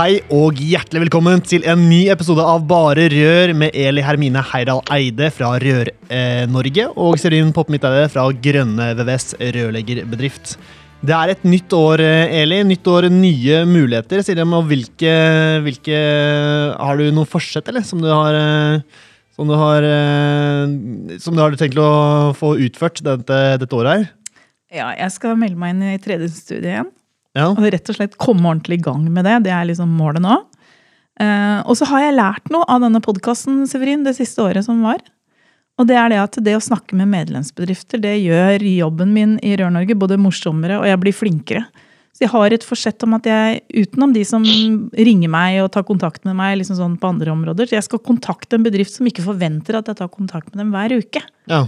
Hei 0.00 0.22
og 0.32 0.56
hjertelig 0.56 1.02
velkommen 1.02 1.42
til 1.44 1.66
en 1.68 1.82
ny 1.84 2.06
episode 2.08 2.40
av 2.40 2.62
Bare 2.64 3.02
Rør 3.12 3.50
med 3.52 3.74
Eli 3.76 4.00
Hermine 4.00 4.40
Heidal 4.48 4.78
Eide 4.94 5.26
fra 5.28 5.50
Rør-Norge 5.60 6.86
og 6.94 7.18
Serin 7.20 7.50
Poppemitteide 7.52 8.06
fra 8.08 8.22
Grønne 8.32 8.86
VVS 8.96 9.26
rørleggerbedrift. 9.58 10.54
Det 11.04 11.12
er 11.12 11.34
et 11.34 11.44
nytt 11.44 11.76
år, 11.76 12.00
Eli. 12.00 12.62
Nytt 12.64 12.88
år, 12.88 13.10
nye 13.12 13.58
muligheter. 13.68 14.22
Sier 14.24 14.40
om 14.40 14.54
hvilke, 14.70 15.12
hvilke 15.66 15.98
Har 16.78 16.96
du 16.96 17.10
noe 17.12 17.28
forsett, 17.28 17.68
eller? 17.68 17.84
Som 17.84 18.00
du 18.00 18.08
har 18.08 18.38
som 19.36 19.52
du 19.52 19.56
har, 19.60 19.88
som 21.20 21.36
du 21.36 21.42
har 21.44 21.58
tenkt 21.60 21.76
å 21.76 21.90
få 22.40 22.54
utført 22.56 23.04
dette, 23.04 23.42
dette 23.60 23.76
året 23.76 23.98
her? 23.98 24.08
Ja, 24.72 24.88
jeg 24.96 25.12
skal 25.12 25.36
melde 25.36 25.60
meg 25.60 25.76
inn 25.76 25.84
i 25.90 26.00
tredje 26.00 26.32
studie 26.38 26.72
igjen. 26.72 26.90
Ja. 27.38 27.50
Og 27.52 27.62
rett 27.62 27.92
og 27.92 27.96
slett 27.96 28.18
komme 28.20 28.48
ordentlig 28.48 28.80
i 28.80 28.84
gang 28.84 29.04
med 29.12 29.26
det. 29.28 29.36
Det 29.46 29.54
er 29.54 29.68
liksom 29.68 29.92
målet 29.94 30.24
nå. 30.24 30.40
Eh, 31.20 31.60
og 31.62 31.76
så 31.78 31.86
har 31.90 32.06
jeg 32.06 32.16
lært 32.16 32.50
noe 32.52 32.66
av 32.70 32.82
denne 32.82 33.02
podkasten 33.04 33.62
Severin, 33.70 34.06
det 34.06 34.16
siste 34.18 34.42
året 34.42 34.66
som 34.66 34.82
var. 34.86 35.02
Og 35.80 35.86
det 35.88 35.96
er 35.96 36.10
det 36.12 36.18
at 36.20 36.40
det 36.44 36.56
å 36.58 36.64
snakke 36.64 36.96
med 36.98 37.08
medlemsbedrifter 37.12 38.02
det 38.02 38.18
gjør 38.20 38.64
jobben 38.66 39.14
min 39.16 39.38
i 39.46 39.54
Rør-Norge 39.56 39.96
både 39.96 40.18
morsommere 40.20 40.80
og 40.80 40.88
jeg 40.88 41.00
blir 41.00 41.16
flinkere. 41.16 41.64
Så 42.10 42.26
jeg 42.26 42.32
har 42.34 42.52
et 42.52 42.66
forsett 42.66 43.04
om 43.06 43.14
at 43.16 43.24
jeg, 43.28 43.60
utenom 43.70 44.10
de 44.12 44.24
som 44.28 44.44
ringer 44.44 45.30
meg 45.32 45.60
og 45.62 45.70
tar 45.72 45.86
kontakt 45.88 46.26
med 46.26 46.36
meg 46.36 46.58
liksom 46.58 46.76
sånn 46.76 46.98
på 47.00 47.12
andre 47.14 47.32
områder, 47.32 47.70
så 47.70 47.78
jeg 47.78 47.86
skal 47.86 48.02
kontakte 48.04 48.58
en 48.58 48.66
bedrift 48.66 48.92
som 48.96 49.06
ikke 49.08 49.24
forventer 49.24 49.78
at 49.78 49.88
jeg 49.88 50.00
tar 50.02 50.10
kontakt 50.12 50.50
med 50.50 50.64
dem 50.64 50.74
hver 50.74 50.92
uke. 50.98 51.22
Ja. 51.48 51.62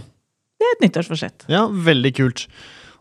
Det 0.61 0.67
er 0.67 0.77
et 0.77 0.85
nyttårsforsett. 0.85 1.47
Ja, 1.51 1.65
veldig 1.71 2.13
kult. 2.19 2.45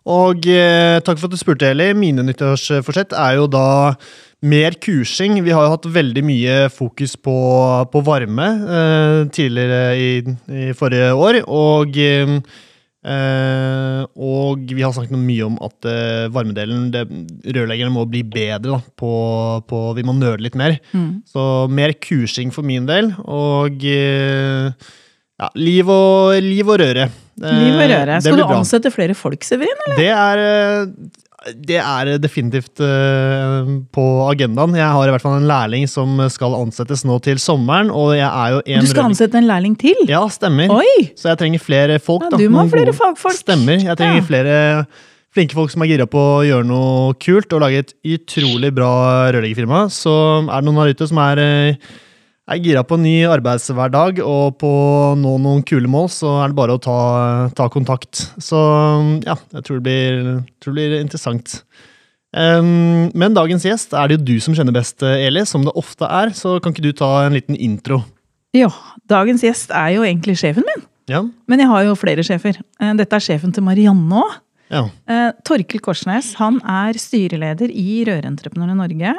Og 0.09 0.47
eh, 0.49 0.97
takk 1.05 1.19
for 1.19 1.29
at 1.29 1.35
du 1.35 1.37
spurte, 1.37 1.69
Eli. 1.69 1.91
Mine 1.93 2.25
nyttårsforsett 2.25 3.13
er 3.13 3.37
jo 3.37 3.45
da 3.51 3.93
mer 4.41 4.73
kursing. 4.81 5.37
Vi 5.45 5.53
har 5.53 5.67
jo 5.67 5.75
hatt 5.75 5.85
veldig 5.93 6.23
mye 6.25 6.57
fokus 6.73 7.13
på, 7.21 7.35
på 7.93 8.01
varme 8.05 8.47
eh, 8.65 9.19
tidligere 9.33 9.81
i, 9.93 10.11
i, 10.49 10.71
forrige 10.77 11.11
år. 11.13 11.43
Og, 11.45 11.99
eh, 12.01 12.33
og 14.17 14.73
vi 14.73 14.81
har 14.81 14.95
snakket 14.97 15.21
mye 15.21 15.45
om 15.45 15.59
at 15.61 15.89
eh, 15.91 16.25
varmedelen 16.33 16.89
det, 16.95 17.05
Rørleggerne 17.53 17.93
må 17.93 18.07
bli 18.09 18.23
bedre 18.25 18.79
da, 18.79 18.81
på, 18.97 19.13
på, 19.69 19.83
Vi 19.99 20.07
må 20.07 20.17
nøle 20.17 20.47
litt 20.47 20.57
mer. 20.57 20.79
Mm. 20.97 21.21
Så 21.29 21.45
mer 21.69 21.93
kursing 22.01 22.49
for 22.55 22.65
min 22.65 22.89
del. 22.89 23.13
Og 23.29 23.85
eh, 23.85 24.73
ja, 25.41 25.49
liv 25.57 25.89
og, 25.89 26.37
liv 26.45 26.69
og 26.69 26.79
røre. 26.83 27.09
Liv 27.41 27.73
og 27.81 27.89
røre. 27.89 28.21
Skal 28.21 28.37
du 28.37 28.45
ansette 28.53 28.91
flere 28.93 29.15
folk, 29.17 29.43
Severin? 29.47 29.83
Eller? 29.87 29.97
Det 29.97 30.09
er, 30.13 30.41
eh, 30.45 31.53
det 31.57 31.77
er 31.81 32.11
definitivt 32.21 32.81
eh, 32.85 33.69
på 33.95 34.03
agendaen. 34.29 34.75
Jeg 34.77 34.85
har 34.93 35.09
i 35.09 35.13
hvert 35.15 35.23
fall 35.25 35.39
en 35.39 35.47
lærling 35.49 35.87
som 35.89 36.19
skal 36.29 36.53
ansettes 36.59 37.01
nå 37.09 37.17
til 37.25 37.41
sommeren, 37.41 37.89
og 37.89 38.11
jeg 38.13 38.27
er 38.29 38.57
jo 38.57 38.59
en 38.75 38.85
Du 38.85 38.91
skal 38.91 39.07
ansette 39.09 39.39
en 39.41 39.49
lærling 39.49 39.73
til? 39.81 40.03
Ja, 40.11 40.21
stemmer. 40.29 40.69
Oi! 40.77 41.07
Så 41.17 41.31
jeg 41.31 41.41
trenger 41.41 41.63
flere 41.63 41.97
folk. 42.03 42.27
Ja, 42.29 42.37
du 42.37 42.45
må 42.53 42.61
ha 42.61 42.69
flere 42.69 42.93
fagfolk. 42.93 43.39
Stemmer. 43.41 43.81
Jeg 43.81 43.97
trenger 43.97 44.21
Ja. 44.21 44.27
flere 44.29 44.59
flinke 45.33 45.55
folk 45.55 45.71
som 45.71 45.81
er 45.81 45.87
gira 45.87 46.05
på 46.11 46.19
å 46.19 46.45
gjøre 46.45 46.67
noe 46.67 47.13
kult 47.23 47.53
og 47.55 47.61
lage 47.63 47.85
et 47.85 47.93
utrolig 48.03 48.69
bra 48.75 49.31
rørleggerfirma. 49.31 49.85
Så 49.89 50.11
er 50.43 50.59
det 50.59 50.65
noen 50.67 50.81
der 50.83 50.93
ute 50.93 51.07
som 51.07 51.17
er, 51.23 51.41
eh, 52.51 52.57
er 52.57 52.65
gira 52.65 52.83
på 52.87 52.97
en 52.97 53.05
ny 53.05 53.15
arbeidshverdag 53.31 54.21
og 54.25 54.57
på 54.61 54.69
å 54.69 55.13
nå 55.19 55.37
noen 55.41 55.63
kule 55.67 55.89
mål, 55.91 56.09
så 56.11 56.35
er 56.41 56.51
det 56.51 56.57
bare 56.59 56.75
å 56.75 56.81
ta, 56.81 56.99
ta 57.57 57.69
kontakt. 57.71 58.25
Så 58.41 58.59
ja, 59.25 59.37
jeg 59.55 59.65
tror 59.67 59.79
det 59.79 59.85
blir, 59.87 60.43
tror 60.59 60.75
det 60.75 60.77
blir 60.79 60.99
interessant. 60.99 61.61
Um, 62.31 63.09
men 63.17 63.35
dagens 63.35 63.65
gjest 63.67 63.95
er 63.97 64.07
det 64.07 64.19
jo 64.19 64.27
du 64.29 64.35
som 64.43 64.55
kjenner 64.55 64.75
best, 64.75 65.03
Eli, 65.03 65.43
som 65.47 65.65
det 65.67 65.73
ofte 65.79 66.07
er. 66.07 66.35
Så 66.35 66.59
kan 66.63 66.75
ikke 66.75 66.85
du 66.85 66.93
ta 66.95 67.11
en 67.25 67.35
liten 67.35 67.57
intro? 67.59 68.03
Ja, 68.55 68.71
dagens 69.07 69.43
gjest 69.43 69.71
er 69.75 69.95
jo 69.95 70.05
egentlig 70.07 70.37
sjefen 70.39 70.67
min. 70.67 70.87
Ja? 71.11 71.25
Men 71.51 71.63
jeg 71.63 71.71
har 71.71 71.83
jo 71.87 71.97
flere 71.99 72.23
sjefer. 72.23 72.61
Eh, 72.79 72.95
Dette 72.99 73.17
er 73.17 73.23
sjefen 73.23 73.55
til 73.55 73.65
Marianne 73.67 74.23
òg. 74.23 74.39
Ja. 74.71 74.85
Torkel 75.43 75.81
Korsnes 75.83 76.29
han 76.39 76.61
er 76.63 76.95
styreleder 76.95 77.73
i 77.75 78.05
Rørentreprenørene 78.07 78.77
Norge. 78.79 79.17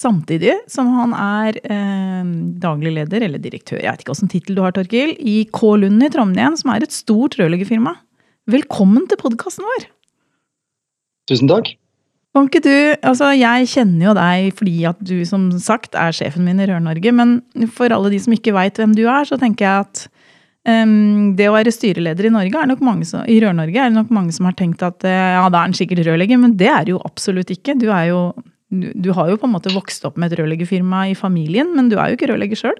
Samtidig 0.00 0.54
som 0.70 0.88
han 0.94 1.12
er 1.12 1.58
eh, 1.60 2.28
daglig 2.62 2.94
leder, 2.96 3.26
eller 3.26 3.42
direktør, 3.42 3.82
jeg 3.82 3.90
vet 3.90 4.04
ikke 4.04 4.14
hvilken 4.14 4.32
tittel 4.32 4.56
du 4.56 4.62
har, 4.64 4.72
Torkil, 4.72 5.12
i 5.18 5.42
K 5.52 5.74
Lund 5.82 6.06
i 6.06 6.08
Trondheim, 6.12 6.56
som 6.56 6.72
er 6.72 6.86
et 6.86 6.94
stort 6.94 7.36
rørleggerfirma. 7.36 7.98
Velkommen 8.50 9.04
til 9.10 9.20
podkasten 9.20 9.66
vår! 9.68 9.90
Tusen 11.28 11.50
takk. 11.50 11.74
Kan 12.30 12.46
ikke 12.46 12.62
du, 12.62 12.74
altså 13.02 13.32
Jeg 13.34 13.66
kjenner 13.72 14.04
jo 14.06 14.14
deg 14.14 14.52
fordi 14.54 14.76
at 14.86 14.98
du 15.02 15.16
som 15.26 15.48
sagt 15.62 15.96
er 15.98 16.14
sjefen 16.14 16.46
min 16.46 16.62
i 16.62 16.68
Rør-Norge, 16.70 17.12
men 17.14 17.40
for 17.74 17.90
alle 17.92 18.12
de 18.12 18.20
som 18.22 18.34
ikke 18.36 18.54
veit 18.54 18.78
hvem 18.78 18.94
du 18.96 19.02
er, 19.02 19.26
så 19.26 19.38
tenker 19.40 19.66
jeg 19.66 19.84
at 19.84 20.04
um, 20.86 21.32
det 21.38 21.48
å 21.50 21.56
være 21.56 21.74
styreleder 21.74 22.30
i 22.30 22.32
Norge 22.34 22.62
er 22.62 22.70
nok 22.70 22.84
mange 22.86 23.08
som, 23.08 23.26
i 23.26 23.40
Rør-Norge 23.42 23.82
er 23.82 23.90
det 23.90 23.98
nok 23.98 24.14
mange 24.14 24.36
som 24.36 24.46
har 24.46 24.54
tenkt 24.58 24.86
at 24.86 25.04
eh, 25.04 25.34
ja, 25.34 25.42
da 25.50 25.58
er 25.58 25.68
han 25.68 25.76
sikkert 25.76 26.04
rørlegger, 26.06 26.38
men 26.40 26.54
det 26.60 26.70
er 26.70 26.86
det 26.86 26.94
jo 26.94 27.02
absolutt 27.02 27.50
ikke. 27.50 27.74
Du, 27.82 27.88
er 27.90 28.12
jo, 28.12 28.22
du, 28.70 29.10
har 29.16 29.30
jo 29.30 29.38
på 29.40 29.48
en 29.48 29.54
måte 29.56 29.72
vokst 29.74 30.04
opp 30.06 30.18
med 30.20 30.30
et 30.30 30.38
rørleggerfirma 30.40 31.08
i 31.10 31.18
familien, 31.18 31.72
men 31.74 31.90
du 31.90 31.98
er 31.98 32.10
jo 32.10 32.18
ikke 32.18 32.30
rørlegger 32.30 32.60
sjøl. 32.62 32.78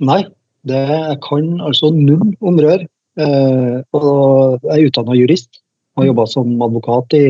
Nei, 0.00 0.22
det, 0.68 0.82
kan 1.26 1.60
altså 1.60 1.92
null 1.94 2.34
om 2.40 2.60
rør. 2.64 2.84
Eh, 3.20 3.76
og 3.96 4.64
jeg 4.66 4.74
er 4.74 4.88
utdanna 4.90 5.16
jurist 5.16 5.62
og 5.96 6.02
har 6.02 6.10
jobba 6.10 6.26
som 6.28 6.50
advokat 6.66 7.16
i 7.16 7.24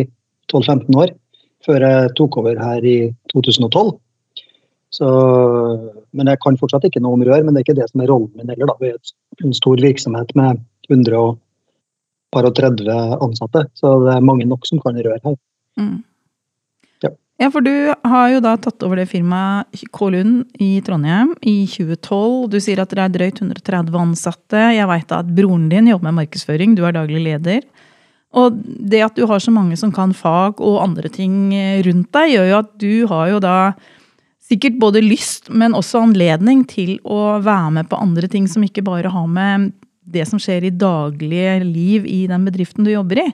12-15 0.50 0.98
år 0.98 1.12
før 1.66 1.82
jeg 1.82 2.14
tok 2.18 2.38
over 2.42 2.58
her 2.62 2.86
i 2.86 2.96
2012. 3.32 3.94
Så, 4.94 5.06
men 6.14 6.30
jeg 6.30 6.40
kan 6.42 6.58
fortsatt 6.60 6.86
ikke 6.86 7.02
noe 7.02 7.18
om 7.18 7.24
rør, 7.26 7.42
men 7.42 7.52
det 7.52 7.60
er 7.60 7.66
ikke 7.66 7.80
det 7.80 7.88
som 7.90 8.02
er 8.02 8.10
rollen 8.12 8.30
min 8.38 8.50
heller. 8.52 8.70
Da. 8.70 8.76
Vi 8.80 8.88
er 8.92 9.48
en 9.48 9.56
stor 9.56 9.76
virksomhet 9.82 10.30
med 10.38 10.62
130 10.88 12.86
ansatte, 13.26 13.66
så 13.78 13.86
det 14.04 14.12
er 14.14 14.28
mange 14.30 14.46
nok 14.48 14.62
som 14.68 14.78
kan 14.82 14.98
rør 15.02 15.18
her. 15.26 15.36
Mm. 15.80 15.98
Ja. 17.40 17.50
For 17.52 17.64
du 17.64 17.72
har 17.92 18.28
jo 18.32 18.42
da 18.44 18.54
tatt 18.60 18.84
over 18.86 19.00
det 19.00 19.08
firmaet 19.10 19.84
K 19.92 20.10
Lund 20.12 20.60
i 20.62 20.80
Trondheim 20.84 21.34
i 21.42 21.66
2012. 21.68 22.48
Du 22.52 22.58
sier 22.62 22.80
at 22.80 22.92
dere 22.92 23.08
er 23.08 23.16
drøyt 23.16 23.42
130 23.42 23.98
ansatte. 24.00 24.62
Jeg 24.76 24.88
veit 24.88 25.12
at 25.12 25.34
broren 25.36 25.68
din 25.72 25.90
jobber 25.92 26.10
med 26.10 26.22
markedsføring, 26.22 26.76
du 26.76 26.86
er 26.86 26.96
daglig 26.96 27.22
leder. 27.26 27.66
Og 28.36 28.56
det 28.64 29.02
at 29.04 29.16
du 29.16 29.24
har 29.28 29.40
så 29.40 29.52
mange 29.54 29.76
som 29.80 29.92
kan 29.94 30.12
fag 30.16 30.60
og 30.64 30.82
andre 30.82 31.08
ting 31.12 31.52
rundt 31.86 32.10
deg, 32.16 32.34
gjør 32.34 32.48
jo 32.50 32.58
at 32.58 32.72
du 32.80 32.92
har 33.12 33.30
jo 33.32 33.42
da 33.44 33.58
sikkert 34.46 34.78
både 34.78 35.02
lyst, 35.02 35.50
men 35.50 35.74
også 35.74 36.04
anledning 36.04 36.62
til 36.68 36.96
å 37.02 37.38
være 37.42 37.72
med 37.78 37.88
på 37.90 37.98
andre 37.98 38.28
ting 38.30 38.46
som 38.50 38.64
ikke 38.66 38.84
bare 38.86 39.10
har 39.10 39.26
med 39.30 39.72
det 40.06 40.26
som 40.28 40.38
skjer 40.38 40.68
i 40.68 40.74
daglige 40.74 41.58
liv 41.64 42.06
i 42.06 42.26
den 42.30 42.44
bedriften 42.46 42.86
du 42.86 42.92
jobber 42.92 43.24
i. 43.24 43.28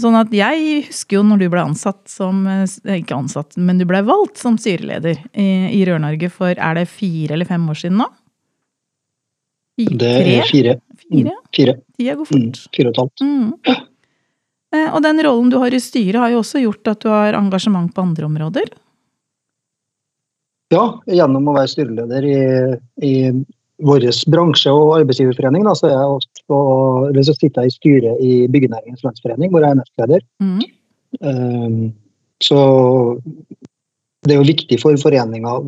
Sånn 0.00 0.16
at 0.18 0.32
jeg 0.34 0.86
husker 0.88 1.20
jo 1.20 1.22
når 1.22 1.44
du 1.44 1.46
ble 1.52 1.62
ansatt 1.62 2.00
som 2.10 2.40
eh, 2.50 2.64
Ikke 2.98 3.14
ansatt, 3.14 3.54
men 3.54 3.78
du 3.78 3.84
ble 3.86 4.00
valgt 4.06 4.40
som 4.42 4.56
styreleder 4.58 5.20
i, 5.38 5.48
i 5.70 5.84
Rør-Norge 5.86 6.30
for 6.34 6.50
er 6.50 6.80
det 6.80 6.88
fire 6.90 7.36
eller 7.36 7.46
fem 7.46 7.68
år 7.70 7.78
siden 7.78 8.00
nå? 8.02 8.08
I, 9.78 9.86
Det 9.90 10.10
er 10.10 10.46
fire. 10.50 10.76
Fire? 11.04 11.34
Fire, 11.54 11.76
Tida 11.98 12.14
går 12.18 12.30
mm, 12.30 12.50
fire 12.74 12.90
og 12.90 12.92
et 12.92 13.00
halvt. 13.02 13.22
Mm. 13.22 13.80
Eh, 14.74 14.88
Og 14.94 15.00
den 15.02 15.22
rollen 15.26 15.50
du 15.50 15.58
har 15.62 15.74
i 15.74 15.82
styret, 15.82 16.20
har 16.22 16.34
jo 16.34 16.42
også 16.42 16.62
gjort 16.62 16.90
at 16.94 17.02
du 17.02 17.08
har 17.10 17.38
engasjement 17.38 17.90
på 17.94 18.02
andre 18.02 18.28
områder. 18.28 18.70
Ja, 20.74 20.84
gjennom 21.06 21.50
å 21.50 21.54
være 21.54 21.70
styreleder 21.70 22.26
i, 22.26 22.38
i 23.06 23.14
vår 23.82 24.04
bransje- 24.30 24.70
og 24.70 25.00
arbeidsgiverforening, 25.00 25.64
da, 25.66 25.74
så, 25.74 25.88
jeg 25.90 25.98
også, 25.98 27.24
så 27.26 27.34
sitter 27.34 27.62
jeg 27.62 27.66
i 27.66 27.74
styret 27.74 28.22
i 28.22 28.32
Byggenæringens 28.48 29.02
Landsforening, 29.02 29.50
hvor 29.50 29.64
jeg 29.64 29.70
er 29.74 29.80
nestleder. 29.80 30.20
Mm. 30.40 30.60
Um, 31.24 31.92
så 32.42 32.58
det 34.24 34.34
er 34.34 34.40
jo 34.40 34.46
viktig 34.48 34.78
for 34.80 34.96
foreninga, 35.00 35.58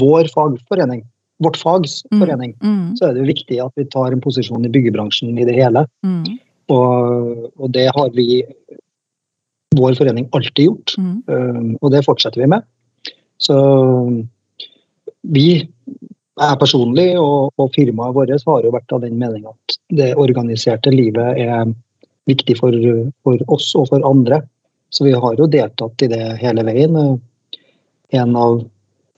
vår 0.00 0.30
fagforening, 0.32 1.04
vårt 1.40 1.56
fags 1.56 2.02
Mm. 2.10 2.20
forening, 2.20 2.54
Mm. 2.62 2.96
så 2.96 3.04
er 3.08 3.12
det 3.14 3.20
jo 3.22 3.32
viktig 3.32 3.64
at 3.64 3.72
vi 3.76 3.84
tar 3.84 4.12
en 4.12 4.20
posisjon 4.20 4.64
i 4.64 4.68
byggebransjen 4.68 5.38
i 5.38 5.44
det 5.44 5.54
hele. 5.54 5.86
Mm. 6.04 6.38
Og, 6.68 7.52
og 7.58 7.72
det 7.72 7.90
har 7.94 8.10
vi, 8.14 8.42
vår 9.76 9.94
forening, 9.94 10.28
alltid 10.32 10.66
gjort. 10.66 10.94
Mm. 10.98 11.22
Um, 11.28 11.76
og 11.82 11.90
det 11.92 12.04
fortsetter 12.04 12.40
vi 12.40 12.46
med. 12.46 12.62
Så 13.38 13.56
vi, 15.24 15.68
jeg 16.38 16.58
personlig 16.60 17.08
og, 17.18 17.50
og 17.58 17.70
firmaet 17.74 18.14
vårt 18.16 18.32
har 18.46 18.64
jo 18.64 18.72
vært 18.74 18.94
av 18.94 19.02
den 19.04 19.18
mening 19.18 19.46
at 19.50 19.78
det 19.96 20.12
organiserte 20.20 20.92
livet 20.94 21.40
er 21.42 21.72
viktig 22.30 22.56
for, 22.60 22.74
for 23.26 23.42
oss 23.52 23.72
og 23.78 23.88
for 23.90 24.04
andre. 24.06 24.40
Så 24.90 25.06
vi 25.06 25.14
har 25.14 25.38
jo 25.38 25.48
deltatt 25.50 26.02
i 26.02 26.10
det 26.10 26.22
hele 26.40 26.64
veien. 26.66 26.96
En 28.10 28.36
av 28.38 28.60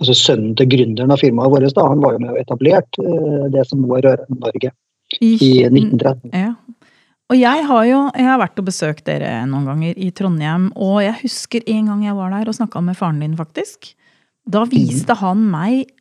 altså 0.03 0.17
Sønnen 0.19 0.56
til 0.59 0.67
gründeren 0.73 1.14
av 1.14 1.20
firmaet 1.23 1.53
vårt 1.53 1.76
da, 1.76 1.87
han 1.87 2.03
var 2.03 2.17
jo 2.17 2.23
med 2.25 2.35
og 2.35 2.41
etablerte 2.41 3.05
eh, 3.06 3.44
det 3.55 3.62
som 3.69 3.85
nå 3.85 3.93
er 3.99 4.09
Røre-Norge 4.09 4.73
i 5.23 5.53
1913. 5.69 6.32
Ja. 6.35 6.55
Og 7.31 7.38
jeg 7.38 7.64
har 7.69 7.85
jo 7.87 7.99
jeg 8.19 8.26
har 8.26 8.41
vært 8.43 8.59
og 8.61 8.67
besøkt 8.67 9.06
dere 9.06 9.31
noen 9.49 9.69
ganger 9.70 9.97
i 9.97 10.11
Trondheim, 10.17 10.70
og 10.75 10.99
jeg 11.05 11.20
husker 11.23 11.64
en 11.70 11.93
gang 11.93 12.03
jeg 12.09 12.17
var 12.19 12.35
der 12.35 12.50
og 12.50 12.56
snakka 12.59 12.82
med 12.85 12.99
faren 12.99 13.23
din, 13.23 13.37
faktisk. 13.38 13.93
Da 14.43 14.64
viste 14.69 15.14
han 15.20 15.47
meg 15.53 15.93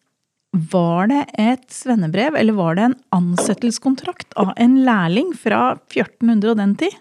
Var 0.52 1.08
det 1.08 1.22
et 1.40 1.68
svennebrev, 1.72 2.36
eller 2.36 2.58
var 2.58 2.76
det 2.76 2.88
en 2.90 2.98
ansettelseskontrakt 3.16 4.34
av 4.40 4.52
en 4.60 4.82
lærling 4.84 5.32
fra 5.38 5.78
1400 5.88 6.52
og 6.52 6.60
den 6.60 6.74
tid? 6.82 6.98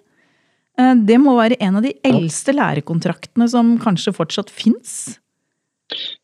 Eh, 0.78 0.94
Det 0.94 1.18
må 1.18 1.34
være 1.38 1.58
en 1.58 1.80
av 1.80 1.82
de 1.82 1.96
eldste 2.06 2.54
lærekontraktene 2.54 3.48
som 3.50 3.74
kanskje 3.82 4.14
fortsatt 4.14 4.50
fins. 4.54 5.18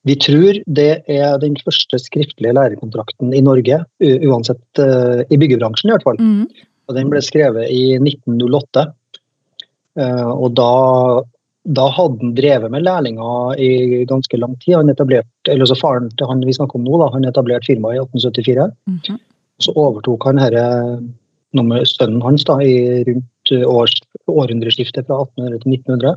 Vi 0.07 0.15
tror 0.23 0.61
det 0.71 1.03
er 1.11 1.39
den 1.43 1.57
første 1.59 1.99
skriftlige 1.99 2.55
lærekontrakten 2.55 3.35
i 3.35 3.43
Norge, 3.43 3.81
uansett 3.99 4.79
eh, 4.79 5.25
i 5.27 5.39
byggebransjen 5.43 5.91
i 5.91 5.97
hvert 5.97 6.07
fall. 6.07 6.21
Mm. 6.23 6.47
Og 6.87 6.95
den 6.95 7.11
ble 7.11 7.23
skrevet 7.25 7.67
i 7.75 7.97
1908. 7.99 8.87
Eh, 9.99 10.31
og 10.31 10.55
da, 10.55 10.71
da 11.67 11.87
hadde 11.91 12.23
han 12.23 12.35
drevet 12.37 12.71
med 12.71 12.85
lærlinger 12.87 13.59
i 13.59 14.05
ganske 14.07 14.39
lang 14.39 14.55
tid. 14.63 14.77
Han 14.77 14.91
etablerte, 14.93 15.31
eller 15.51 15.67
så 15.67 15.77
Faren 15.79 16.11
til 16.15 16.29
han 16.31 16.45
vi 16.47 16.55
snakker 16.55 16.79
om 16.79 16.87
nå, 16.87 16.99
da, 17.03 17.11
han 17.15 17.27
etablerte 17.27 17.67
firmaet 17.67 17.99
i 17.99 18.03
1874. 18.05 18.67
Mhm. 18.93 19.23
Så 19.65 19.73
overtok 19.73 20.27
han 20.29 20.39
herre 20.39 20.67
nummer 21.57 21.87
sønnen 21.89 22.23
hans 22.23 22.45
da, 22.45 22.59
i 22.63 23.03
rundt 23.09 23.53
eh, 23.55 23.65
års, 23.67 23.95
århundreskiftet 24.29 25.09
fra 25.09 25.23
1800 25.25 25.63
til 25.65 25.79
1900. 25.79 26.15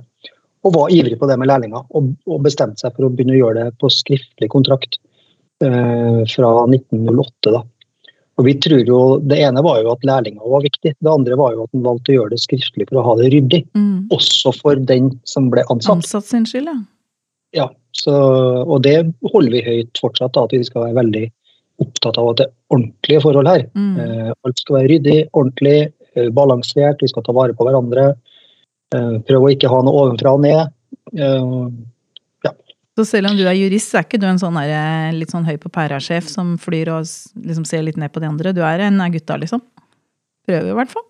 Og 0.68 0.76
var 0.76 0.92
ivrig 0.92 1.16
på 1.20 1.30
det 1.30 1.38
med 1.40 1.48
lærlinger, 1.48 1.86
og, 1.96 2.12
og 2.28 2.44
bestemte 2.44 2.84
seg 2.84 2.94
for 2.96 3.08
å 3.08 3.12
begynne 3.14 3.38
å 3.38 3.40
gjøre 3.40 3.70
det 3.70 3.78
på 3.80 3.92
skriftlig 3.94 4.50
kontrakt 4.52 5.00
eh, 5.64 6.22
fra 6.30 6.52
1908. 6.68 7.54
da. 7.56 7.64
Og 8.40 8.46
vi 8.48 8.54
tror 8.64 8.88
jo, 8.88 9.00
Det 9.20 9.40
ene 9.44 9.64
var 9.66 9.82
jo 9.84 9.92
at 9.92 10.06
lærlinger 10.08 10.54
var 10.54 10.64
viktig, 10.64 10.94
det 10.96 11.12
andre 11.12 11.36
var 11.40 11.58
jo 11.58 11.66
at 11.66 11.74
han 11.76 11.84
valgte 11.84 12.14
å 12.14 12.18
gjøre 12.22 12.34
det 12.36 12.44
skriftlig 12.46 12.88
for 12.88 13.02
å 13.02 13.04
ha 13.10 13.18
det 13.20 13.34
ryddig. 13.34 13.66
Mm. 13.76 14.08
Også 14.16 14.54
for 14.56 14.80
den 14.92 15.12
som 15.28 15.50
ble 15.52 15.66
ansatt. 15.68 15.98
Ansatt 15.98 16.30
sin 16.30 16.48
skyld, 16.48 16.72
ja. 16.72 16.80
Ja, 17.58 17.66
så, 17.98 18.14
og 18.62 18.84
det 18.86 18.96
holder 19.34 19.56
vi 19.56 19.66
høyt 19.66 20.00
fortsatt, 20.00 20.36
da, 20.38 20.46
at 20.46 20.54
vi 20.54 20.62
skal 20.68 20.86
være 20.86 21.00
veldig 21.02 21.26
opptatt 21.84 22.20
av 22.22 22.32
at 22.32 22.40
det 22.40 22.48
er 22.48 22.76
ordentlige 22.76 23.24
forhold 23.24 23.50
her. 23.50 23.66
Mm. 23.74 23.94
Eh, 24.04 24.34
alt 24.46 24.62
skal 24.62 24.78
være 24.78 24.92
ryddig, 24.94 25.20
ordentlig, 25.34 25.78
eh, 26.14 26.30
balansert, 26.36 27.02
vi 27.02 27.10
skal 27.12 27.26
ta 27.26 27.36
vare 27.36 27.56
på 27.58 27.66
hverandre. 27.68 28.12
Eh, 28.96 29.16
prøve 29.28 29.48
å 29.48 29.54
ikke 29.56 29.72
ha 29.72 29.82
noe 29.86 30.06
ovenfra 30.06 30.36
og 30.38 30.46
ned. 30.46 30.76
Eh, 33.00 33.06
Så 33.06 33.06
selv 33.08 33.30
om 33.32 33.38
du 33.38 33.46
er 33.48 33.56
jurist, 33.56 33.92
så 33.92 34.00
er 34.00 34.08
ikke 34.08 34.20
du 34.20 34.28
en 34.28 34.40
sånn 34.40 34.58
der, 34.60 34.72
eh, 34.76 35.14
litt 35.16 35.32
sånn 35.32 35.46
høy 35.46 35.58
på 35.58 35.72
pæra-sjef 35.72 36.28
som 36.28 36.58
flyr 36.58 36.90
og 36.90 37.06
liksom 37.06 37.66
ser 37.66 37.84
litt 37.84 37.98
ned 37.98 38.12
på 38.12 38.20
de 38.20 38.28
andre. 38.28 38.54
Du 38.54 38.62
er 38.62 38.80
en 38.80 39.00
av 39.02 39.12
gutta, 39.12 39.38
liksom. 39.40 39.62
Prøver 40.48 40.72
i 40.72 40.76
hvert 40.76 40.92
fall. 40.92 41.06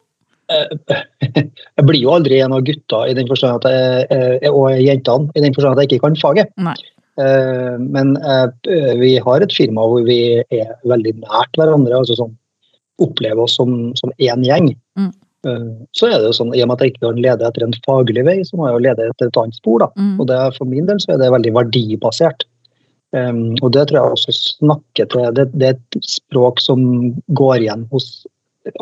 jeg 1.21 1.85
blir 1.85 2.01
jo 2.01 2.09
aldri 2.09 2.39
en 2.41 2.53
av 2.53 2.63
gutta 2.65 3.03
i 3.07 3.13
den 3.13 3.27
forstand 3.29 3.61
at 3.61 3.69
jeg, 3.69 4.07
eh, 4.41 4.49
og 4.49 4.71
jentene 4.81 5.29
i 5.35 5.41
den 5.41 5.53
forstand 5.53 5.77
at 5.77 5.83
jeg 5.83 5.91
ikke 5.99 6.07
kan 6.07 6.17
faget. 6.17 6.49
Nei. 6.57 6.75
Eh, 7.19 7.77
Men 7.77 8.15
eh, 8.17 8.47
vi 8.97 9.17
har 9.19 9.41
et 9.41 9.53
firma 9.53 9.85
hvor 9.85 10.05
vi 10.07 10.39
er 10.41 10.73
veldig 10.85 11.19
nært 11.21 11.59
hverandre. 11.59 12.01
altså 12.01 12.17
sånn, 12.17 12.35
Opplever 12.99 13.45
oss 13.45 13.55
som, 13.55 13.93
som 13.95 14.11
én 14.19 14.43
gjeng. 14.43 14.73
Mm. 14.99 15.13
Eh, 15.47 15.67
Så 15.95 16.07
er 16.09 16.17
det 16.19 16.27
jo 16.27 16.35
sånn, 16.35 16.53
I 16.55 16.61
og 16.63 16.67
med 16.67 16.75
at 16.77 16.83
jeg 16.83 16.93
ikke 16.93 17.05
kan 17.07 17.21
lede 17.23 17.45
etter 17.47 17.63
en 17.63 17.75
faglig 17.85 18.25
vei, 18.27 18.37
så 18.43 18.57
må 18.59 18.67
jeg 18.67 18.75
jo 18.75 18.85
lede 18.89 19.05
etter 19.09 19.27
et 19.31 19.37
annet 19.39 19.55
spor. 19.55 19.79
da. 19.79 19.87
Mm. 19.97 20.19
Og 20.19 20.27
det, 20.27 20.35
er- 20.35 20.51
For 20.57 20.65
min 20.65 20.85
del 20.85 20.97
så 20.99 21.13
er 21.13 21.17
det 21.21 21.31
veldig 21.31 21.53
verdibasert. 21.55 22.43
Um, 23.11 23.55
og 23.63 23.71
det 23.73 23.87
tror 23.89 23.97
jeg 23.97 24.11
også 24.13 24.33
snakker 24.59 25.07
til 25.09 25.31
det, 25.33 25.47
det 25.57 25.65
er 25.67 25.73
et 25.79 25.95
språk 26.05 26.59
som 26.61 27.15
går 27.33 27.63
igjen 27.63 27.87
hos 27.89 28.25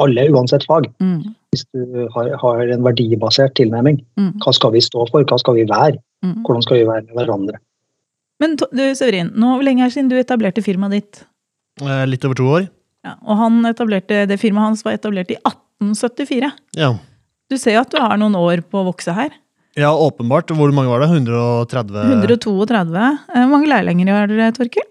alle, 0.04 0.26
uansett 0.36 0.66
fag. 0.68 0.90
Mm. 1.00 1.22
Hvis 1.54 1.64
du 1.72 2.08
har, 2.12 2.34
har 2.42 2.60
en 2.74 2.84
verdibasert 2.84 3.54
tilnærming. 3.56 4.02
Mm. 4.20 4.34
Hva 4.44 4.52
skal 4.54 4.74
vi 4.74 4.82
stå 4.84 5.06
for, 5.14 5.24
hva 5.24 5.40
skal 5.40 5.56
vi 5.56 5.64
være? 5.70 5.96
Mm. 6.26 6.42
Hvordan 6.44 6.62
skal 6.66 6.78
vi 6.82 6.88
være 6.90 7.06
med 7.08 7.16
hverandre? 7.22 7.56
Men 8.42 8.58
du, 8.60 8.66
Severin, 9.00 9.32
nå, 9.34 9.54
hvor 9.56 9.64
lenge 9.64 9.82
er 9.86 9.88
det 9.88 9.94
siden 9.96 10.10
du 10.12 10.18
etablerte 10.20 10.62
firmaet 10.66 10.92
ditt? 10.98 11.24
Eh, 11.82 12.04
Litt 12.10 12.26
over 12.28 12.36
to 12.36 12.44
år. 12.58 12.68
Ja, 13.06 13.14
og 13.24 13.38
han 13.40 13.60
etablerte, 13.70 14.24
det 14.30 14.40
firmaet 14.42 14.72
hans 14.72 14.86
var 14.86 14.98
etablert 14.98 15.30
i 15.32 15.38
1874. 15.44 16.50
Ja. 16.80 16.94
Du 17.52 17.58
ser 17.58 17.78
jo 17.78 17.84
at 17.86 17.92
du 17.94 18.00
har 18.02 18.18
noen 18.20 18.36
år 18.36 18.64
på 18.68 18.82
å 18.82 18.88
vokse 18.90 19.14
her. 19.16 19.30
ja, 19.78 19.92
åpenbart. 19.94 20.50
Hvor 20.50 20.72
mange 20.74 20.90
var 20.90 21.04
det? 21.04 21.12
130? 21.14 21.94
132. 22.18 23.04
Eh, 23.30 23.44
Hvor 23.44 23.52
mange 23.54 23.70
lærlinger 23.70 24.10
har 24.12 24.28
dere, 24.32 24.52
Torkil? 24.58 24.88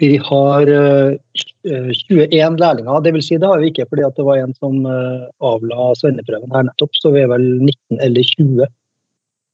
Vi 0.00 0.16
har 0.20 0.68
eh, 0.68 1.16
21 1.64 2.56
lærlinger. 2.60 3.00
Det 3.04 3.12
vil 3.14 3.22
si, 3.24 3.36
det 3.40 3.48
har 3.48 3.60
vi 3.60 3.70
ikke 3.72 3.86
fordi 3.88 4.04
at 4.04 4.16
det 4.16 4.24
var 4.26 4.40
en 4.40 4.54
som 4.56 4.82
eh, 4.88 5.28
avla 5.44 5.90
svenneprøven 6.00 6.52
her 6.52 6.66
nettopp, 6.68 6.96
så 7.00 7.12
vi 7.14 7.22
er 7.24 7.30
vel 7.32 7.44
19 7.64 8.00
eller 8.04 8.26
20. 8.32 8.66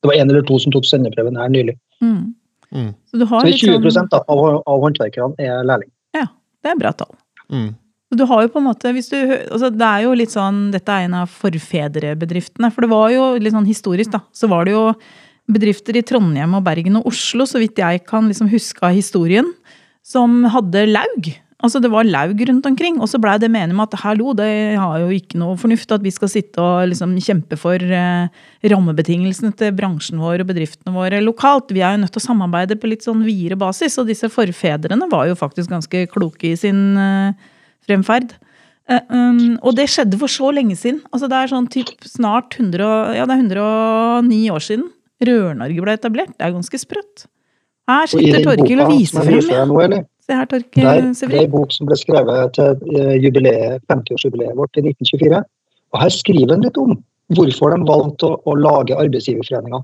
Det 0.02 0.10
var 0.10 0.18
en 0.18 0.30
eller 0.32 0.46
to 0.46 0.58
som 0.62 0.74
tok 0.74 0.86
svenneprøven 0.88 1.38
her 1.38 1.50
nylig. 1.52 1.76
Mm. 2.02 2.32
Mm. 2.72 2.90
Så 3.10 3.20
du 3.20 3.26
har 3.28 3.46
Så 3.46 3.66
20 3.66 3.94
sånn, 3.98 4.08
da, 4.10 4.22
av, 4.32 4.62
av 4.66 4.82
håndverkerne 4.86 5.36
er 5.42 5.62
lærling. 5.68 5.90
Det 6.62 6.72
er 6.72 6.78
bra 6.78 6.92
tall. 6.96 7.12
Mm. 7.52 7.72
Du 8.12 8.26
har 8.28 8.44
jo 8.44 8.50
på 8.52 8.60
en 8.60 8.66
måte, 8.68 8.92
du, 8.92 9.18
altså 9.48 9.70
det 9.72 9.88
er 9.88 10.04
jo 10.04 10.16
litt 10.16 10.34
sånn, 10.34 10.66
Dette 10.74 10.92
er 10.92 11.06
en 11.06 11.20
av 11.22 11.32
forfedrebedriftene. 11.32 12.68
For 12.72 12.84
det 12.84 12.92
var 12.92 13.12
jo 13.14 13.28
litt 13.40 13.54
sånn 13.54 13.68
historisk, 13.68 14.12
da. 14.12 14.20
Så 14.36 14.50
var 14.52 14.68
det 14.68 14.74
jo 14.74 14.90
bedrifter 15.52 15.96
i 15.96 16.04
Trondheim 16.06 16.58
og 16.58 16.64
Bergen 16.66 17.00
og 17.00 17.08
Oslo, 17.10 17.46
så 17.48 17.60
vidt 17.62 17.80
jeg 17.80 18.04
kan 18.08 18.28
liksom 18.28 18.50
huske 18.52 18.84
av 18.84 18.96
historien, 18.96 19.48
som 20.04 20.42
hadde 20.52 20.84
laug. 20.90 21.32
Altså 21.62 21.78
Det 21.78 21.92
var 21.92 22.08
laug 22.08 22.40
rundt 22.48 22.66
omkring. 22.66 22.98
Og 23.00 23.08
så 23.10 23.20
blei 23.22 23.36
det 23.38 23.50
meningen 23.52 23.76
med 23.78 23.92
at 23.92 24.02
hallo, 24.02 24.32
det 24.34 24.76
har 24.80 24.98
jo 25.04 25.10
ikke 25.14 25.38
noe 25.38 25.56
fornuft 25.60 25.94
at 25.94 26.02
vi 26.02 26.10
skal 26.14 26.30
sitte 26.32 26.62
og 26.62 26.90
liksom 26.90 27.14
kjempe 27.22 27.58
for 27.60 27.78
eh, 27.78 28.42
rammebetingelsene 28.72 29.54
til 29.58 29.74
bransjen 29.78 30.22
vår 30.22 30.42
og 30.42 30.50
bedriftene 30.50 30.94
våre 30.94 31.22
lokalt. 31.22 31.70
Vi 31.70 31.84
er 31.84 31.94
jo 31.94 32.02
nødt 32.02 32.14
til 32.16 32.22
å 32.22 32.26
samarbeide 32.26 32.78
på 32.82 32.90
litt 32.90 33.06
sånn 33.06 33.22
videre 33.26 33.58
basis. 33.60 33.98
Og 34.02 34.10
disse 34.10 34.30
forfedrene 34.32 35.06
var 35.12 35.28
jo 35.30 35.38
faktisk 35.38 35.70
ganske 35.72 36.06
kloke 36.12 36.50
i 36.50 36.56
sin 36.58 36.98
eh, 36.98 37.52
fremferd. 37.86 38.34
Eh, 38.90 39.04
um, 39.14 39.58
og 39.62 39.76
det 39.78 39.86
skjedde 39.90 40.18
for 40.18 40.30
så 40.30 40.50
lenge 40.54 40.74
siden. 40.78 41.02
Altså 41.14 41.30
Det 41.30 41.38
er 41.38 41.52
sånn 41.52 41.68
typ 41.70 41.92
snart 42.08 42.58
100, 42.58 43.14
ja, 43.16 43.26
det 43.28 43.36
er 43.36 43.44
109 43.46 44.42
år 44.50 44.66
siden 44.66 44.88
Rør-Norge 45.22 45.84
ble 45.84 45.94
etablert. 45.94 46.34
Det 46.34 46.48
er 46.48 46.56
ganske 46.56 46.80
sprøtt. 46.82 47.28
Her 47.90 48.10
sitter 48.10 48.42
Torkil 48.46 48.82
og 48.82 48.90
viser 48.90 49.26
frem. 49.26 50.02
Se 50.32 50.38
her, 50.38 50.46
Det 50.48 50.80
er, 50.80 51.02
det 51.12 51.36
er 51.36 51.44
en 51.44 51.50
bok 51.52 51.72
som 51.74 51.88
ble 51.88 51.96
skrevet 52.00 52.54
til 52.56 52.78
eh, 52.96 53.80
50-årsjubileet 53.92 54.56
vårt 54.56 54.78
i 54.80 54.84
1924. 54.86 55.40
Og 55.92 56.00
her 56.00 56.12
skriver 56.14 56.54
han 56.54 56.64
litt 56.64 56.78
om 56.80 56.94
hvorfor 57.36 57.74
de 57.74 57.88
valgte 57.88 58.30
å, 58.30 58.38
å 58.48 58.54
lage 58.56 58.96
arbeidsgiverforeninger. 58.96 59.82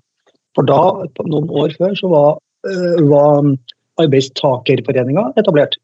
For 0.56 0.68
da, 0.68 0.80
noen 1.28 1.50
år 1.52 1.74
før, 1.76 1.92
så 2.00 2.08
var, 2.12 2.30
eh, 2.64 3.02
var 3.10 3.50
arbeidstakerforeninga 4.00 5.26
etablert. 5.40 5.76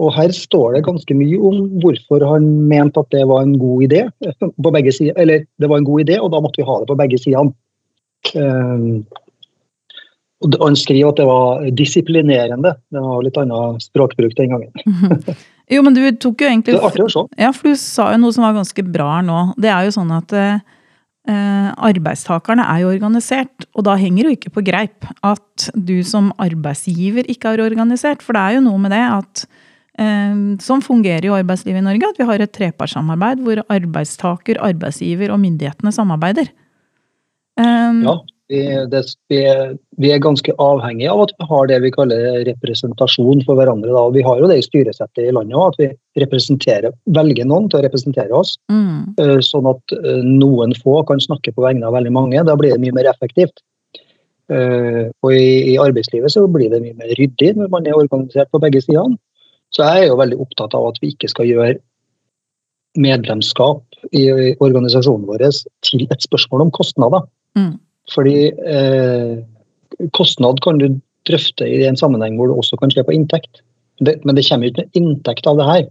Og 0.00 0.12
her 0.16 0.32
står 0.36 0.76
det 0.76 0.84
ganske 0.86 1.16
mye 1.16 1.40
om 1.40 1.64
hvorfor 1.80 2.24
han 2.24 2.46
mente 2.68 3.00
at 3.00 3.10
det 3.16 3.24
var 3.32 3.46
en 3.46 3.56
god 3.60 3.88
idé. 3.88 4.04
på 4.20 4.74
begge 4.76 4.92
sider, 4.92 5.16
Eller 5.16 5.46
det 5.60 5.68
var 5.68 5.78
en 5.78 5.88
god 5.88 6.04
idé, 6.04 6.20
og 6.20 6.32
da 6.32 6.40
måtte 6.40 6.60
vi 6.60 6.68
ha 6.68 6.78
det 6.80 6.88
på 6.88 7.00
begge 7.00 7.18
sidene. 7.20 7.52
Og 10.40 10.56
han 10.62 10.76
skriver 10.78 11.12
at 11.12 11.20
det 11.20 11.26
var 11.28 11.64
disiplinerende. 11.76 12.72
Det 12.92 13.00
var 13.04 13.24
litt 13.24 13.38
annen 13.40 13.80
språkbruk 13.82 14.36
den 14.38 14.54
gangen. 14.56 15.40
Jo, 15.70 15.84
men 15.86 15.94
du 15.94 16.02
tok 16.18 16.42
jo 16.42 16.48
egentlig 16.48 16.74
Det 16.74 16.80
er 16.80 16.88
artig 16.88 17.04
å 17.04 17.10
se. 17.12 17.20
Ja, 17.38 17.52
for 17.54 17.70
du 17.70 17.78
sa 17.78 18.08
jo 18.10 18.18
noe 18.18 18.34
som 18.34 18.42
var 18.42 18.56
ganske 18.56 18.82
bra 18.90 19.04
her 19.12 19.22
nå. 19.22 19.38
Det 19.54 19.70
er 19.70 19.86
jo 19.86 19.92
sånn 19.94 20.10
at 20.16 20.32
eh, 20.34 21.68
arbeidstakerne 21.78 22.64
er 22.72 22.80
jo 22.82 22.90
organisert, 22.90 23.68
og 23.78 23.86
da 23.86 23.94
henger 24.00 24.26
det 24.26 24.32
jo 24.32 24.38
ikke 24.40 24.52
på 24.56 24.64
greip 24.66 25.06
at 25.22 25.68
du 25.78 26.00
som 26.02 26.32
arbeidsgiver 26.42 27.28
ikke 27.30 27.54
er 27.54 27.62
organisert. 27.68 28.24
For 28.26 28.34
det 28.34 28.42
er 28.42 28.58
jo 28.58 28.64
noe 28.66 28.82
med 28.82 28.90
det 28.96 29.04
at 29.04 29.44
eh, 30.02 30.42
Sånn 30.66 30.82
fungerer 30.82 31.28
jo 31.28 31.38
arbeidslivet 31.38 31.84
i 31.84 31.86
Norge, 31.86 32.10
at 32.10 32.18
vi 32.18 32.26
har 32.32 32.42
et 32.42 32.56
trepartssamarbeid 32.58 33.46
hvor 33.46 33.62
arbeidstaker, 33.70 34.58
arbeidsgiver 34.72 35.30
og 35.30 35.38
myndighetene 35.44 35.94
samarbeider. 35.94 36.50
Um, 37.60 38.02
Ja, 38.08 38.18
Vi, 38.50 38.60
det, 38.90 39.00
vi, 39.30 39.38
er, 39.46 39.76
vi, 40.02 40.08
er, 40.10 40.18
ganske 40.22 40.50
avhengige 40.58 41.12
av 41.12 41.20
at 41.22 41.32
vi 41.38 41.46
har 41.46 41.68
det 41.70 41.76
vi 41.84 41.92
kaller 41.94 42.40
representasjon 42.48 43.44
for 43.46 43.58
hverandre. 43.60 43.92
Da. 43.94 44.02
Vi 44.16 44.24
har 44.26 44.40
jo 44.42 44.48
det 44.50 44.56
i 44.58 44.64
styresettet 44.66 45.22
i 45.22 45.34
landet 45.36 45.54
òg, 45.54 45.76
at 45.76 45.78
vi 45.78 46.24
representerer, 46.24 46.96
velger 47.14 47.46
noen 47.46 47.68
til 47.70 47.78
å 47.78 47.84
representere 47.84 48.34
oss. 48.34 48.56
Mm. 48.72 49.12
Eh, 49.22 49.36
sånn 49.46 49.68
at 49.70 49.94
eh, 49.94 50.24
noen 50.26 50.74
få 50.82 50.96
kan 51.06 51.22
snakke 51.22 51.54
på 51.54 51.62
vegne 51.62 51.86
av 51.86 51.94
veldig 51.94 52.14
mange. 52.16 52.42
Da 52.48 52.56
blir 52.58 52.74
det 52.74 52.82
mye 52.82 52.96
mer 52.96 53.10
effektivt. 53.12 53.62
Eh, 54.50 55.04
og 55.22 55.36
i, 55.36 55.76
i 55.76 55.76
arbeidslivet 55.78 56.34
så 56.34 56.42
blir 56.50 56.72
det 56.72 56.82
mye 56.82 56.98
mer 56.98 57.14
ryddig 57.20 57.52
når 57.54 57.70
man 57.70 57.86
er 57.86 57.98
organisert 57.98 58.50
på 58.50 58.62
begge 58.64 58.82
sidene. 58.82 59.14
Så 59.70 59.86
jeg 59.86 60.08
er 60.08 60.10
jo 60.10 60.18
veldig 60.18 60.40
opptatt 60.42 60.74
av 60.74 60.88
at 60.88 60.98
vi 60.98 61.12
ikke 61.14 61.30
skal 61.30 61.46
gjøre 61.46 61.76
medlemskap 62.98 63.86
i 64.10 64.26
organisasjonen 64.58 65.28
vår 65.28 65.46
til 65.86 66.02
et 66.10 66.26
spørsmål 66.26 66.66
om 66.66 66.74
kostnader. 66.74 67.22
Mm. 67.54 67.76
Fordi 68.14 68.50
eh, 68.50 69.40
kostnad 70.16 70.62
kan 70.64 70.80
du 70.80 70.88
drøfte 71.28 71.66
i 71.68 71.82
en 71.86 71.98
sammenheng 72.00 72.38
hvor 72.38 72.50
du 72.50 72.56
også 72.58 72.78
kan 72.80 72.92
se 72.94 73.04
på 73.06 73.14
inntekt. 73.14 73.62
Det, 74.00 74.16
men 74.24 74.36
det 74.38 74.46
kommer 74.48 74.70
ikke 74.70 74.86
noe 74.86 74.96
inntekt 74.96 75.48
av 75.50 75.58
det 75.60 75.68
her. 75.68 75.88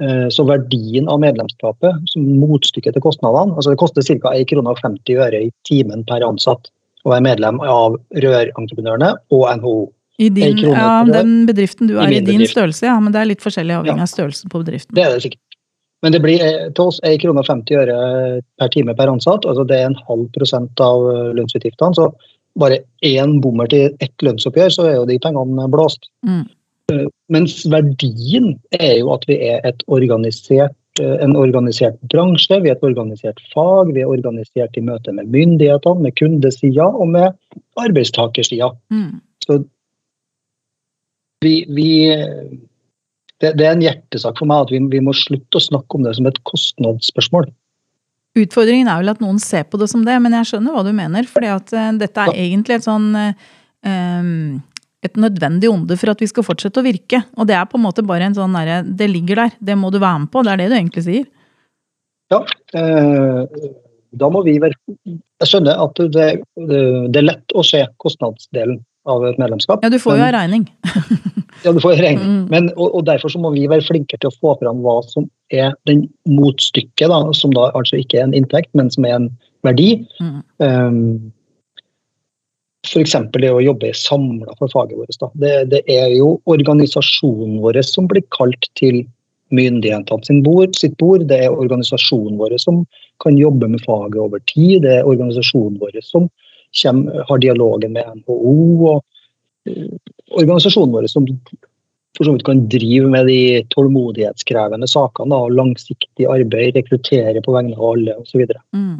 Eh, 0.00 0.26
så 0.32 0.46
verdien 0.48 1.08
av 1.12 1.20
medlemskapet 1.20 2.12
som 2.12 2.28
motstykke 2.40 2.92
til 2.94 3.04
kostnadene 3.04 3.52
altså 3.52 3.74
Det 3.74 3.80
koster 3.82 4.06
ca. 4.06 4.32
1,50 4.32 5.02
kr 5.04 5.34
i 5.36 5.50
timen 5.68 6.06
per 6.08 6.24
ansatt 6.24 6.70
å 7.04 7.12
være 7.12 7.24
medlem 7.26 7.60
av 7.64 7.98
Rørentreprenørene 8.22 9.14
og 9.34 9.44
NHO. 9.60 9.74
I 10.20 10.28
din, 10.36 10.58
ja, 10.68 11.00
den 11.08 11.46
bedriften 11.48 11.88
du 11.88 11.94
er 11.96 12.10
i, 12.12 12.18
i 12.18 12.20
din 12.20 12.42
bedrift. 12.42 12.52
størrelse, 12.52 12.84
ja. 12.84 12.96
Men 13.00 13.14
det 13.14 13.22
er 13.22 13.30
litt 13.30 13.44
forskjellig 13.44 13.78
avhengig 13.78 14.02
ja. 14.02 14.08
av 14.08 14.12
størrelsen 14.12 14.52
på 14.52 14.60
bedriften. 14.60 14.92
Det 14.96 15.04
er 15.04 15.14
det 15.14 15.22
sikkert. 15.24 15.49
Men 16.02 16.14
det 16.14 16.22
blir 16.24 16.42
eh, 16.44 16.68
til 16.76 16.90
oss 16.90 17.00
1,50 17.04 17.64
kr 17.68 17.90
per 18.60 18.72
time 18.72 18.94
per 18.96 19.12
ansatt. 19.12 19.44
altså 19.44 19.66
Det 19.68 19.76
er 19.76 19.90
en 19.90 20.02
halv 20.08 20.28
prosent 20.36 20.80
av 20.84 21.06
eh, 21.12 21.32
lønnsutgiftene. 21.36 21.96
Så 21.96 22.10
bare 22.60 22.80
én 23.06 23.38
bommer 23.44 23.70
til 23.70 23.92
ett 24.04 24.24
lønnsoppgjør, 24.24 24.74
så 24.74 24.88
er 24.88 24.98
jo 24.98 25.08
de 25.08 25.20
pengene 25.22 25.68
blåst. 25.72 26.08
Mm. 26.26 26.44
Eh, 26.92 27.06
mens 27.32 27.60
verdien 27.70 28.54
er 28.80 29.00
jo 29.02 29.12
at 29.14 29.26
vi 29.28 29.40
er 29.50 29.72
organisert, 29.88 30.76
en 31.00 31.36
organisert 31.38 31.96
bransje, 32.12 32.58
vi 32.60 32.68
er 32.68 32.74
et 32.74 32.82
organisert 32.84 33.38
fag. 33.54 33.92
Vi 33.94 34.02
er 34.02 34.10
organisert 34.10 34.74
i 34.76 34.82
møte 34.84 35.14
med 35.16 35.30
myndighetene, 35.32 36.02
med 36.02 36.16
kundesida 36.18 36.88
og 36.90 37.12
med 37.12 37.36
arbeidstakersida. 37.80 38.72
Mm. 38.92 39.20
Så 39.46 39.60
vi, 41.44 41.54
vi 41.72 41.92
det, 43.40 43.54
det, 43.56 43.66
er 43.66 43.74
en 43.74 43.84
hjertesak 43.84 44.38
for 44.40 44.48
meg 44.50 44.66
at 44.66 44.72
vi, 44.74 44.80
vi, 44.92 45.02
må 45.04 45.14
slutte 45.16 45.58
å 45.58 45.64
snakke 45.64 45.96
om 45.96 46.06
det 46.06 46.14
som 46.18 46.28
et 46.28 46.40
kostnadsspørsmål. 46.48 47.48
Utfordringen 48.38 48.90
er 48.90 49.00
vel 49.00 49.12
at 49.12 49.22
noen 49.22 49.40
ser 49.42 49.64
på 49.66 49.80
det 49.80 49.88
som 49.90 50.04
det, 50.06 50.16
men 50.22 50.36
jeg 50.38 50.52
skjønner 50.52 50.76
hva 50.76 50.84
du 50.86 50.92
mener. 50.94 51.26
For 51.26 51.42
uh, 51.42 51.58
dette 51.98 52.26
er 52.26 52.36
egentlig 52.36 52.78
et 52.78 52.86
sånn 52.86 53.08
uh, 53.16 53.32
et 55.00 55.16
nødvendig 55.16 55.70
onde 55.72 55.96
for 55.96 56.12
at 56.12 56.20
vi 56.20 56.28
skal 56.28 56.44
fortsette 56.44 56.82
å 56.82 56.84
virke. 56.84 57.22
Og 57.40 57.48
det 57.48 57.56
er 57.56 57.68
på 57.68 57.80
en 57.80 57.86
måte 57.86 58.04
bare 58.06 58.28
en 58.28 58.36
sånn 58.36 58.56
derre 58.58 58.82
Det 58.84 59.08
ligger 59.08 59.46
der, 59.46 59.54
det 59.58 59.76
må 59.80 59.90
du 59.90 59.98
være 59.98 60.26
med 60.26 60.32
på. 60.32 60.44
Det 60.44 60.52
er 60.52 60.60
det 60.60 60.68
du 60.68 60.76
egentlig 60.76 61.06
sier. 61.08 61.30
Ja. 62.30 62.44
Uh, 62.76 63.48
da 64.20 64.28
må 64.30 64.42
vi 64.46 64.58
være 64.62 64.76
Jeg 64.98 65.48
skjønner 65.48 65.80
at 65.80 65.98
det, 66.14 66.28
det, 66.68 66.80
det 67.10 67.20
er 67.20 67.26
lett 67.26 67.54
å 67.56 67.64
se 67.66 67.82
kostnadsdelen 68.02 68.82
av 69.10 69.26
et 69.28 69.40
medlemskap. 69.40 69.84
Ja, 69.84 69.90
du 69.92 69.98
får 70.02 70.18
jo 70.18 70.26
en 70.26 70.36
regning. 70.36 70.64
ja, 71.64 71.72
du 71.72 71.80
får 71.82 71.96
en 71.96 72.02
regning. 72.04 72.30
Mm. 72.30 72.46
Men, 72.52 72.70
og, 72.76 72.88
og, 72.88 73.04
derfor 73.08 73.32
så 73.32 73.42
må 73.42 73.52
vi 73.56 73.66
være 73.70 73.86
flinkere 73.86 74.22
til 74.22 74.30
å 74.30 74.38
få 74.38 74.54
fram 74.62 74.80
hva 74.84 75.00
som 75.08 75.28
er 75.54 75.74
den 75.90 76.06
motstykket, 76.30 77.08
da, 77.10 77.20
som 77.36 77.54
da 77.56 77.68
altså 77.74 78.00
ikke 78.00 78.20
er 78.20 78.28
en 78.28 78.38
inntekt, 78.38 78.72
men 78.78 78.92
som 78.94 79.06
er 79.08 79.18
en 79.18 79.28
verdi. 79.66 79.92
Mm. 80.22 80.40
Um, 80.64 81.32
F.eks. 82.88 83.14
det 83.36 83.50
å 83.52 83.60
jobbe 83.60 83.92
samla 83.94 84.54
for 84.58 84.72
faget 84.72 84.96
vårt. 84.98 85.24
Det, 85.38 85.54
det, 85.70 85.82
er 85.90 86.14
jo 86.14 86.38
organisasjonen 86.48 87.58
vår 87.60 87.82
som 87.84 88.08
blir 88.08 88.24
kalt 88.32 88.70
til 88.80 89.02
myndighetene 89.54 90.24
sin 90.24 90.40
bord, 90.46 90.72
sitt 90.78 90.96
bord. 91.02 91.26
Det 91.28 91.42
er 91.44 91.52
organisasjonen 91.52 92.38
vår 92.40 92.56
som 92.62 92.84
kan 93.22 93.36
jobbe 93.38 93.68
med 93.68 93.84
faget 93.84 94.20
over 94.22 94.40
tid. 94.48 94.86
Det 94.86 95.00
er 95.00 95.08
organisasjonen 95.08 95.76
vår 95.82 96.00
som 96.06 96.30
kommer, 96.82 97.24
har 97.28 97.42
dialogen 97.42 97.96
med 97.96 98.22
NHO 98.22 98.54
og 98.92 99.02
uh, 99.68 99.98
organisasjonen 100.38 100.94
vår 100.94 101.10
som 101.10 101.26
for 102.18 102.26
så 102.26 102.34
vidt 102.34 102.44
kan 102.44 102.64
drive 102.68 103.08
med 103.08 103.28
de 103.30 103.62
tålmodighetskrevende 103.72 104.88
sakene. 104.90 105.36
og 105.36 105.54
Langsiktig 105.54 106.26
arbeid, 106.28 106.74
rekruttere 106.76 107.42
på 107.44 107.54
vegne 107.54 107.78
av 107.78 107.86
alle 107.92 108.16
osv. 108.20 108.42
Mm. 108.76 108.98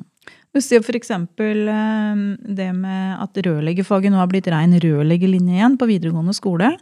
Du 0.51 0.63
sier 0.63 0.83
f.eks. 0.83 1.11
Eh, 1.11 2.25
det 2.57 2.71
med 2.75 3.21
at 3.23 3.43
rørleggerfaget 3.47 4.15
nå 4.15 4.19
har 4.23 4.31
blitt 4.31 4.51
rein 4.51 4.75
rørleggerlinje 4.83 5.59
igjen 5.59 5.79
på 5.79 5.91
videregående 5.91 6.35
skole. 6.37 6.73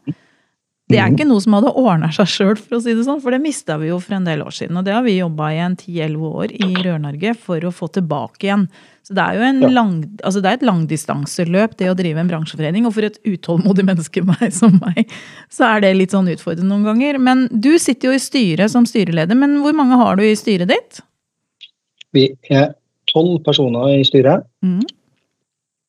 Det 0.88 0.97
er 0.97 1.11
ikke 1.12 1.26
noe 1.28 1.42
som 1.45 1.52
hadde 1.59 1.75
ordna 1.76 2.09
seg 2.16 2.30
sjøl, 2.33 2.54
for 2.57 2.78
å 2.78 2.80
si 2.80 2.95
det 2.97 3.02
sånn, 3.04 3.21
for 3.21 3.35
det 3.35 3.42
mista 3.45 3.76
vi 3.76 3.90
jo 3.90 3.99
for 4.00 4.16
en 4.16 4.25
del 4.25 4.40
år 4.40 4.54
siden. 4.57 4.78
Og 4.80 4.87
det 4.87 4.95
har 4.97 5.02
vi 5.04 5.18
jobba 5.18 5.50
i 5.52 5.59
en 5.61 5.76
10-11 5.76 6.30
år 6.30 6.54
i 6.57 6.68
Rør-Norge 6.87 7.35
for 7.37 7.66
å 7.68 7.73
få 7.75 7.90
tilbake 7.92 8.49
igjen. 8.49 8.64
Så 9.09 9.15
det 9.17 9.25
er 9.25 9.38
jo 9.38 9.45
en 9.47 9.62
ja. 9.65 9.69
lang, 9.73 9.93
altså 10.21 10.43
det 10.45 10.50
er 10.50 10.59
et 10.59 10.65
langdistanseløp, 10.69 11.79
det 11.81 11.87
å 11.88 11.95
drive 11.97 12.21
en 12.21 12.29
bransjeforening. 12.29 12.85
Og 12.85 12.93
for 12.93 13.07
et 13.09 13.17
utålmodig 13.25 13.87
menneske 13.88 14.21
meg, 14.29 14.50
som 14.53 14.75
meg, 14.83 15.15
så 15.49 15.65
er 15.71 15.87
det 15.87 15.95
litt 15.97 16.12
sånn 16.12 16.29
utfordrende 16.29 16.69
noen 16.69 16.85
ganger. 16.91 17.17
Men 17.25 17.47
du 17.49 17.71
sitter 17.81 18.11
jo 18.11 18.19
i 18.19 18.21
styret 18.21 18.75
som 18.75 18.85
styreleder, 18.88 19.38
men 19.38 19.57
hvor 19.65 19.73
mange 19.79 19.97
har 19.97 20.21
du 20.21 20.27
i 20.27 20.37
styret 20.37 20.69
ditt? 20.69 21.00
Vi 22.12 22.29
er 22.53 22.75
tolv 23.09 23.41
personer 23.49 23.97
i 23.97 24.05
styret. 24.05 24.45
Mm. 24.61 24.85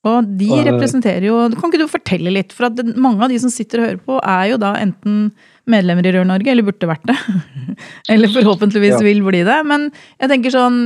Og 0.07 0.31
de 0.39 0.47
representerer 0.63 1.25
jo 1.27 1.41
Kan 1.59 1.73
ikke 1.73 1.81
du 1.81 1.89
fortelle 1.91 2.31
litt? 2.31 2.53
For 2.55 2.69
at 2.69 2.79
mange 2.95 3.25
av 3.25 3.33
de 3.33 3.39
som 3.43 3.51
sitter 3.51 3.81
og 3.81 3.89
hører 3.89 4.03
på, 4.05 4.19
er 4.23 4.45
jo 4.53 4.59
da 4.63 4.77
enten 4.79 5.25
medlemmer 5.71 6.07
i 6.07 6.13
Rør-Norge, 6.15 6.51
eller 6.51 6.65
burde 6.67 6.89
vært 6.89 7.07
det. 7.09 7.17
eller 8.13 8.31
forhåpentligvis 8.33 8.97
ja. 8.97 9.01
vil 9.05 9.23
bli 9.25 9.41
det. 9.47 9.57
Men 9.69 9.89
jeg 10.19 10.31
tenker 10.33 10.55
sånn, 10.55 10.83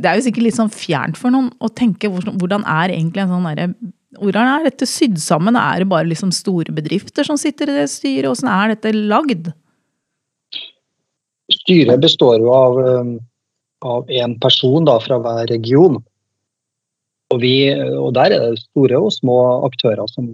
det 0.00 0.10
er 0.10 0.20
jo 0.20 0.26
sikkert 0.28 0.46
litt 0.48 0.58
sånn 0.58 0.72
fjernt 0.72 1.20
for 1.20 1.34
noen 1.34 1.52
å 1.58 1.72
tenke 1.72 2.10
hvordan 2.10 2.66
er 2.78 2.94
egentlig 2.94 3.24
en 3.24 3.32
sånn 3.34 3.48
derre 3.50 3.70
hvordan 4.20 4.48
er 4.48 4.66
dette 4.68 4.86
sydd 4.88 5.18
sammen? 5.20 5.56
Er 5.58 5.82
det 5.82 5.90
bare 5.90 6.08
liksom 6.08 6.32
store 6.34 6.72
bedrifter 6.74 7.26
som 7.26 7.38
sitter 7.40 7.70
i 7.70 7.78
det 7.80 7.88
styret? 7.92 8.30
Åssen 8.30 8.48
er 8.48 8.74
dette 8.74 8.92
lagd? 8.96 9.50
Styret 11.52 12.02
består 12.02 12.40
jo 12.42 12.52
av, 12.54 12.78
um, 12.80 13.12
av 13.86 14.10
en 14.22 14.36
person 14.42 14.86
da, 14.88 14.98
fra 15.02 15.18
hver 15.22 15.44
region. 15.52 16.00
Og, 17.34 17.40
vi, 17.42 17.56
og, 17.74 18.12
der 18.14 18.34
er 18.34 18.44
det 18.52 18.62
store 18.62 19.00
og 19.02 19.12
små 19.14 19.38
aktører 19.66 20.06
som 20.12 20.30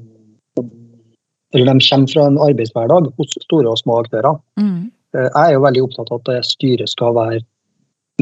eller 1.53 1.69
De 1.75 1.87
kommer 1.87 2.13
fra 2.13 2.27
en 2.27 2.41
arbeidshverdag 2.41 3.09
hos 3.19 3.39
store 3.45 3.69
og 3.69 3.81
små 3.81 4.01
aktører. 4.03 4.39
Mm. 4.61 4.91
Eh, 5.17 5.29
jeg 5.29 5.43
er 5.45 5.57
jo 5.57 5.65
veldig 5.67 5.85
opptatt 5.87 6.13
av 6.13 6.23
at 6.33 6.49
styret 6.49 6.91
skal 6.93 7.17
være 7.17 7.43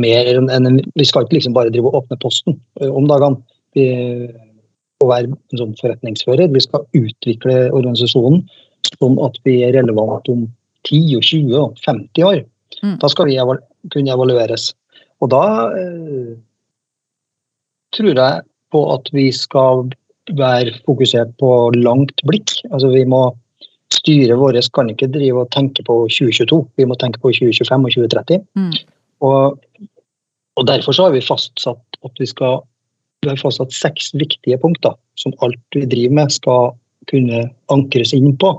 mer 0.01 0.31
enn 0.31 0.81
Vi 0.97 1.05
skal 1.05 1.27
ikke 1.27 1.39
liksom 1.39 1.55
bare 1.55 1.73
drive 1.73 1.91
og 1.91 2.03
åpne 2.03 2.19
posten 2.23 2.61
eh, 2.81 2.91
om 2.91 3.09
dagene. 3.11 3.41
Vi, 3.77 3.87
å 5.01 5.09
være 5.09 5.31
en 5.31 5.61
sånn 5.61 5.77
forretningsfører. 5.79 6.51
Vi 6.53 6.63
skal 6.65 6.87
utvikle 6.99 7.71
organisasjonen 7.71 8.43
sånn 8.97 9.19
at 9.23 9.37
vi 9.47 9.61
er 9.65 9.77
relevant 9.77 10.29
om 10.33 10.47
10, 10.89 11.21
20 11.21 11.57
og 11.61 11.79
50 11.85 12.27
år. 12.27 12.43
Mm. 12.83 12.97
Da 13.03 13.11
skal 13.13 13.29
vi 13.31 13.39
evalu 13.41 13.63
kunne 13.93 14.13
evalueres. 14.13 14.71
Og 15.25 15.31
da 15.33 15.45
eh, 15.77 16.35
tror 17.97 18.13
jeg 18.13 18.45
på 18.73 18.83
at 18.95 19.09
vi 19.15 19.31
skal 19.35 19.89
være 20.39 20.77
fokusert 20.87 21.33
på 21.41 21.71
langt 21.77 22.21
blikk. 22.29 22.59
Altså 22.71 22.93
vi 22.95 23.05
må 23.09 23.31
Styret 23.91 24.39
vårt 24.39 24.69
kan 24.71 24.91
ikke 24.93 25.11
drive 25.11 25.43
og 25.43 25.51
tenke 25.51 25.83
på 25.83 25.95
2022, 26.07 26.61
vi 26.79 26.87
må 26.87 26.95
tenke 26.95 27.19
på 27.19 27.33
2025 27.35 27.89
og 27.89 27.95
2030. 27.97 28.45
Mm. 28.55 28.77
Og, 29.27 29.59
og, 30.57 30.67
Derfor 30.69 30.95
så 30.95 31.09
har 31.09 31.17
vi 31.17 31.25
fastsatt 31.25 31.99
at 32.07 32.23
vi 32.23 32.29
skal 32.31 32.63
vi 33.21 33.29
har 33.29 33.41
fastsatt 33.41 33.75
seks 33.75 34.15
viktige 34.17 34.57
punkter 34.63 34.95
som 35.21 35.35
alt 35.45 35.77
vi 35.77 35.85
driver 35.91 36.15
med 36.21 36.33
skal 36.33 36.71
kunne 37.11 37.43
ankres 37.75 38.15
inn 38.17 38.33
på. 38.41 38.55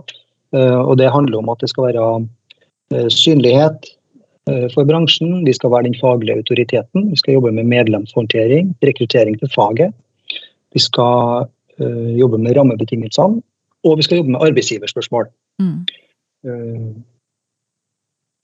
Uh, 0.54 0.84
og 0.84 0.98
Det 1.00 1.10
handler 1.10 1.40
om 1.40 1.50
at 1.50 1.63
det 1.63 1.72
skal 1.72 1.88
være 1.88 2.06
uh, 2.22 3.08
synlighet 3.10 3.88
uh, 4.51 4.68
for 4.75 4.86
bransjen, 4.86 5.46
vi 5.48 5.56
skal 5.56 5.72
være 5.74 5.88
den 5.88 5.98
faglige 5.98 6.38
autoriteten, 6.44 7.10
vi 7.10 7.18
skal 7.18 7.40
jobbe 7.40 7.56
med 7.56 7.72
medlemshåndtering, 7.72 8.75
rekruttering 8.84 9.40
til 9.40 9.50
faget. 9.56 9.96
Vi 10.75 10.84
skal 10.84 11.48
jobbe 12.17 12.39
med 12.41 12.57
rammebetingelsene, 12.57 13.41
og 13.88 13.97
vi 13.97 14.05
skal 14.05 14.21
jobbe 14.21 14.35
med 14.35 14.43
arbeidsgiverspørsmål. 14.47 15.29
Mm. 15.61 15.79
Uh, 16.47 16.91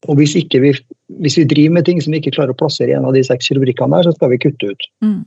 og 0.08 0.20
hvis, 0.20 0.36
vi, 0.38 0.74
hvis, 1.22 1.38
vi, 1.38 1.44
driver 1.50 1.74
med 1.77 1.86
ting 1.86 2.01
som 2.01 2.13
vi 2.13 2.22
ikke 2.22 2.36
klarer 2.38 2.53
å 2.53 2.58
plassere 2.58 2.94
i 2.94 2.98
en 2.98 3.08
av 3.08 3.15
de 3.17 3.24
seks 3.25 3.50
rubrikkene 3.58 3.98
der, 3.98 4.08
så 4.08 4.15
skal 4.17 4.34
vi 4.34 4.41
kutte 4.41 4.74
ut. 4.74 4.88
Mm. 5.06 5.22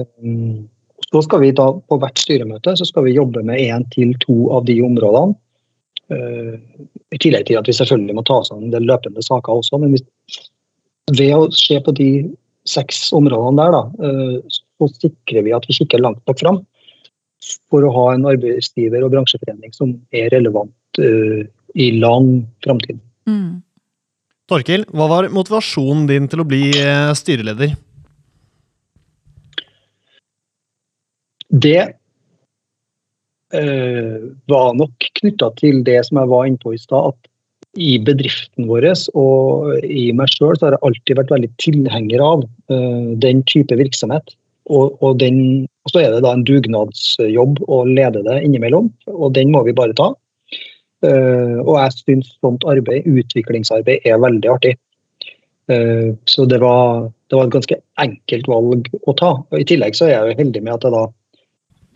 Um, 0.00 0.68
så 1.12 1.22
skal 1.26 1.42
vi 1.42 1.52
da 1.54 1.68
på 1.76 1.98
hvert 2.00 2.20
styremøte 2.20 2.76
så 2.78 2.86
skal 2.88 3.06
vi 3.06 3.16
jobbe 3.16 3.42
med 3.44 3.60
én 3.60 3.84
til 3.92 4.14
to 4.22 4.46
av 4.54 4.66
de 4.68 4.78
områdene. 4.84 5.34
I 6.12 7.18
tillegg 7.20 7.46
til 7.48 7.56
at 7.56 7.68
vi 7.68 7.74
selvfølgelig 7.76 8.14
må 8.18 8.24
ta 8.28 8.38
oss 8.42 8.50
an 8.52 8.66
en 8.66 8.72
del 8.74 8.84
løpende 8.84 9.22
saker 9.24 9.60
også. 9.62 9.78
Men 9.80 9.94
ved 11.16 11.32
å 11.32 11.46
se 11.56 11.78
på 11.84 11.94
de 11.96 12.08
seks 12.68 13.06
områdene 13.16 13.60
der, 13.62 13.76
da, 13.76 14.50
så 14.52 14.88
sikrer 14.92 15.46
vi 15.46 15.54
at 15.56 15.64
vi 15.68 15.76
kikker 15.78 16.02
langt 16.04 16.20
nok 16.28 16.40
fram. 16.42 16.60
For 17.70 17.84
å 17.86 17.92
ha 17.96 18.06
en 18.14 18.26
arbeidsgiver 18.30 19.04
og 19.04 19.12
bransjeforening 19.14 19.72
som 19.76 19.94
er 20.14 20.30
relevant 20.34 21.00
uh, 21.02 21.42
i 21.74 21.88
lang 21.98 22.44
framtid. 22.64 23.00
Mm. 23.28 23.62
Torkil, 24.50 24.84
hva 24.92 25.06
var 25.10 25.30
motivasjonen 25.32 26.06
din 26.10 26.28
til 26.28 26.42
å 26.42 26.48
bli 26.48 26.66
eh, 26.76 27.12
styreleder? 27.16 27.70
Det 31.52 31.82
uh, 33.56 34.16
var 34.50 34.74
nok 34.76 35.08
knytta 35.20 35.52
til 35.60 35.82
det 35.86 36.00
som 36.08 36.20
jeg 36.20 36.32
var 36.32 36.48
inne 36.48 36.60
på 36.62 36.74
i 36.74 36.80
stad. 36.80 37.12
at 37.14 37.32
i 37.80 37.96
bedriften 38.04 38.66
vår 38.68 38.84
og 39.16 39.72
i 39.80 40.10
meg 40.12 40.28
sjøl 40.28 40.58
har 40.60 40.74
jeg 40.74 40.84
alltid 40.84 41.16
vært 41.16 41.32
veldig 41.32 41.50
tilhenger 41.62 42.20
av 42.24 42.44
uh, 42.44 43.12
den 43.16 43.40
type 43.48 43.76
virksomhet. 43.78 44.34
Og, 44.68 44.98
og, 45.02 45.18
den, 45.18 45.66
og, 45.82 45.90
så 45.90 46.02
er 46.02 46.12
det 46.14 46.22
da 46.24 46.32
en 46.36 46.44
dugnadsjobb 46.46 47.62
å 47.66 47.82
lede 47.88 48.22
det 48.26 48.38
innimellom, 48.46 48.90
og 49.10 49.32
den 49.36 49.50
må 49.54 49.64
vi 49.66 49.74
bare 49.76 49.96
ta. 49.98 50.12
Uh, 51.02 51.58
og 51.64 51.74
jeg 51.80 51.94
syns 51.96 52.28
sånt 52.38 52.62
arbeid, 52.70 53.08
utviklingsarbeid, 53.10 54.04
er 54.06 54.20
veldig 54.22 54.50
artig. 54.52 54.76
Uh, 55.70 56.14
så 56.30 56.46
det 56.46 56.60
var, 56.62 57.08
det 57.30 57.38
var, 57.38 57.48
et 57.48 57.56
ganske 57.56 57.78
enkelt 58.02 58.50
valg 58.50 58.86
å 59.10 59.16
ta. 59.18 59.32
Og 59.50 59.56
I 59.58 59.66
tillegg 59.66 59.98
så 59.98 60.06
er 60.06 60.14
jeg 60.14 60.30
jo 60.30 60.38
heldig 60.44 60.62
med 60.62 60.76
at 60.76 60.86
jeg 60.86 60.94
da 60.94 61.08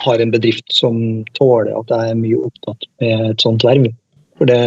har 0.03 0.21
en 0.21 0.33
bedrift 0.33 0.75
som 0.75 0.99
tåler 1.39 1.71
at 1.73 1.93
jeg 1.93 2.11
er 2.11 2.19
mye 2.19 2.41
opptatt 2.49 2.83
med 3.01 3.23
et 3.31 3.45
sånt 3.45 3.63
verv. 3.65 3.87
For 4.37 4.51
det, 4.51 4.59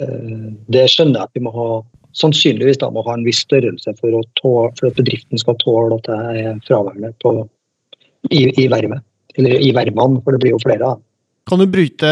uh, 0.00 0.48
det 0.72 0.88
skjønner 0.94 1.20
jeg 1.20 1.28
at 1.28 1.36
vi 1.36 1.44
må 1.44 1.52
ha 1.52 1.68
sannsynligvis 2.16 2.80
da 2.80 2.88
må 2.88 3.04
ha 3.04 3.18
en 3.18 3.26
viss 3.26 3.42
størrelse 3.44 3.92
for, 4.00 4.16
tåle, 4.40 4.72
for 4.78 4.88
at 4.88 4.96
bedriften 4.96 5.40
skal 5.40 5.58
tåle 5.60 5.98
at 6.00 6.08
jeg 6.08 6.46
er 6.48 6.64
fraværende 6.64 7.12
på, 7.20 7.34
i, 8.30 8.46
i 8.62 8.66
vervet. 8.72 9.04
Eller 9.36 9.60
i 9.60 9.72
vervene, 9.76 10.22
for 10.24 10.34
det 10.34 10.42
blir 10.42 10.54
jo 10.54 10.62
flere. 10.62 10.80
da. 10.80 10.96
Kan 11.46 11.60
du 11.62 11.68
bryte 11.70 12.10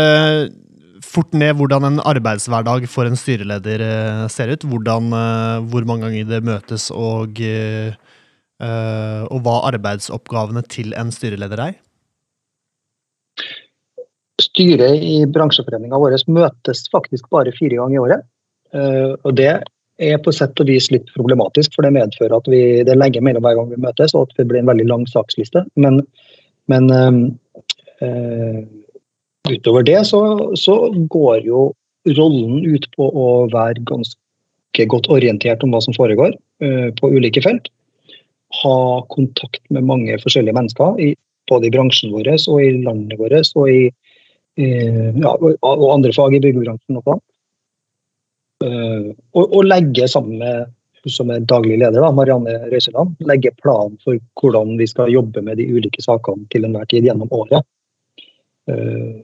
fort 1.04 1.34
ned 1.36 1.56
hvordan 1.58 1.86
en 1.88 2.02
arbeidshverdag 2.04 2.86
for 2.90 3.08
en 3.08 3.18
styreleder 3.18 3.84
eh, 3.84 4.24
ser 4.32 4.52
ut? 4.54 4.66
Hvordan, 4.70 5.12
eh, 5.18 5.64
hvor 5.70 5.86
mange 5.88 6.08
ganger 6.08 6.28
det 6.30 6.42
møtes, 6.46 6.90
og, 6.94 7.40
eh, 7.40 7.94
og 8.64 9.40
hva 9.44 9.56
arbeidsoppgavene 9.72 10.62
til 10.70 10.94
en 10.98 11.10
styreleder 11.14 11.62
er? 11.68 11.74
Styret 14.40 15.02
i 15.04 15.16
bransjeforeninga 15.30 15.98
vår 16.00 16.16
møtes 16.32 16.86
faktisk 16.92 17.28
bare 17.34 17.52
fire 17.54 17.78
ganger 17.80 17.94
i 17.94 18.02
året. 18.02 18.24
Og 19.22 19.36
det 19.38 19.52
er 20.02 20.18
på 20.22 20.32
sett 20.34 20.58
og 20.60 20.68
vis 20.68 20.90
litt 20.90 21.06
problematisk, 21.14 21.74
for 21.74 21.86
det 21.86 21.94
medfører 21.94 22.36
at 22.36 22.48
vi, 22.50 22.82
det 22.86 22.94
er 22.94 23.00
lenge 23.00 23.22
mellom 23.22 23.44
hver 23.44 23.58
gang 23.58 23.70
vi 23.70 23.80
møtes, 23.84 24.14
og 24.14 24.26
at 24.26 24.40
det 24.40 24.48
blir 24.50 24.62
en 24.62 24.70
veldig 24.70 24.86
lang 24.90 25.06
saksliste. 25.10 25.64
Men, 25.78 26.00
men 26.72 26.90
øh, 28.02 28.58
utover 29.50 29.86
det 29.86 30.00
så, 30.10 30.22
så, 30.58 30.76
går 31.10 31.46
jo 31.46 31.70
rollen 32.18 32.64
ut 32.66 32.88
på 32.96 33.08
å 33.08 33.28
være 33.52 33.84
ganske 33.88 34.88
godt 34.90 35.08
orientert 35.12 35.62
om 35.64 35.72
hva 35.72 35.80
som 35.84 35.96
foregår 35.96 36.34
øh, 36.64 36.90
på 36.98 37.12
ulike 37.14 37.44
felt. 37.44 37.70
Ha 38.62 38.78
kontakt 39.10 39.62
med 39.70 39.86
mange 39.86 40.18
forskjellige 40.22 40.56
mennesker, 40.56 40.98
i, 40.98 41.14
både 41.50 41.68
i 41.68 41.74
bransjen 41.74 42.12
vår 42.14 42.34
og 42.34 42.58
i 42.62 42.72
landet 42.82 43.18
vårt 43.20 43.54
og 43.54 43.70
i 43.70 43.86
øh, 44.58 45.10
ja, 45.22 45.36
og 45.38 45.86
andre 45.92 46.12
fag 46.16 46.34
i 46.34 46.42
byggebransjen 46.42 46.98
også. 46.98 47.20
Uh, 47.20 47.33
og, 48.64 49.44
og, 49.44 49.60
legge 49.66 50.08
sammen 50.10 50.40
med 50.40 50.72
hun 51.04 51.12
som 51.12 51.30
er 51.32 51.44
daglig 51.44 51.76
leder, 51.82 52.00
da, 52.00 52.10
Marianne 52.16 52.54
Røiseland, 52.70 53.16
legge 53.28 53.52
planen 53.60 53.98
for 54.04 54.16
hvordan 54.40 54.76
vi 54.80 54.86
skal 54.88 55.12
jobbe 55.12 55.42
med 55.44 55.60
de 55.60 55.66
ulike 55.68 56.02
sakene 56.04 56.48
til 56.52 56.64
enhver 56.64 56.88
tid 56.88 57.04
gjennom 57.08 57.32
året. 57.34 57.66
Uh, 58.70 59.20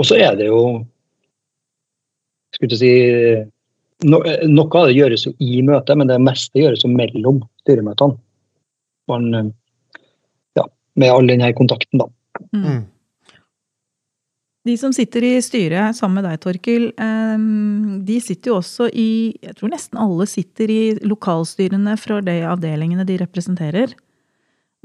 og 0.00 0.08
så 0.08 0.16
er 0.16 0.38
det 0.38 0.46
jo 0.48 0.62
skulle 2.56 2.78
si, 2.78 2.92
no, 4.08 4.20
Noe 4.48 4.80
av 4.80 4.88
det 4.88 4.96
gjøres 4.96 5.26
jo 5.26 5.34
i 5.42 5.60
møtet, 5.66 5.96
men 5.98 6.10
det 6.10 6.20
meste 6.22 6.60
gjøres 6.60 6.84
jo 6.84 6.92
mellom 6.92 7.42
styremøtene. 7.64 8.18
Man, 9.10 9.52
ja, 10.56 10.64
med 11.00 11.12
all 11.12 11.28
denne 11.28 11.50
kontakten, 11.58 12.00
da. 12.04 12.08
Mm. 12.54 12.82
De 14.62 14.76
som 14.78 14.92
sitter 14.94 15.24
i 15.26 15.32
styret 15.42 15.96
sammen 15.98 16.20
med 16.20 16.28
deg, 16.28 16.38
Torkil, 16.42 16.84
de 18.06 18.18
sitter 18.22 18.52
jo 18.52 18.60
også 18.60 18.86
i 18.94 19.34
Jeg 19.42 19.56
tror 19.58 19.72
nesten 19.72 19.98
alle 19.98 20.26
sitter 20.30 20.70
i 20.70 20.82
lokalstyrene 21.02 21.96
fra 21.98 22.20
de 22.22 22.36
avdelingene 22.46 23.06
de 23.08 23.16
representerer. 23.24 23.96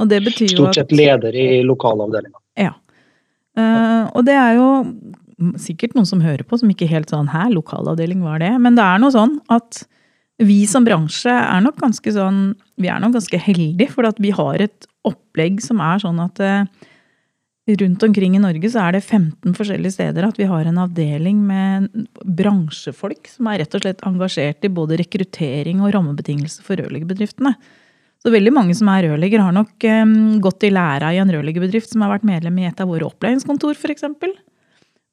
Og 0.01 0.09
det 0.09 0.23
betyr 0.25 0.49
jo 0.49 0.65
at 0.65 0.77
Stort 0.77 0.79
sett 0.79 0.95
leder 0.97 1.37
i 1.37 1.61
lokalavdelinga. 1.65 2.41
Ja. 2.57 2.73
Uh, 3.57 4.09
og 4.13 4.25
det 4.27 4.35
er 4.37 4.57
jo 4.57 4.67
sikkert 5.61 5.95
noen 5.97 6.09
som 6.09 6.21
hører 6.21 6.45
på 6.45 6.57
som 6.57 6.69
ikke 6.73 6.89
helt 6.89 7.11
sånn 7.13 7.29
Hæ, 7.29 7.47
lokalavdeling, 7.53 8.23
var 8.25 8.41
det? 8.41 8.51
Men 8.61 8.77
det 8.77 8.85
er 8.85 9.01
noe 9.01 9.13
sånn 9.13 9.37
at 9.53 9.83
vi 10.41 10.59
som 10.69 10.85
bransje 10.85 11.33
er 11.33 11.63
nok 11.65 11.79
ganske 11.81 12.13
sånn 12.13 12.51
Vi 12.77 12.89
er 12.93 13.01
nok 13.01 13.15
ganske 13.17 13.39
heldige, 13.41 13.89
for 13.93 14.09
at 14.09 14.21
vi 14.21 14.33
har 14.33 14.61
et 14.61 14.89
opplegg 15.07 15.61
som 15.65 15.81
er 15.81 16.01
sånn 16.01 16.21
at 16.21 16.41
uh, 16.41 16.89
rundt 17.67 18.03
omkring 18.03 18.35
i 18.37 18.39
Norge 18.39 18.69
så 18.71 18.85
er 18.85 18.95
det 18.95 19.03
15 19.03 19.55
forskjellige 19.57 19.97
steder 19.97 20.27
at 20.27 20.37
vi 20.39 20.47
har 20.47 20.67
en 20.69 20.79
avdeling 20.85 21.41
med 21.43 21.89
bransjefolk 22.23 23.27
som 23.27 23.49
er 23.51 23.61
rett 23.63 23.75
og 23.75 23.83
slett 23.83 24.05
engasjert 24.07 24.63
i 24.63 24.71
både 24.71 24.99
rekruttering 25.01 25.81
og 25.83 25.91
rammebetingelser 25.95 26.63
for 26.63 26.79
rørleggerbedriftene. 26.79 27.53
Så 28.23 28.33
veldig 28.33 28.53
mange 28.55 28.75
som 28.75 28.89
er 28.89 29.05
rørlegger, 29.05 29.43
har 29.43 29.53
nok 29.55 29.83
um, 29.83 30.15
gått 30.41 30.65
i 30.65 30.71
læra 30.73 31.11
i 31.13 31.19
en 31.21 31.31
rørleggerbedrift 31.31 31.91
som 31.91 32.05
har 32.05 32.15
vært 32.15 32.27
medlem 32.27 32.57
i 32.63 32.65
et 32.69 32.79
av 32.81 32.89
våre 32.89 33.05
opplæringskontor, 33.07 33.77
f.eks. 33.77 34.07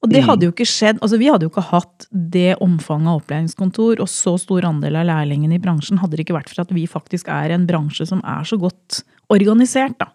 Og 0.04 0.10
det 0.12 0.22
mm. 0.22 0.26
hadde 0.28 0.46
jo 0.46 0.52
ikke 0.54 0.68
skjedd, 0.68 1.00
altså 1.00 1.18
Vi 1.20 1.28
hadde 1.32 1.46
jo 1.46 1.52
ikke 1.52 1.68
hatt 1.70 2.08
det 2.12 2.56
omfanget 2.64 3.10
av 3.10 3.22
opplæringskontor 3.22 4.02
og 4.04 4.10
så 4.12 4.36
stor 4.40 4.66
andel 4.68 5.00
av 5.00 5.08
lærlingene 5.08 5.56
i 5.58 5.62
bransjen 5.62 6.00
hadde 6.02 6.18
det 6.18 6.26
ikke 6.26 6.36
vært 6.36 6.52
for 6.52 6.64
at 6.64 6.74
vi 6.76 6.84
faktisk 6.90 7.30
er 7.32 7.54
en 7.56 7.66
bransje 7.68 8.06
som 8.10 8.20
er 8.20 8.44
så 8.48 8.60
godt 8.60 9.02
organisert. 9.32 9.96
da. 9.98 10.12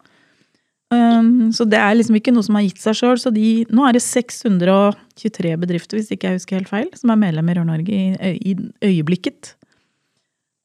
Um, 0.90 1.52
så 1.54 1.68
det 1.70 1.78
er 1.78 1.94
liksom 1.94 2.18
ikke 2.18 2.34
noe 2.34 2.46
som 2.46 2.58
har 2.58 2.66
gitt 2.66 2.82
seg 2.82 2.98
sjøl. 2.98 3.20
Så 3.22 3.34
de, 3.34 3.50
nå 3.70 3.86
er 3.86 3.98
det 3.98 4.04
623 4.06 5.54
bedrifter, 5.62 6.00
hvis 6.00 6.10
ikke 6.16 6.32
jeg 6.32 6.40
husker 6.40 6.60
helt 6.60 6.72
feil, 6.72 6.90
som 6.98 7.14
er 7.14 7.22
medlem 7.22 7.52
i 7.52 7.58
Rør-Norge 7.60 8.00
i, 8.00 8.32
i 8.52 8.56
øyeblikket. 8.90 9.54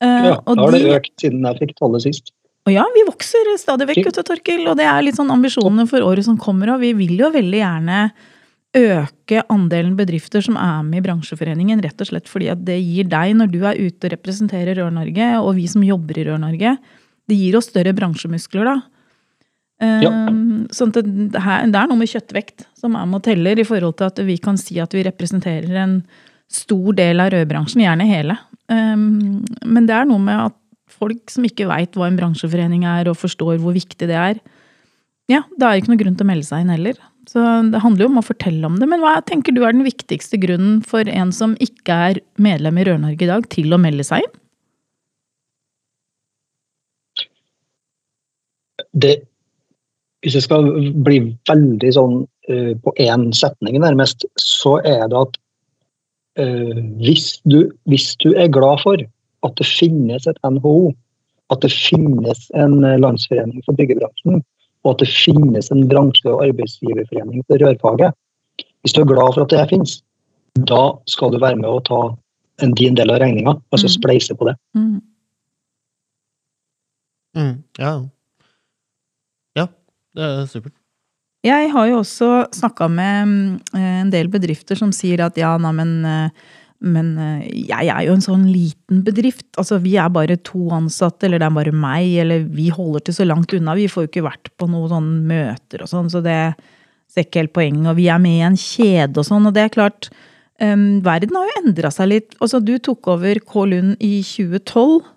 Uh, 0.02 0.30
ja, 0.30 0.38
da 0.40 0.56
har 0.62 0.74
det 0.74 0.96
økt 0.96 1.14
siden 1.20 1.44
jeg 1.48 1.60
fikk 1.60 1.76
tallet 1.80 2.06
sist. 2.06 2.32
Og 2.64 2.72
ja, 2.72 2.84
vi 2.94 3.02
vokser 3.04 3.50
stadig 3.60 3.90
vekk, 3.90 4.08
ute, 4.08 4.24
Torkil. 4.24 4.62
Og 4.70 4.78
det 4.78 4.86
er 4.88 5.02
litt 5.04 5.18
sånn 5.18 5.32
ambisjonene 5.32 5.84
for 5.90 6.04
året 6.06 6.24
som 6.24 6.38
kommer. 6.40 6.72
Og 6.72 6.80
vi 6.80 6.94
vil 6.96 7.18
jo 7.20 7.28
veldig 7.34 7.60
gjerne 7.60 7.98
øke 8.74 9.44
andelen 9.52 9.92
bedrifter 9.98 10.42
som 10.42 10.56
er 10.58 10.80
med 10.86 11.02
i 11.02 11.04
bransjeforeningen. 11.04 11.82
Rett 11.84 12.00
og 12.00 12.08
slett 12.08 12.30
fordi 12.30 12.48
at 12.54 12.64
det 12.64 12.78
gir 12.80 13.10
deg, 13.12 13.36
når 13.36 13.52
du 13.52 13.60
er 13.60 13.78
ute 13.78 14.08
og 14.08 14.14
representerer 14.16 14.80
Rør-Norge, 14.80 15.28
og 15.42 15.52
vi 15.60 15.68
som 15.70 15.84
jobber 15.84 16.18
i 16.18 16.26
Rør-Norge, 16.30 16.74
det 17.28 17.38
gir 17.38 17.60
oss 17.60 17.68
større 17.68 17.92
bransjemuskler 17.96 18.72
da. 18.72 18.78
Ja. 19.82 20.10
Um, 20.28 20.66
sånn 20.72 20.92
at 20.94 21.02
det, 21.02 21.40
her, 21.42 21.64
det 21.68 21.78
er 21.80 21.88
noe 21.90 21.98
med 21.98 22.08
kjøttvekt 22.08 22.66
som 22.78 22.94
er 22.96 23.08
med 23.10 23.18
og 23.18 23.24
teller, 23.26 23.58
i 23.58 23.66
forhold 23.66 23.96
til 23.98 24.06
at 24.06 24.20
vi 24.26 24.36
kan 24.40 24.58
si 24.60 24.78
at 24.80 24.94
vi 24.94 25.02
representerer 25.06 25.80
en 25.82 25.96
stor 26.52 26.94
del 26.96 27.22
av 27.22 27.32
rødbransjen, 27.34 27.82
gjerne 27.82 28.06
hele. 28.08 28.36
Um, 28.70 29.42
men 29.66 29.88
det 29.88 29.96
er 29.96 30.06
noe 30.08 30.22
med 30.22 30.46
at 30.46 30.58
folk 30.94 31.32
som 31.32 31.44
ikke 31.46 31.66
veit 31.68 31.96
hva 31.98 32.06
en 32.08 32.20
bransjeforening 32.20 32.86
er, 32.86 33.10
og 33.10 33.18
forstår 33.18 33.58
hvor 33.62 33.74
viktig 33.76 34.08
det 34.08 34.20
er, 34.20 34.38
ja, 35.32 35.40
det 35.56 35.66
er 35.66 35.80
ikke 35.80 35.92
noe 35.92 36.00
grunn 36.00 36.16
til 36.18 36.26
å 36.26 36.30
melde 36.30 36.46
seg 36.46 36.64
inn 36.64 36.72
heller. 36.74 36.98
Så 37.28 37.40
det 37.72 37.80
handler 37.80 38.04
jo 38.04 38.10
om 38.12 38.20
å 38.20 38.26
fortelle 38.26 38.68
om 38.68 38.76
det. 38.76 38.88
Men 38.90 39.00
hva 39.00 39.16
tenker 39.24 39.54
du 39.56 39.62
er 39.64 39.72
den 39.72 39.86
viktigste 39.86 40.36
grunnen 40.40 40.82
for 40.84 41.08
en 41.08 41.32
som 41.32 41.56
ikke 41.64 41.96
er 42.10 42.20
medlem 42.36 42.80
i 42.80 42.84
Rør-Norge 42.88 43.24
i 43.24 43.30
dag, 43.30 43.46
til 43.52 43.72
å 43.72 43.80
melde 43.80 44.04
seg 44.06 44.26
inn? 44.26 44.34
Det, 48.94 49.14
hvis 50.24 50.38
jeg 50.38 50.46
skal 50.46 50.68
bli 51.04 51.18
veldig 51.48 51.90
sånn 51.96 52.22
uh, 52.24 52.72
på 52.80 52.94
én 53.02 53.28
setning, 53.36 53.76
nærmest, 53.82 54.24
så 54.40 54.78
er 54.88 55.04
det 55.12 55.20
at 55.20 55.38
uh, 56.40 56.80
hvis, 57.04 57.34
du, 57.44 57.68
hvis, 57.92 58.14
du, 58.24 58.30
er 58.32 58.52
glad 58.52 58.80
for 58.82 59.04
at 59.44 59.56
det 59.60 59.68
finnes 59.68 60.24
et 60.30 60.40
NHO, 60.48 60.94
at 61.52 61.60
det 61.60 61.70
finnes 61.74 62.48
en 62.56 62.80
landsforening 62.80 63.60
for 63.66 63.76
byggebransjen, 63.76 64.40
og 64.84 64.94
at 64.94 65.04
det 65.04 65.12
finnes 65.12 65.70
en 65.72 65.84
bransje- 65.88 66.32
og 66.32 66.46
arbeidsgiverforening 66.48 67.44
for 67.44 67.60
rørfaget, 67.60 68.16
hvis 68.84 68.96
du 68.96 69.02
er 69.02 69.12
glad 69.12 69.36
for 69.36 69.44
at 69.44 69.52
det 69.52 69.68
finnes, 69.70 69.98
da 70.68 70.94
skal 71.10 71.32
du 71.32 71.40
være 71.42 71.60
med 71.60 71.68
å 71.68 71.82
ta 71.84 72.02
en 72.62 72.72
din 72.78 72.96
del 72.96 73.12
av 73.12 73.20
regninga, 73.20 73.56
altså 73.74 73.88
mm. 73.90 73.94
spleise 73.96 74.36
på 74.38 74.48
det. 74.48 74.56
Mm. 74.78 75.00
Mm, 77.34 77.54
ja. 77.80 77.94
Det 80.14 80.24
er 80.24 80.50
supert. 80.50 80.74
Jeg 81.44 81.68
har 81.74 81.88
jo 81.90 82.00
også 82.00 82.28
snakka 82.56 82.88
med 82.88 83.32
eh, 83.76 83.96
en 84.00 84.12
del 84.12 84.30
bedrifter 84.32 84.78
som 84.80 84.94
sier 84.96 85.20
at 85.26 85.36
ja, 85.40 85.56
nei, 85.60 85.74
men 85.76 85.96
eh, 86.08 86.52
Men 86.84 87.14
eh, 87.16 87.44
jeg 87.70 87.88
er 87.88 88.02
jo 88.04 88.12
en 88.12 88.20
sånn 88.24 88.42
liten 88.52 88.98
bedrift. 89.06 89.46
Altså, 89.56 89.78
Vi 89.80 89.94
er 89.96 90.10
bare 90.12 90.36
to 90.36 90.66
ansatte, 90.74 91.24
eller 91.24 91.40
det 91.40 91.46
er 91.46 91.54
bare 91.56 91.72
meg, 91.72 92.10
eller 92.20 92.42
vi 92.44 92.66
holder 92.68 93.00
til 93.00 93.14
så 93.14 93.24
langt 93.24 93.54
unna. 93.56 93.76
Vi 93.78 93.86
får 93.88 94.04
jo 94.04 94.10
ikke 94.10 94.24
vært 94.26 94.50
på 94.58 94.68
noen 94.68 94.90
sånne 94.90 95.22
møter 95.30 95.84
og 95.86 95.88
sånn, 95.88 96.10
så 96.12 96.20
det 96.20 96.36
ser 97.08 97.24
ikke 97.24 97.40
helt 97.40 97.54
poenget. 97.56 97.88
Og 97.88 97.96
vi 97.96 98.10
er 98.12 98.20
med 98.20 98.36
i 98.36 98.44
en 98.44 98.58
kjede 98.58 99.22
og 99.22 99.24
sånn, 99.24 99.48
og 99.48 99.54
det 99.56 99.64
er 99.64 99.72
klart 99.72 100.10
um, 100.60 101.00
Verden 101.06 101.38
har 101.38 101.48
jo 101.48 101.62
endra 101.62 101.92
seg 101.94 102.10
litt. 102.10 102.36
Altså, 102.40 102.60
du 102.60 102.76
tok 102.82 103.08
over 103.14 103.40
K. 103.40 103.64
Lund 103.70 103.96
i 104.04 104.18
2012. 104.26 105.08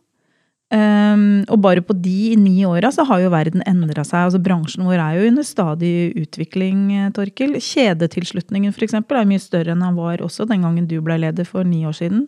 Um, 0.68 1.46
og 1.48 1.62
bare 1.64 1.80
på 1.80 1.96
de 1.96 2.34
ni 2.36 2.66
åra 2.68 2.90
så 2.92 3.06
har 3.08 3.22
jo 3.24 3.32
verden 3.32 3.64
endra 3.64 4.04
seg. 4.04 4.26
altså 4.26 4.42
Bransjen 4.44 4.84
vår 4.84 5.00
er 5.00 5.14
jo 5.16 5.30
under 5.30 5.46
stadig 5.48 5.94
utvikling, 6.20 6.82
eh, 6.92 7.12
Torkil. 7.16 7.56
Kjedetilslutningen 7.56 8.76
eksempel, 8.76 9.16
er 9.16 9.30
mye 9.30 9.40
større 9.40 9.72
enn 9.72 9.86
han 9.86 9.96
var 9.96 10.20
også 10.20 10.48
den 10.50 10.68
gangen 10.68 10.90
du 10.90 11.00
ble 11.00 11.22
leder 11.24 11.48
for 11.48 11.64
ni 11.64 11.86
år 11.88 11.96
siden. 11.96 12.28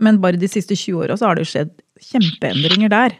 Men 0.00 0.20
bare 0.22 0.40
de 0.40 0.48
siste 0.48 0.72
20 0.72 1.04
åra 1.04 1.18
så 1.18 1.28
har 1.28 1.36
det 1.36 1.44
skjedd 1.50 1.74
kjempeendringer 2.00 2.88
der. 2.88 3.18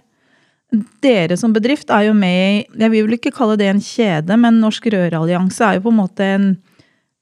Dere 1.04 1.36
som 1.36 1.52
bedrift 1.52 1.90
er 1.90 2.08
jo 2.08 2.16
med 2.16 2.64
i 2.64 2.82
Jeg 2.84 2.90
vil 2.92 3.16
ikke 3.16 3.32
kalle 3.34 3.56
det 3.56 3.68
en 3.68 3.84
kjede, 3.84 4.32
men 4.36 4.62
Norsk 4.62 4.88
Rørallianse 4.92 5.60
er 5.64 5.76
jo 5.76 5.88
på 5.88 5.92
en 5.92 6.00
måte 6.00 6.24
en, 6.24 6.50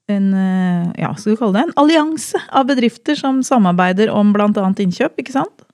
en 0.07 0.33
eh, 0.33 1.03
ja, 1.03 1.11
skal 1.15 1.35
du 1.35 1.43
kalle 1.43 1.59
det 1.59 1.67
en 1.67 1.77
allianse 1.83 2.39
av 2.47 2.71
bedrifter 2.71 3.19
som 3.19 3.43
samarbeider 3.43 4.11
om 4.15 4.31
bl.a. 4.31 4.47
innkjøp, 4.47 5.19
ikke 5.19 5.35
sant? 5.35 5.66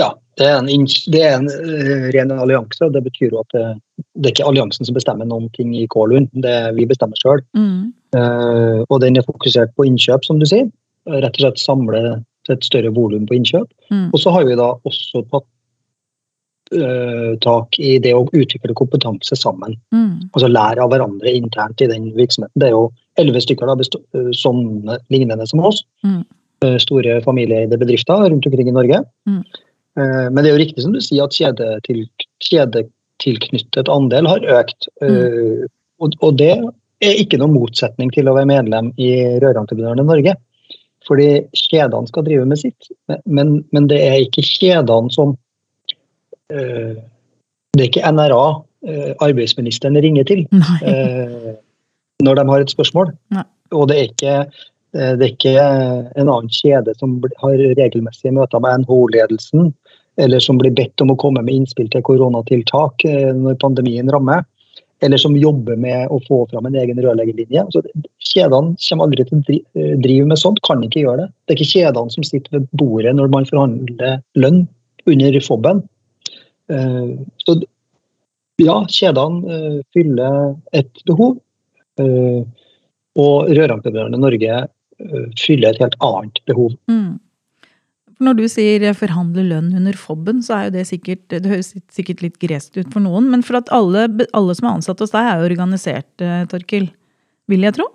Ja, 0.00 0.12
det 0.40 0.48
er 0.48 0.58
en, 0.58 0.86
det 1.12 1.22
er 1.22 1.36
en 1.36 1.48
uh, 1.48 2.08
ren 2.14 2.34
allianse. 2.34 2.88
Det 2.94 3.02
betyr 3.04 3.34
jo 3.34 3.42
at 3.42 3.56
det, 3.56 3.64
det, 4.14 4.24
er 4.26 4.34
ikke 4.34 4.48
alliansen 4.48 4.88
som 4.88 4.96
bestemmer 4.96 5.28
noen 5.28 5.48
ting 5.56 5.74
i 5.76 5.86
Kålund, 5.92 6.30
det 6.44 6.52
er 6.52 6.76
vi 6.76 6.88
bestemmer 6.88 7.18
sjøl. 7.20 7.42
Mm. 7.56 7.92
Uh, 8.16 8.82
og 8.88 9.00
den 9.04 9.18
er 9.20 9.28
fokusert 9.28 9.74
på 9.76 9.88
innkjøp, 9.88 10.26
som 10.28 10.40
du 10.40 10.48
sier. 10.48 10.70
Rett 11.10 11.34
og 11.36 11.46
slett 11.46 11.62
samle 11.62 12.02
til 12.46 12.56
et 12.56 12.66
større 12.66 12.92
volum 12.94 13.26
på 13.28 13.36
innkjøp. 13.38 13.68
Mm. 13.92 14.08
Og 14.12 14.22
så 14.22 14.32
har 14.34 14.46
vi 14.48 14.58
da 14.58 14.72
også 14.88 15.24
tatt 15.30 15.48
uh, 16.78 17.32
tak 17.44 17.78
i 17.82 17.96
det 18.02 18.14
å 18.16 18.26
utvikle 18.28 18.76
kompetanse 18.78 19.36
sammen. 19.38 19.76
Mm. 19.94 20.28
Altså 20.32 20.50
lære 20.50 20.84
av 20.84 20.92
hverandre 20.92 21.34
internt 21.36 21.84
i 21.84 21.90
den 21.90 22.12
virksomheten. 22.16 22.56
Det 22.58 22.70
er 22.70 22.76
jo 22.76 22.86
elleve 23.20 23.42
stykker 23.44 23.68
da, 23.68 23.76
sånne 24.36 24.96
lignende 25.12 25.46
som 25.50 25.60
oss. 25.68 25.82
Mm. 26.62 26.78
Store 26.82 27.18
familieeide 27.24 27.78
bedrifter 27.80 28.24
rundt 28.28 28.46
omkring 28.46 28.70
i 28.70 28.74
Norge. 28.74 29.02
Mm. 29.28 29.42
Eh, 29.98 30.26
men 30.30 30.40
det 30.40 30.50
er 30.50 30.56
jo 30.56 30.62
riktig 30.62 30.84
som 30.84 30.94
du 30.94 31.00
sier 31.04 31.26
at 31.26 31.36
kjedetil, 31.36 32.04
kjedetilknyttet 32.46 33.90
andel 33.92 34.28
har 34.30 34.46
økt. 34.60 34.88
Mm. 35.02 35.10
Eh, 35.10 35.66
og, 36.02 36.16
og, 36.20 36.38
det 36.40 36.54
er 37.02 37.20
ikke 37.20 37.40
noen 37.40 37.56
motsetning 37.56 38.12
til 38.14 38.30
å 38.30 38.36
være 38.38 38.50
medlem 38.50 38.90
i 39.00 39.12
Rørentreprenørene 39.42 40.06
Norge. 40.08 40.36
Fordi 41.08 41.28
kjedene 41.58 42.06
skal 42.06 42.26
drive 42.28 42.46
med 42.46 42.60
sitt, 42.60 42.92
men, 43.26 43.56
men 43.74 43.88
det 43.90 43.98
er 44.04 44.20
ikke 44.22 44.44
kjedene 44.46 45.10
som 45.10 45.34
Det 46.52 47.80
er 47.80 47.88
ikke 47.88 48.10
NRA 48.12 48.44
uh, 48.60 49.12
arbeidsministeren 49.24 49.96
ringer 50.04 50.26
til 50.28 50.42
uh, 50.52 51.54
når 52.22 52.38
de 52.38 52.44
har 52.50 52.62
et 52.62 52.74
spørsmål. 52.74 53.10
Nei. 53.34 53.44
Og 53.72 53.88
det 53.88 53.96
er 53.96 54.10
ikke 54.10 54.34
det 54.92 55.24
er 55.24 55.30
ikke 55.30 55.52
en 55.56 56.28
annen 56.28 56.50
kjede 56.52 56.92
som 56.98 57.14
har 57.40 57.60
regelmessige 57.78 58.34
møter 58.36 58.60
med 58.60 58.82
NHO-ledelsen 58.82 59.70
eller 60.16 60.40
som 60.40 60.58
blir 60.60 60.72
bedt 60.76 61.00
om 61.00 61.12
å 61.12 61.18
komme 61.20 61.42
med 61.44 61.54
innspill 61.54 61.88
til 61.92 62.04
koronatiltak 62.04 63.04
eh, 63.08 63.30
når 63.36 63.58
pandemien 63.62 64.10
rammer, 64.12 64.44
eller 65.02 65.18
som 65.18 65.36
jobber 65.38 65.78
med 65.80 66.12
å 66.12 66.20
få 66.28 66.44
fram 66.50 66.68
en 66.68 66.76
egen 66.78 67.00
rørleggerlinje. 67.02 67.64
Kjedene 68.22 68.76
kommer 68.76 69.08
aldri 69.08 69.26
til 69.28 69.40
å 69.40 69.56
eh, 69.56 69.94
drive 70.04 70.28
med 70.28 70.40
sånt, 70.40 70.62
kan 70.68 70.84
ikke 70.84 71.06
gjøre 71.06 71.24
det. 71.24 71.28
Det 71.32 71.54
er 71.54 71.60
ikke 71.60 71.80
kjedene 71.80 72.16
som 72.16 72.28
sitter 72.28 72.58
ved 72.58 72.68
bordet 72.78 73.16
når 73.18 73.32
man 73.32 73.48
forhandler 73.48 74.20
lønn 74.38 74.64
under 75.10 75.40
FOB-en. 75.42 75.84
Eh, 76.72 77.14
så 77.46 77.56
ja, 78.60 78.76
kjedene 78.92 79.80
fyller 79.96 80.52
et 80.76 81.00
behov. 81.08 81.40
Og 81.98 83.50
rørentreprenørene 83.50 84.16
i 84.16 84.22
Norge 84.22 84.58
fyller 85.40 85.72
et 85.72 85.82
helt 85.82 85.96
annet 86.04 86.40
behov. 86.48 86.74
Mm. 86.90 87.20
Når 88.22 88.38
du 88.38 88.44
sier 88.50 88.84
forhandle 88.94 89.44
lønn 89.48 89.72
under 89.74 89.96
FOB-en, 89.98 90.42
så 90.44 90.54
er 90.56 90.68
jo 90.68 90.74
det 90.76 90.84
sikkert 90.90 91.24
Det 91.32 91.48
høres 91.48 91.72
sikkert 91.90 92.22
litt 92.22 92.38
gresk 92.42 92.76
ut 92.78 92.92
for 92.92 93.02
noen, 93.02 93.30
men 93.32 93.42
for 93.46 93.58
at 93.58 93.72
alle, 93.74 94.06
alle 94.36 94.54
som 94.58 94.68
er 94.68 94.76
ansatt 94.76 95.02
hos 95.02 95.14
deg, 95.14 95.26
er 95.26 95.40
jo 95.40 95.48
organisert, 95.50 96.12
eh, 96.22 96.44
Torkil. 96.50 96.90
Vil 97.50 97.66
jeg 97.66 97.76
tro. 97.78 97.88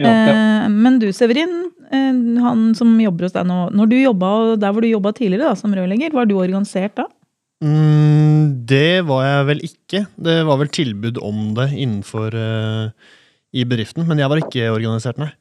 Ja, 0.00 0.08
ja. 0.08 0.32
Eh, 0.32 0.66
men 0.72 0.98
du, 1.02 1.10
Severin, 1.12 1.52
eh, 1.92 2.20
han 2.44 2.70
som 2.78 2.94
jobber 3.02 3.28
hos 3.28 3.36
deg 3.36 3.48
nå. 3.50 3.62
Når 3.76 3.90
du 3.90 3.96
jobba 3.98 4.34
der 4.60 4.72
hvor 4.72 4.86
du 4.86 4.90
jobba 4.90 5.12
tidligere, 5.16 5.50
da, 5.50 5.58
som 5.58 5.74
rørlegger, 5.76 6.14
var 6.16 6.30
du 6.30 6.38
organisert 6.40 6.96
da? 6.96 7.10
Mm, 7.60 8.64
det 8.70 9.02
var 9.08 9.24
jeg 9.26 9.48
vel 9.50 9.64
ikke. 9.66 10.04
Det 10.16 10.36
var 10.48 10.60
vel 10.62 10.70
tilbud 10.72 11.20
om 11.20 11.50
det 11.58 11.68
innenfor 11.74 12.32
uh, 12.32 13.16
i 13.52 13.66
bedriften, 13.68 14.06
men 14.08 14.22
jeg 14.22 14.32
var 14.32 14.40
ikke 14.40 14.70
organisert, 14.72 15.20
nei. 15.20 15.34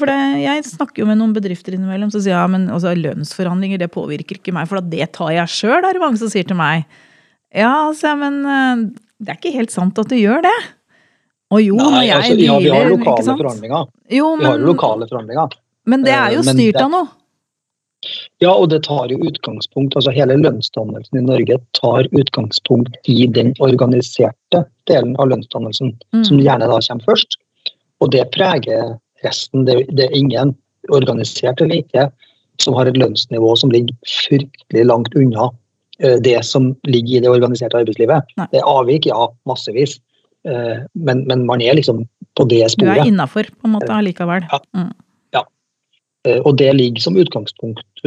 For 0.00 0.10
det, 0.10 0.18
jeg 0.42 0.66
snakker 0.68 1.02
jo 1.02 1.08
med 1.08 1.20
noen 1.20 1.34
bedrifter 1.36 1.76
innimellom 1.76 2.12
som 2.12 2.22
sier 2.24 2.36
ja, 2.36 2.44
men 2.50 2.68
altså, 2.72 2.94
lønnsforhandlinger 2.98 3.82
det 3.82 3.92
påvirker 3.94 4.40
ikke 4.40 4.54
meg, 4.56 4.68
for 4.70 4.84
det 4.84 5.10
tar 5.16 5.34
jeg 5.36 5.52
sjøl, 5.52 5.80
er 5.80 5.96
det 5.96 6.02
mange 6.02 6.20
som 6.20 6.30
sier 6.32 6.46
til 6.48 6.58
meg. 6.58 6.86
Ja, 7.54 7.88
altså, 7.88 8.14
men 8.18 8.40
eh, 8.44 8.86
det 9.22 9.34
er 9.34 9.40
ikke 9.40 9.56
helt 9.58 9.74
sant 9.74 9.98
at 10.00 10.10
du 10.10 10.16
gjør 10.18 10.42
det. 10.44 10.56
Og 11.54 11.60
jo, 11.62 11.76
Nei, 11.78 11.90
når 11.90 12.06
jeg 12.06 12.16
altså, 12.16 12.38
ja, 12.40 12.56
vi 12.62 12.72
har 12.72 12.88
lokale 12.90 13.26
forhandlinger. 13.28 13.92
Jo, 14.10 14.30
men, 14.34 14.40
vi 14.42 14.50
har 14.50 14.64
lokale 14.64 15.10
forhandlinger. 15.10 15.60
Men 15.90 16.06
det 16.06 16.16
er 16.16 16.34
jo 16.34 16.40
eh, 16.42 16.50
styrt 16.56 16.80
av 16.80 16.90
noe. 16.94 17.12
Ja, 18.42 18.52
og 18.52 18.68
det 18.68 18.82
tar 18.84 19.08
jo 19.08 19.16
utgangspunkt 19.24 19.94
altså 19.96 20.12
Hele 20.12 20.36
lønnsdannelsen 20.36 21.22
i 21.22 21.24
Norge 21.24 21.56
tar 21.78 22.08
utgangspunkt 22.12 22.98
i 23.08 23.24
den 23.32 23.54
organiserte 23.64 24.64
delen 24.90 25.14
av 25.16 25.30
lønnsdannelsen, 25.30 25.94
mm. 26.12 26.24
som 26.28 26.42
gjerne 26.42 26.68
da 26.68 26.80
kommer 26.84 27.08
først. 27.08 27.38
Og 28.04 28.12
det 28.12 28.26
preger 28.34 28.96
resten. 29.26 29.66
Det, 29.68 29.80
det, 29.90 30.08
er 30.08 30.16
ingen, 30.16 30.54
organisert 30.92 31.62
eller 31.64 31.80
ikke, 31.80 32.08
som 32.60 32.74
har 32.76 32.88
et 32.90 32.98
lønnsnivå 33.00 33.54
som 33.56 33.70
ligger 33.72 33.94
fryktelig 34.04 34.82
langt 34.84 35.14
unna 35.16 35.48
uh, 36.04 36.18
det 36.24 36.36
som 36.44 36.74
ligger 36.84 37.16
i 37.16 37.22
det 37.24 37.30
organiserte 37.32 37.80
arbeidslivet. 37.80 38.34
Nei. 38.40 38.48
Det 38.52 38.60
er 38.60 38.68
avvik, 38.68 39.08
ja, 39.08 39.30
massevis. 39.48 39.96
Uh, 40.44 40.84
men, 40.92 41.24
men, 41.30 41.46
man 41.48 41.64
er 41.64 41.78
liksom 41.78 42.04
på 42.36 42.46
det 42.50 42.66
sporet. 42.74 43.00
Du 43.00 43.06
er 43.06 43.12
innafor 43.14 43.48
på 43.48 43.70
en 43.70 43.76
måte 43.78 43.92
allikevel. 43.94 44.44
Ja. 44.52 44.60
Mm. 44.76 44.92
ja. 45.38 45.44
Og 46.42 46.52
det 46.60 46.72
ligger 46.76 47.04
som 47.04 47.16
utgangspunkt 47.20 48.04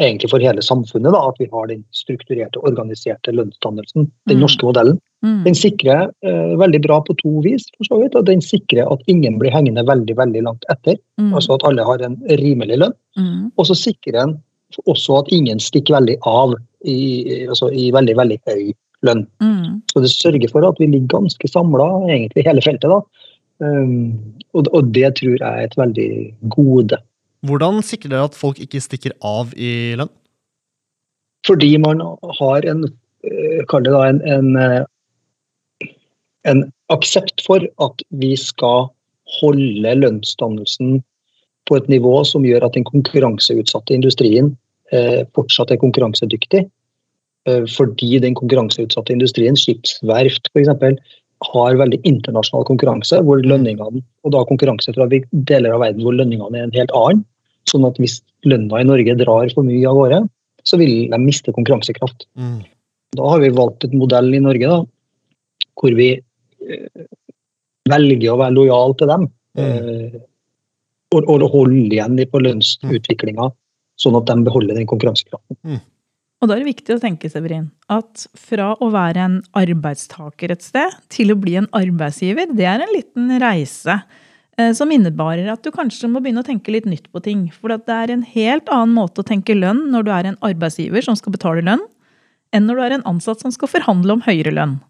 egentlig 0.00 0.30
for 0.32 0.42
hele 0.42 0.62
samfunnet, 0.64 1.12
da, 1.12 1.20
at 1.28 1.38
vi 1.40 1.48
har 1.52 1.68
den 1.70 1.82
strukturerte, 1.94 2.62
organiserte 2.66 3.34
lønnsdannelsen. 3.36 4.08
Den 4.30 4.40
mm. 4.40 4.44
norske 4.46 4.66
modellen. 4.66 5.00
Mm. 5.24 5.40
Den 5.44 5.56
sikrer 5.58 6.08
eh, 6.24 6.52
veldig 6.60 6.80
bra 6.86 7.00
på 7.04 7.14
to 7.20 7.40
vis, 7.44 7.66
for 7.76 7.88
så 7.88 7.98
vidt. 8.02 8.16
Og 8.16 8.26
den 8.28 8.42
sikrer 8.44 8.88
at 8.88 9.02
ingen 9.10 9.38
blir 9.40 9.52
hengende 9.54 9.84
veldig 9.88 10.16
veldig 10.16 10.44
langt 10.46 10.64
etter. 10.72 10.96
Mm. 11.20 11.34
Altså 11.34 11.56
at 11.56 11.66
alle 11.68 11.84
har 11.86 12.04
en 12.06 12.16
rimelig 12.40 12.80
lønn. 12.82 12.96
Mm. 13.18 13.50
Og 13.56 13.68
så 13.68 13.76
sikrer 13.78 14.16
den 14.16 14.38
også 14.86 15.20
at 15.20 15.32
ingen 15.34 15.60
stikker 15.60 15.98
veldig 15.98 16.16
av 16.28 16.54
i, 16.86 17.00
altså 17.50 17.68
i 17.74 17.90
veldig, 17.92 18.16
veldig 18.16 18.38
høy 18.48 18.70
lønn. 19.06 19.26
Mm. 19.42 19.80
Så 19.92 20.04
det 20.04 20.12
sørger 20.14 20.52
for 20.52 20.66
at 20.68 20.80
vi 20.80 20.88
ligger 20.88 21.18
ganske 21.18 21.50
samla, 21.50 21.88
egentlig 22.08 22.46
hele 22.46 22.64
feltet. 22.64 22.88
da. 22.90 23.00
Um, 23.60 24.16
og, 24.56 24.70
og, 24.72 24.88
det 24.94 25.18
tror 25.18 25.34
jeg 25.36 25.44
er 25.44 25.66
et 25.66 25.76
veldig 25.76 26.10
gode. 26.54 26.96
Hvordan 27.44 27.82
sikrer 27.84 28.14
dere 28.14 28.28
at 28.30 28.38
folk 28.38 28.60
ikke 28.62 28.80
stikker 28.80 29.12
av 29.24 29.52
i 29.56 29.92
lønn? 30.00 30.12
Fordi 31.48 31.70
man 31.80 32.00
har 32.38 32.66
en, 32.68 32.86
eh, 33.24 33.60
kall 33.68 33.84
det 33.84 33.92
da 33.94 34.00
en, 34.08 34.20
en 34.28 34.56
eh, 34.60 34.82
en 36.48 36.64
aksept 36.92 37.44
for 37.44 37.64
at 37.84 38.02
vi 38.22 38.32
skal 38.38 38.88
holde 39.40 39.94
lønnsdannelsen 40.00 41.00
på 41.68 41.78
et 41.78 41.88
nivå 41.92 42.20
som 42.26 42.46
gjør 42.46 42.66
at 42.66 42.76
den 42.76 42.86
konkurranseutsatte 42.88 43.94
industrien 43.94 44.54
eh, 44.94 45.22
fortsatt 45.36 45.70
er 45.70 45.80
konkurransedyktig. 45.82 46.64
Eh, 47.48 47.64
fordi 47.70 48.18
den 48.24 48.36
konkurranseutsatte 48.38 49.14
industrien, 49.14 49.58
skipsverft 49.58 50.50
f.eks., 50.52 51.00
har 51.40 51.78
veldig 51.80 52.02
internasjonal 52.04 52.66
konkurranse, 52.68 53.16
hvor 53.24 53.40
lønningene, 53.40 54.02
og 54.24 54.32
da 54.34 54.42
konkurranse 54.44 54.92
fra 54.92 55.06
deler 55.08 55.72
av 55.72 55.80
verden 55.80 56.04
hvor 56.04 56.12
lønningene 56.12 56.58
er 56.58 56.66
en 56.66 56.74
helt 56.74 56.92
annen. 56.92 57.22
Sånn 57.70 57.86
at 57.88 57.96
hvis 58.00 58.18
lønna 58.44 58.82
i 58.82 58.88
Norge 58.88 59.14
drar 59.16 59.48
for 59.54 59.64
mye 59.64 59.86
av 59.88 59.96
gårde, 59.96 60.18
så 60.68 60.76
vil 60.80 61.08
de 61.08 61.20
miste 61.22 61.54
konkurransekraft. 61.56 62.26
Mm. 62.36 62.60
Da 63.16 63.30
har 63.32 63.40
vi 63.40 63.54
valgt 63.56 63.86
et 63.86 63.96
modell 63.96 64.28
i 64.36 64.42
Norge 64.42 64.68
da, 64.68 64.82
hvor 65.80 65.96
vi 65.96 66.10
velger 67.90 68.32
å 68.32 68.40
være 68.40 68.56
lojal 68.56 68.96
til 68.98 69.10
dem. 69.10 69.28
Mm. 69.58 69.64
Eh, 69.64 70.18
og, 71.10 71.26
og 71.26 71.46
holde 71.50 71.88
igjen 71.90 72.20
på 72.30 72.42
lønnsutviklinga, 72.44 73.48
sånn 73.98 74.18
at 74.20 74.28
de 74.30 74.46
beholder 74.46 74.78
den 74.78 74.88
konkurransekraften. 74.90 75.58
Mm. 75.66 75.80
Og 76.40 76.48
da 76.48 76.54
er 76.54 76.62
det 76.62 76.70
viktig 76.70 76.94
å 76.94 77.02
tenke 77.02 77.28
Severin, 77.28 77.66
at 77.92 78.24
fra 78.38 78.70
å 78.80 78.88
være 78.94 79.26
en 79.26 79.36
arbeidstaker 79.58 80.54
et 80.54 80.64
sted 80.64 80.94
til 81.12 81.34
å 81.34 81.38
bli 81.40 81.58
en 81.60 81.68
arbeidsgiver, 81.76 82.54
det 82.56 82.64
er 82.64 82.84
en 82.84 82.94
liten 82.94 83.34
reise. 83.42 84.00
eh, 84.56 84.72
som 84.76 84.90
innebærer 84.92 85.50
at 85.52 85.62
du 85.64 85.70
kanskje 85.72 86.08
må 86.08 86.20
begynne 86.20 86.42
å 86.42 86.46
tenke 86.46 86.72
litt 86.72 86.86
nytt 86.88 87.10
på 87.12 87.20
ting. 87.24 87.50
For 87.52 87.68
det 87.68 87.92
er 87.92 88.10
en 88.10 88.22
helt 88.22 88.68
annen 88.68 88.94
måte 88.94 89.20
å 89.20 89.26
tenke 89.26 89.54
lønn 89.56 89.90
når 89.92 90.02
du 90.04 90.10
er 90.12 90.26
en 90.30 90.40
arbeidsgiver 90.40 91.04
som 91.04 91.16
skal 91.16 91.32
betale 91.32 91.64
lønn, 91.64 91.84
enn 92.52 92.66
når 92.66 92.76
du 92.76 92.82
er 92.84 92.94
en 92.96 93.06
ansatt 93.08 93.40
som 93.40 93.52
skal 93.52 93.68
forhandle 93.68 94.16
om 94.16 94.24
høyere 94.24 94.52
lønn. 94.52 94.80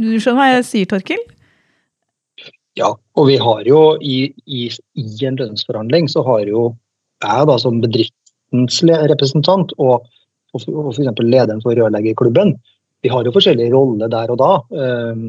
Du 0.00 0.08
skjønner 0.16 0.38
hva 0.40 0.48
jeg 0.54 0.66
sier, 0.68 0.88
Torkil? 0.88 1.20
Ja, 2.78 2.94
og 3.18 3.26
vi 3.28 3.36
har 3.40 3.66
jo 3.68 3.80
i, 4.00 4.30
i, 4.46 4.68
i 4.96 5.26
en 5.28 5.36
lønnsforhandling 5.36 6.08
så 6.08 6.22
har 6.24 6.46
jo 6.48 6.70
jeg 7.20 7.48
da 7.50 7.56
som 7.60 7.82
bedriftens 7.82 8.80
representant 9.12 9.74
og, 9.76 10.06
og, 10.54 10.68
og 10.70 10.92
f.eks. 10.94 11.10
lederen 11.20 11.60
for 11.64 11.76
rørleggerklubben, 11.76 12.54
vi 13.04 13.12
har 13.12 13.26
jo 13.26 13.32
forskjellige 13.34 13.72
roller 13.74 14.10
der 14.12 14.32
og 14.32 14.40
da. 14.40 14.50
Øh, 14.76 15.20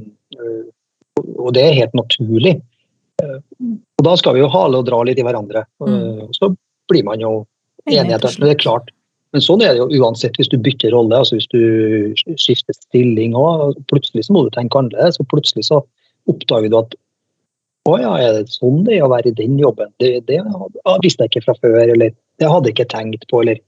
og 1.37 1.51
det 1.55 1.65
er 1.65 1.77
helt 1.77 1.95
naturlig. 1.97 2.57
Uh, 3.21 3.37
og 3.99 4.05
da 4.07 4.15
skal 4.17 4.35
vi 4.35 4.41
jo 4.41 4.49
hale 4.51 4.79
og 4.81 4.87
dra 4.87 5.01
litt 5.05 5.19
i 5.21 5.25
hverandre. 5.25 5.65
og 5.83 6.31
så 6.33 6.49
blir 6.89 7.05
man 7.05 7.21
jo 7.21 7.45
enige 7.85 8.17
etter 8.17 8.27
hvert. 8.27 8.41
Det 8.41 8.53
er 8.55 8.63
klart. 8.63 8.89
Men 9.31 9.43
sånn 9.45 9.61
er 9.63 9.75
det 9.75 9.79
jo 9.79 10.03
uansett 10.03 10.35
hvis 10.39 10.51
du 10.51 10.57
bytter 10.59 10.91
rolle. 10.95 11.21
altså 11.21 11.37
Hvis 11.37 11.49
du 11.53 12.35
skifter 12.35 12.75
stilling 12.75 13.35
og 13.37 13.77
plutselig 13.91 14.27
så 14.27 14.35
må 14.35 14.43
du 14.45 14.51
tenke 14.55 14.79
annerledes. 14.79 15.21
Og 15.23 15.29
plutselig 15.31 15.69
så 15.69 15.79
oppdager 16.31 16.71
du 16.71 16.77
at 16.81 16.97
å 17.89 17.95
ja, 17.97 18.11
er 18.21 18.35
det 18.37 18.53
sånn 18.53 18.83
det 18.85 18.99
er 18.99 19.07
å 19.07 19.13
være 19.13 19.31
i 19.31 19.37
den 19.39 19.55
jobben? 19.57 19.89
Det, 20.03 20.19
det 20.27 20.37
visste 21.01 21.25
jeg 21.25 21.31
ikke 21.31 21.47
fra 21.47 21.55
før, 21.63 21.79
eller 21.95 22.11
det 22.13 22.49
hadde 22.49 22.69
jeg 22.69 22.77
ikke 22.77 22.91
tenkt 22.91 23.25
på. 23.31 23.41
eller 23.41 23.61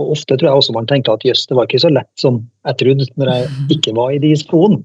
og 0.00 0.14
Ofte 0.14 0.38
tror 0.38 0.48
jeg 0.48 0.60
også 0.62 0.74
man 0.76 0.88
tenker 0.88 1.12
at 1.12 1.24
jøss, 1.26 1.44
det 1.50 1.58
var 1.58 1.68
ikke 1.68 1.82
så 1.82 1.90
lett 1.92 2.08
som 2.20 2.40
jeg 2.64 2.78
trodde 2.80 3.08
når 3.20 3.32
jeg 3.32 3.76
ikke 3.76 3.92
var 3.98 4.14
i 4.14 4.22
de 4.22 4.32
skoene. 4.40 4.80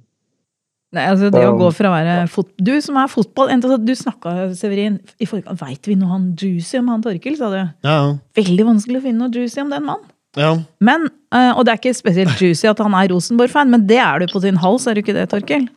Nei, 0.95 1.03
altså 1.03 1.27
det 1.33 1.41
å 1.43 1.55
gå 1.59 1.67
fra 1.75 1.89
å 1.89 1.95
være 1.97 2.27
fot... 2.31 2.47
Du 2.63 2.71
som 2.83 2.95
er 2.99 3.09
fotball 3.11 3.49
Du 3.83 3.91
snakka, 3.97 4.53
Severin, 4.55 5.01
i 5.19 5.27
forkant 5.27 5.59
Veit 5.59 5.87
vi 5.89 5.97
noe 5.99 6.13
han 6.13 6.29
juicy 6.39 6.79
om 6.79 6.93
han 6.93 7.03
Torkil, 7.03 7.35
sa 7.39 7.49
du? 7.51 7.57
Ja. 7.83 7.97
Veldig 8.39 8.67
vanskelig 8.69 9.01
å 9.01 9.03
finne 9.03 9.25
noe 9.25 9.33
juicy 9.35 9.59
om 9.65 9.73
den 9.73 9.83
mannen. 9.83 10.07
Ja. 10.37 10.53
Men, 10.79 11.09
eh, 11.35 11.51
Og 11.57 11.65
det 11.65 11.73
er 11.73 11.81
ikke 11.81 11.97
spesielt 11.97 12.39
juicy 12.39 12.69
at 12.71 12.79
han 12.79 12.95
er 12.95 13.11
Rosenborg-fan, 13.11 13.73
men 13.73 13.83
det 13.89 13.99
er 13.99 14.23
du 14.23 14.31
på 14.31 14.41
din 14.43 14.59
hals, 14.63 14.87
er 14.87 14.95
du 14.95 15.03
ikke 15.03 15.17
det, 15.17 15.27
Torkil? 15.33 15.67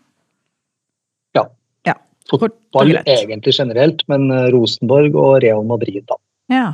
Ja. 1.34 1.48
ja. 1.88 1.96
Fotball 2.30 2.94
egentlig 3.02 3.56
generelt, 3.58 4.06
men 4.06 4.30
eh, 4.30 4.46
Rosenborg 4.54 5.18
og 5.18 5.40
Real 5.42 5.66
Madrid, 5.66 6.04
da. 6.06 6.20
Ja. 6.54 6.68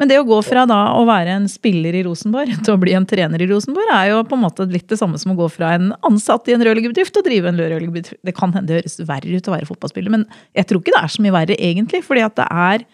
Men 0.00 0.08
det 0.08 0.16
å 0.16 0.24
gå 0.24 0.38
fra 0.40 0.62
da 0.64 0.78
å 0.96 1.02
være 1.04 1.34
en 1.36 1.46
spiller 1.50 1.92
i 1.98 2.02
Rosenborg 2.06 2.54
til 2.64 2.72
å 2.72 2.80
bli 2.80 2.94
en 2.96 3.06
trener 3.08 3.42
i 3.44 3.48
Rosenborg, 3.50 3.90
er 3.92 4.14
jo 4.14 4.22
på 4.28 4.38
en 4.38 4.46
måte 4.46 4.64
litt 4.70 4.88
det 4.88 4.96
samme 5.00 5.20
som 5.20 5.34
å 5.34 5.36
gå 5.42 5.48
fra 5.52 5.74
en 5.76 5.90
ansatt 6.08 6.48
i 6.48 6.56
en 6.56 6.64
rørleggerbedrift 6.64 7.20
og 7.20 7.26
drive 7.26 7.52
en 7.52 7.60
rørleggerbedrift. 7.60 8.22
Det 8.24 8.34
kan 8.36 8.54
hende 8.56 8.70
det 8.70 8.80
høres 8.80 8.96
verre 9.04 9.36
ut 9.36 9.50
å 9.50 9.54
være 9.58 9.68
fotballspiller, 9.68 10.14
men 10.16 10.24
jeg 10.56 10.70
tror 10.70 10.80
ikke 10.80 10.96
det 10.96 11.04
er 11.04 11.12
så 11.12 11.26
mye 11.26 11.36
verre, 11.36 11.60
egentlig. 11.60 12.02
fordi 12.06 12.24
at 12.24 12.38
det 12.40 12.48
er, 12.48 12.88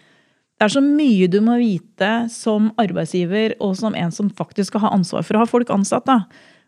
det 0.58 0.66
er 0.66 0.74
så 0.74 0.82
mye 0.82 1.30
du 1.30 1.38
må 1.46 1.60
vite 1.62 2.12
som 2.34 2.72
arbeidsgiver 2.82 3.54
og 3.62 3.78
som 3.78 3.94
en 3.94 4.14
som 4.18 4.32
faktisk 4.34 4.74
skal 4.74 4.88
ha 4.88 4.94
ansvar 4.98 5.22
for 5.28 5.38
å 5.38 5.44
ha 5.44 5.50
folk 5.50 5.70
ansatt. 5.70 6.10
da. 6.10 6.24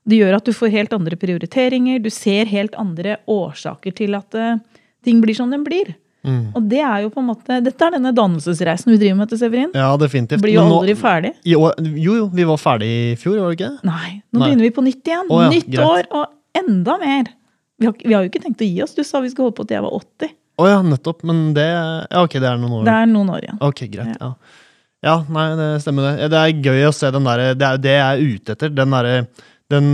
Det 0.09 0.23
gjør 0.23 0.39
at 0.39 0.47
du 0.47 0.55
får 0.55 0.71
helt 0.73 0.95
andre 0.95 1.19
prioriteringer, 1.19 1.99
du 1.99 2.13
ser 2.15 2.47
helt 2.49 2.79
andre 2.79 3.19
årsaker 3.27 3.97
til 3.99 4.15
at 4.17 4.39
uh, 4.39 4.61
ting 5.05 5.19
blir 5.25 5.37
som 5.37 5.51
den 5.51 5.67
blir. 5.67 5.97
Mm. 6.29 6.43
Og 6.59 6.67
det 6.71 6.81
er 6.85 7.05
jo 7.05 7.11
på 7.15 7.23
en 7.23 7.29
måte, 7.31 7.59
Dette 7.65 7.87
er 7.87 7.95
denne 7.97 8.13
dannelsesreisen 8.17 8.93
vi 8.93 8.99
driver 9.01 9.19
med 9.23 9.31
til 9.33 9.41
Severin. 9.41 9.71
Ja, 9.77 9.89
definitivt. 10.01 10.43
Blir 10.45 10.59
jo 10.59 10.65
aldri 10.67 10.95
nå, 10.95 11.01
ferdig. 11.01 11.33
Jo, 11.49 11.63
jo, 12.05 12.19
vi 12.35 12.47
var 12.51 12.61
ferdig 12.61 12.91
i 12.91 13.15
fjor, 13.21 13.39
var 13.41 13.55
det 13.55 13.59
ikke? 13.59 13.71
Nei, 13.89 14.11
nå 14.29 14.43
Nei. 14.43 14.45
begynner 14.45 14.67
vi 14.67 14.73
på 14.77 14.85
nytt 14.87 15.11
igjen. 15.11 15.33
Oh, 15.33 15.43
ja, 15.45 15.51
Nytt 15.55 15.71
greit. 15.73 15.87
år 15.87 16.11
og 16.21 16.63
enda 16.63 16.99
mer. 17.01 17.33
Vi 17.79 17.89
har, 17.89 17.97
vi 18.05 18.15
har, 18.15 18.27
jo 18.27 18.33
ikke 18.33 18.45
tenkt 18.45 18.63
å 18.65 18.69
gi 18.69 18.85
oss. 18.85 18.95
Du 18.97 19.05
sa 19.07 19.23
vi 19.25 19.33
skulle 19.33 19.49
holde 19.49 19.59
på 19.61 19.67
til 19.69 19.79
jeg 19.79 19.87
var 19.87 19.99
80. 19.99 20.33
Å 20.59 20.65
oh, 20.65 20.71
ja, 20.71 20.79
nettopp. 20.85 21.27
Men 21.31 21.45
det 21.57 21.69
ja, 21.69 22.23
ok, 22.23 22.39
det 22.39 22.51
er 22.51 22.59
noen 22.61 22.81
år. 22.81 22.89
Det 22.89 22.97
er 22.97 23.13
noen 23.13 23.35
år, 23.37 23.45
ja. 23.47 23.59
Ok, 23.65 23.85
greit, 23.93 24.15
ja. 24.19 24.33
ja. 24.33 24.65
ja 25.07 25.17
nei, 25.35 25.49
det 25.61 25.69
stemmer 25.85 26.11
det. 26.11 26.33
Det 26.35 26.43
er 26.45 26.67
gøy 26.69 26.89
å 26.91 26.97
se 26.97 27.13
den 27.15 27.29
derre 27.31 27.53
Det 27.57 27.69
er 27.69 27.79
jo 27.79 27.85
det 27.87 27.95
jeg 27.97 28.09
er 28.09 28.39
ute 28.39 28.59
etter. 28.59 28.75
Den 28.75 28.97
derre 28.97 29.21
den 29.69 29.89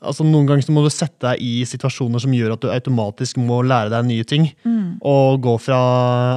altså 0.00 0.24
Noen 0.26 0.48
ganger 0.48 0.64
så 0.64 0.74
må 0.74 0.82
du 0.84 0.90
sette 0.92 1.20
deg 1.26 1.42
i 1.44 1.64
situasjoner 1.68 2.22
som 2.22 2.34
gjør 2.34 2.54
at 2.54 2.64
du 2.64 2.70
automatisk 2.72 3.40
må 3.42 3.60
lære 3.66 3.92
deg 3.92 4.06
nye 4.08 4.26
ting. 4.28 4.50
Mm. 4.64 5.00
Å 5.04 5.16
gå 5.42 5.56
fra 5.62 5.80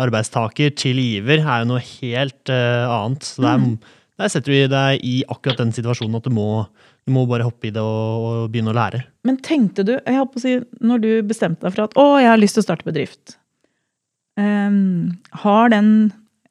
arbeidstaker 0.04 0.74
til 0.80 1.00
giver 1.02 1.44
er 1.44 1.64
jo 1.64 1.70
noe 1.74 1.84
helt 1.84 2.52
uh, 2.52 2.88
annet. 3.00 3.28
Så 3.28 3.46
der, 3.46 3.62
mm. 3.62 3.78
der, 4.20 4.34
setter 4.34 4.54
du 4.56 4.74
deg 4.74 5.06
i 5.08 5.14
akkurat 5.32 5.64
den 5.64 5.76
situasjonen 5.76 6.20
at 6.20 6.28
du 6.28 6.34
må, 6.36 6.48
du 7.08 7.16
må 7.16 7.26
bare 7.30 7.48
hoppe 7.48 7.70
i 7.70 7.74
det 7.76 7.84
og, 7.84 8.28
og, 8.28 8.42
begynne 8.54 8.74
å 8.74 8.78
lære. 8.78 9.06
Men 9.28 9.40
tenkte 9.46 9.88
du, 9.88 9.96
jeg 9.96 10.20
håper 10.20 10.42
å 10.42 10.44
si, 10.44 10.58
når 10.84 11.06
du 11.06 11.12
bestemte 11.30 11.66
deg 11.66 11.78
for 11.78 11.88
at 11.88 11.98
å, 12.00 12.10
jeg 12.22 12.32
har 12.34 12.42
lyst 12.42 12.60
til 12.60 12.66
å 12.66 12.68
starte 12.68 12.88
bedrift 12.88 13.38
um, 14.40 15.16
Har 15.44 15.72
den 15.72 15.90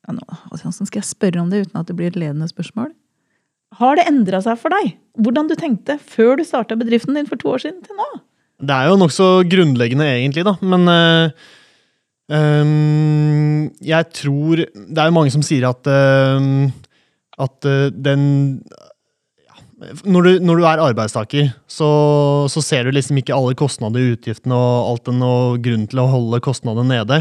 ja, 0.07 0.17
nå, 0.17 0.25
Hvordan 0.49 0.89
skal 0.89 1.03
jeg 1.03 1.11
spørre 1.13 1.45
om 1.45 1.53
det 1.53 1.67
uten 1.67 1.81
at 1.81 1.91
det 1.91 1.97
blir 1.99 2.13
et 2.13 2.19
ledende 2.19 2.49
spørsmål? 2.51 2.93
Har 3.81 3.97
det 3.99 4.09
endra 4.11 4.43
seg 4.45 4.59
for 4.61 4.75
deg? 4.75 4.95
Hvordan 5.23 5.49
du 5.49 5.57
tenkte 5.59 5.99
før 6.01 6.37
du 6.41 6.45
starta 6.47 6.77
bedriften 6.79 7.17
din 7.17 7.29
for 7.29 7.41
to 7.41 7.53
år 7.55 7.65
siden 7.65 7.81
til 7.85 7.99
nå? 7.99 8.09
Det 8.63 8.77
er 8.77 8.91
jo 8.91 9.01
nokså 9.01 9.29
grunnleggende, 9.51 10.07
egentlig, 10.07 10.45
da. 10.47 10.55
Men 10.63 10.87
uh, 10.87 11.51
um, 12.31 13.67
jeg 13.83 14.09
tror 14.15 14.63
Det 14.63 15.01
er 15.01 15.11
jo 15.11 15.17
mange 15.17 15.35
som 15.35 15.43
sier 15.47 15.67
at, 15.69 15.89
uh, 15.89 16.71
at 17.43 17.69
uh, 17.69 17.89
den 17.91 18.63
når 20.07 20.23
du, 20.23 20.31
når 20.47 20.61
du, 20.61 20.65
er 20.69 20.83
arbeidstaker, 20.85 21.49
så, 21.67 21.89
så, 22.47 22.61
ser 22.63 22.87
du 22.87 22.93
liksom 22.95 23.19
ikke 23.19 23.35
alle 23.35 23.57
kostnader, 23.59 24.13
utgiftene 24.15 24.55
og 24.55 24.93
alt 24.93 25.09
den 25.09 25.25
og 25.27 25.59
grunn 25.65 25.89
til 25.91 26.03
å 26.03 26.11
holde 26.13 26.39
kostnadene 26.45 27.01
nede. 27.01 27.19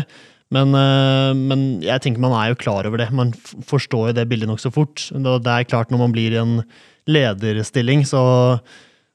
Men, 0.52 0.76
eh, 0.76 1.32
men, 1.38 1.66
jeg 1.84 2.04
tenker 2.04 2.24
man 2.24 2.36
er 2.36 2.52
jo 2.52 2.60
klar 2.60 2.88
over 2.88 3.02
det. 3.02 3.10
Man 3.16 3.34
forstår 3.68 4.12
jo 4.12 4.16
det 4.18 4.28
bildet 4.30 4.52
nokså 4.52 4.72
fort. 4.74 5.08
Det 5.12 5.52
er 5.52 5.68
klart 5.68 5.92
Når 5.92 6.06
man 6.06 6.16
blir 6.16 6.36
i 6.36 6.42
en 6.42 6.62
lederstilling, 7.08 8.04
så, 8.06 8.60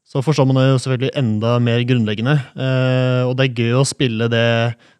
så 0.03 0.23
forstår 0.25 0.49
man 0.49 0.59
det 0.59 0.65
jo 0.71 0.81
selvfølgelig 0.81 1.13
enda 1.21 1.59
mer 1.63 1.85
grunnleggende. 1.87 2.39
Eh, 2.57 3.23
og 3.29 3.37
det 3.37 3.47
er 3.47 3.61
gøy 3.61 3.77
å 3.79 3.87
spille 3.87 4.31
det, 4.33 4.49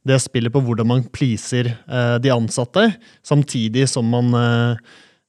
det 0.07 0.21
spillet 0.23 0.53
på 0.53 0.63
hvordan 0.63 0.93
man 0.93 1.09
pleaser 1.09 1.73
eh, 1.73 2.17
de 2.23 2.33
ansatte, 2.35 2.91
samtidig 3.27 3.89
som 3.91 4.07
man 4.13 4.31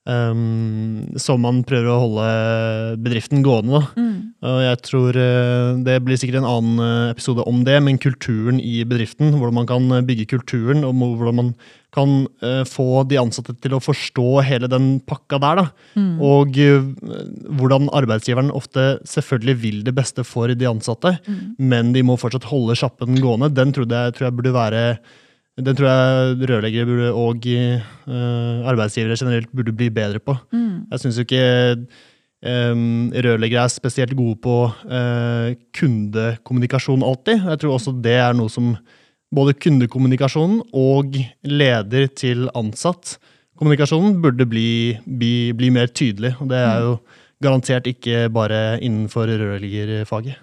Um, 0.08 1.04
som 1.20 1.42
man 1.44 1.66
prøver 1.68 1.90
å 1.92 1.98
holde 2.00 2.28
bedriften 3.04 3.42
gående. 3.44 3.82
Mm. 4.00 4.14
Og 4.48 4.60
jeg 4.64 4.78
tror 4.88 5.18
uh, 5.20 5.74
Det 5.84 5.98
blir 6.06 6.16
sikkert 6.16 6.40
en 6.40 6.48
annen 6.48 6.80
uh, 6.80 7.10
episode 7.12 7.44
om 7.50 7.66
det, 7.68 7.76
men 7.84 8.00
kulturen 8.00 8.62
i 8.64 8.86
bedriften. 8.88 9.36
Hvordan 9.36 9.58
man 9.58 9.68
kan 9.68 9.92
bygge 10.08 10.30
kulturen, 10.32 10.86
og 10.88 10.96
hvordan 11.20 11.38
man 11.42 11.52
kan 11.92 12.16
uh, 12.40 12.64
få 12.64 13.04
de 13.12 13.20
ansatte 13.20 13.58
til 13.60 13.76
å 13.76 13.84
forstå 13.84 14.30
hele 14.48 14.72
den 14.72 15.02
pakka 15.04 15.42
der. 15.44 15.66
Mm. 16.00 16.24
Og 16.24 16.56
hvordan 17.60 17.92
arbeidsgiveren 17.92 18.56
ofte 18.56 18.94
selvfølgelig 19.12 19.60
vil 19.66 19.86
det 19.90 19.98
beste 19.98 20.24
for 20.24 20.56
de 20.56 20.72
ansatte, 20.72 21.18
mm. 21.28 21.58
men 21.60 21.92
de 21.92 22.08
må 22.08 22.16
fortsatt 22.22 22.48
holde 22.48 22.80
sjappen 22.80 23.20
gående. 23.20 23.52
Den 23.60 23.76
tror 23.76 23.92
jeg, 23.92 24.16
tror 24.16 24.30
jeg 24.30 24.40
burde 24.40 24.56
være 24.56 24.84
den 25.58 25.78
tror 25.78 25.90
jeg 25.90 26.50
rørleggere 26.52 26.86
burde, 26.86 27.08
og 27.18 27.48
uh, 27.50 28.68
arbeidsgivere 28.70 29.18
generelt 29.18 29.50
burde 29.56 29.74
bli 29.74 29.90
bedre 29.90 30.22
på. 30.22 30.36
Mm. 30.54 30.86
Jeg 30.92 31.02
syns 31.02 31.18
jo 31.18 31.26
ikke 31.26 31.48
um, 32.46 33.10
rørleggere 33.26 33.66
er 33.66 33.74
spesielt 33.74 34.14
gode 34.18 34.38
på 34.44 34.58
uh, 34.70 35.50
kundekommunikasjon 35.78 37.06
alltid. 37.06 37.48
Jeg 37.50 37.64
tror 37.64 37.78
også 37.78 37.96
det 38.06 38.20
er 38.22 38.38
noe 38.38 38.54
som 38.54 38.76
både 39.34 39.58
kundekommunikasjonen 39.58 40.62
og 40.78 41.18
leder 41.44 42.08
til 42.16 42.48
ansatt 42.56 43.18
kommunikasjonen 43.58 44.20
burde 44.22 44.46
bli, 44.50 44.98
bli, 45.06 45.34
bli 45.58 45.72
mer 45.74 45.90
tydelig. 45.92 46.36
Og 46.42 46.52
det 46.52 46.62
er 46.62 46.84
jo 46.86 46.98
garantert 47.44 47.90
ikke 47.90 48.28
bare 48.34 48.78
innenfor 48.86 49.30
rørleggerfaget. 49.30 50.38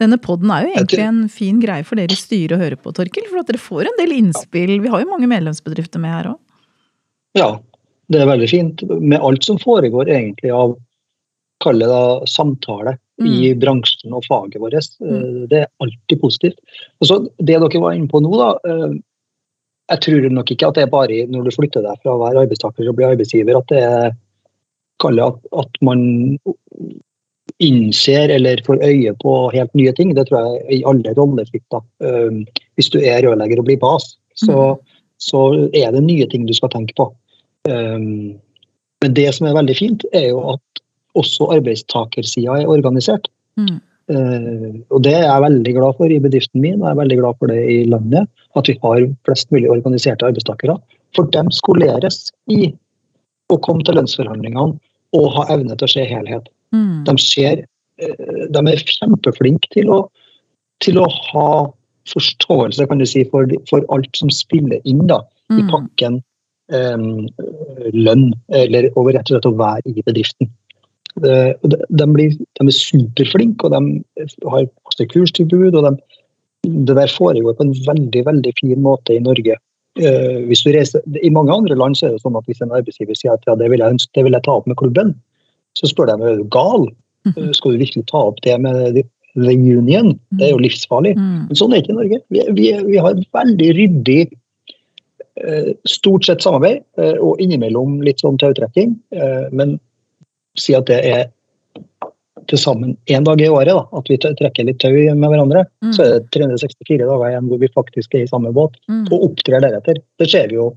Denne 0.00 0.16
poden 0.22 0.52
er 0.54 0.64
jo 0.64 0.74
egentlig 0.74 1.02
en 1.04 1.24
fin 1.32 1.58
greie 1.60 1.84
for 1.86 2.00
dere 2.00 2.14
i 2.14 2.18
styret 2.18 2.56
å 2.56 2.60
høre 2.60 2.78
på, 2.80 2.92
Torkil. 2.96 3.26
For 3.28 3.42
at 3.42 3.50
dere 3.50 3.60
får 3.60 3.90
en 3.90 3.98
del 3.98 4.14
innspill. 4.16 4.78
Vi 4.80 4.92
har 4.92 5.02
jo 5.02 5.10
mange 5.10 5.28
medlemsbedrifter 5.30 6.02
med 6.02 6.14
her 6.14 6.30
òg. 6.32 6.38
Ja, 7.38 7.50
det 8.10 8.22
er 8.22 8.30
veldig 8.30 8.48
fint. 8.50 8.84
Med 8.88 9.20
alt 9.20 9.44
som 9.46 9.60
foregår 9.60 10.08
egentlig 10.10 10.54
av 10.56 10.78
kall 11.60 11.84
det 11.84 12.30
samtale 12.32 12.96
mm. 13.20 13.28
i 13.28 13.52
bransjen 13.60 14.16
og 14.16 14.24
faget 14.28 14.62
vårt. 14.62 14.74
Eh, 14.80 15.12
mm. 15.12 15.44
Det 15.52 15.62
er 15.62 15.68
alltid 15.84 16.22
positivt. 16.22 16.80
Og 17.00 17.10
så 17.10 17.20
Det 17.36 17.52
dere 17.52 17.84
var 17.84 17.94
inne 17.96 18.08
på 18.08 18.22
nå, 18.24 18.32
da. 18.40 18.50
Eh, 18.64 18.96
jeg 19.90 20.04
tror 20.06 20.30
nok 20.30 20.50
ikke 20.54 20.70
at 20.70 20.78
det 20.78 20.86
er 20.86 20.90
bare 20.92 21.22
når 21.28 21.48
du 21.48 21.54
flytter 21.54 21.84
deg 21.84 22.02
fra 22.02 22.14
å 22.14 22.22
være 22.22 22.44
arbeidstaker 22.46 22.88
og 22.88 22.96
bli 22.98 23.08
arbeidsgiver, 23.08 23.58
at 23.58 23.72
det 23.72 23.84
er 23.84 24.10
at, 25.00 25.38
at 25.56 25.78
man 25.82 26.02
innser 27.60 28.32
eller 28.32 28.62
får 28.66 28.80
øye 28.84 29.12
på 29.20 29.34
helt 29.54 29.72
nye 29.76 29.92
ting. 29.96 30.14
Det 30.16 30.26
tror 30.28 30.46
jeg 30.46 30.78
i 30.78 30.84
alle 30.88 31.14
rolleskifter. 31.16 31.82
Um, 32.00 32.44
hvis 32.80 32.90
du 32.92 33.00
er 33.00 33.20
rørlegger 33.24 33.60
og 33.60 33.68
blir 33.68 33.80
bas, 33.80 34.14
så, 34.40 34.56
mm. 34.74 35.02
så, 35.20 35.42
er 35.76 35.92
det 35.92 36.04
nye 36.06 36.28
ting 36.30 36.46
du 36.48 36.54
skal 36.56 36.72
tenke 36.72 36.96
på. 36.96 37.10
Um, 37.68 38.40
men 39.04 39.16
det 39.16 39.28
som 39.36 39.48
er 39.48 39.58
veldig 39.58 39.76
fint, 39.76 40.06
er 40.16 40.30
jo 40.30 40.40
at 40.54 40.82
også 41.20 41.50
arbeidstakersida 41.58 42.62
er 42.62 42.72
organisert. 42.72 43.28
Mm. 43.60 43.80
Uh, 44.10 44.80
og 44.88 45.04
det 45.04 45.14
er 45.18 45.26
jeg 45.26 45.44
veldig 45.44 45.74
glad 45.76 45.98
for 45.98 46.12
i 46.12 46.20
bedriften 46.22 46.64
min, 46.64 46.80
og 46.80 46.88
jeg 46.88 46.96
er 46.96 47.02
veldig 47.02 47.18
glad 47.20 47.40
for 47.42 47.52
det 47.52 47.60
i 47.60 47.82
landet. 47.92 48.30
At 48.56 48.70
vi 48.72 48.78
har 48.82 49.04
flest 49.28 49.52
mulig 49.52 49.68
organiserte 49.70 50.26
arbeidstakere. 50.26 50.78
For 51.16 51.28
dem 51.34 51.50
skoleres 51.52 52.30
i 52.50 52.70
å 53.50 53.58
komme 53.60 53.84
til 53.84 53.98
lønnsforhandlingene 53.98 54.78
og 55.18 55.30
ha 55.34 55.44
evne 55.52 55.76
til 55.76 55.88
å 55.88 55.92
se 55.92 56.06
helhet. 56.06 56.48
Mm. 56.74 57.04
De, 57.08 57.16
ser, 57.22 57.64
eh, 58.00 58.46
de 58.54 58.64
er 58.72 58.86
kjempeflinke 58.86 59.70
til 59.74 59.90
å, 59.92 60.00
til 60.84 61.00
å 61.00 61.08
ha 61.30 61.50
forståelse 62.10 62.86
kan 62.88 63.00
du 63.00 63.06
si, 63.06 63.24
for, 63.30 63.50
for 63.70 63.84
alt 63.94 64.16
som 64.18 64.30
spiller 64.34 64.80
inn 64.88 65.06
da, 65.10 65.22
i 65.50 65.60
Mm. 65.60 65.70
pakken 65.70 66.20
um, 66.70 67.26
lønn, 67.92 68.28
eller 68.54 68.86
over 68.94 69.16
rett 69.16 69.26
og 69.30 69.34
slett 69.34 69.48
å 69.50 69.56
være 69.58 69.90
i 69.90 70.04
bedriften. 70.06 70.50
De, 71.20 71.56
de, 71.66 72.06
blir, 72.06 72.36
de 72.38 72.66
er 72.66 72.76
superflinke, 72.76 73.66
og 73.66 73.74
de 73.74 74.28
har 74.46 74.68
masse 74.86 75.06
kurstilbud. 75.10 75.74
og 75.74 75.88
de, 75.88 76.20
Det 76.86 76.94
der 76.94 77.10
foregår 77.10 77.56
på 77.58 77.66
en 77.66 77.74
veldig 77.86 78.22
veldig 78.26 78.52
fin 78.60 78.78
måte 78.82 79.16
i 79.16 79.24
Norge. 79.24 79.58
Uh, 79.98 80.46
hvis 80.46 80.62
du 80.62 80.70
reiser, 80.70 81.02
I 81.18 81.34
mange 81.34 81.52
andre 81.52 81.74
land 81.74 81.98
så 81.98 82.06
er 82.06 82.14
det 82.14 82.22
sånn 82.22 82.38
at 82.38 82.46
hvis 82.46 82.62
en 82.62 82.70
arbeidsgiver 82.70 83.18
sier 83.18 83.34
at 83.34 83.42
ja, 83.50 83.58
det 83.58 83.72
vil 83.72 83.82
jeg 83.82 84.06
det 84.14 84.24
vil 84.24 84.38
jeg 84.38 84.46
ta 84.46 84.54
opp 84.60 84.70
med 84.70 84.78
klubben, 84.78 85.16
så 85.78 85.88
spør 85.90 86.10
de 86.10 86.18
er 86.18 86.40
du 86.40 86.44
gal. 86.52 86.88
Eh, 87.28 87.50
Skal 87.56 87.76
du 87.76 87.82
virkelig 87.84 88.06
ta 88.10 88.22
opp 88.30 88.40
det 88.46 88.56
med 88.60 88.94
the, 88.96 89.04
union? 89.36 90.14
Det 90.38 90.48
er 90.48 90.54
jo 90.54 90.62
livsfarlig. 90.64 91.14
Mm. 91.16 91.48
Men 91.48 91.58
sånn 91.58 91.72
er 91.72 91.80
det 91.80 91.84
ikke 91.84 91.92
i 91.94 91.98
Norge. 92.00 92.20
Vi, 92.34 92.44
vi, 92.58 92.70
vi 92.88 92.98
har 92.98 93.14
et 93.14 93.26
veldig 93.36 93.68
ryddig 93.78 94.20
eh, 95.44 95.70
stort 95.88 96.26
sett 96.26 96.42
samarbeid, 96.42 96.82
eh, 96.98 97.16
og 97.22 97.40
innimellom 97.42 98.00
litt 98.06 98.24
sånn 98.24 98.40
tautrekking. 98.40 98.96
Eh, 99.14 99.46
men 99.52 99.78
si 100.58 100.74
at 100.74 100.88
det 100.90 100.98
er 101.06 101.28
til 102.50 102.58
sammen 102.58 102.96
én 103.12 103.24
dag 103.26 103.40
i 103.40 103.48
året 103.52 103.70
da, 103.76 103.84
at 103.94 104.08
vi 104.10 104.16
trekker 104.18 104.66
litt 104.66 104.80
tau 104.82 104.90
med 104.90 105.28
hverandre. 105.30 105.64
Mm. 105.84 105.92
Så 105.94 106.02
er 106.04 106.12
det 106.16 106.30
364 106.34 107.04
dager 107.06 107.28
igjen 107.28 107.48
hvor 107.50 107.60
vi 107.62 107.68
faktisk 107.76 108.16
er 108.16 108.24
i 108.24 108.30
samme 108.30 108.50
båt 108.56 108.74
Mm. 108.90 109.04
og 109.12 109.28
opptrer 109.30 109.62
deretter. 109.62 110.00
Det 110.18 110.26
ser 110.30 110.48
vi 110.50 110.56
jo 110.58 110.72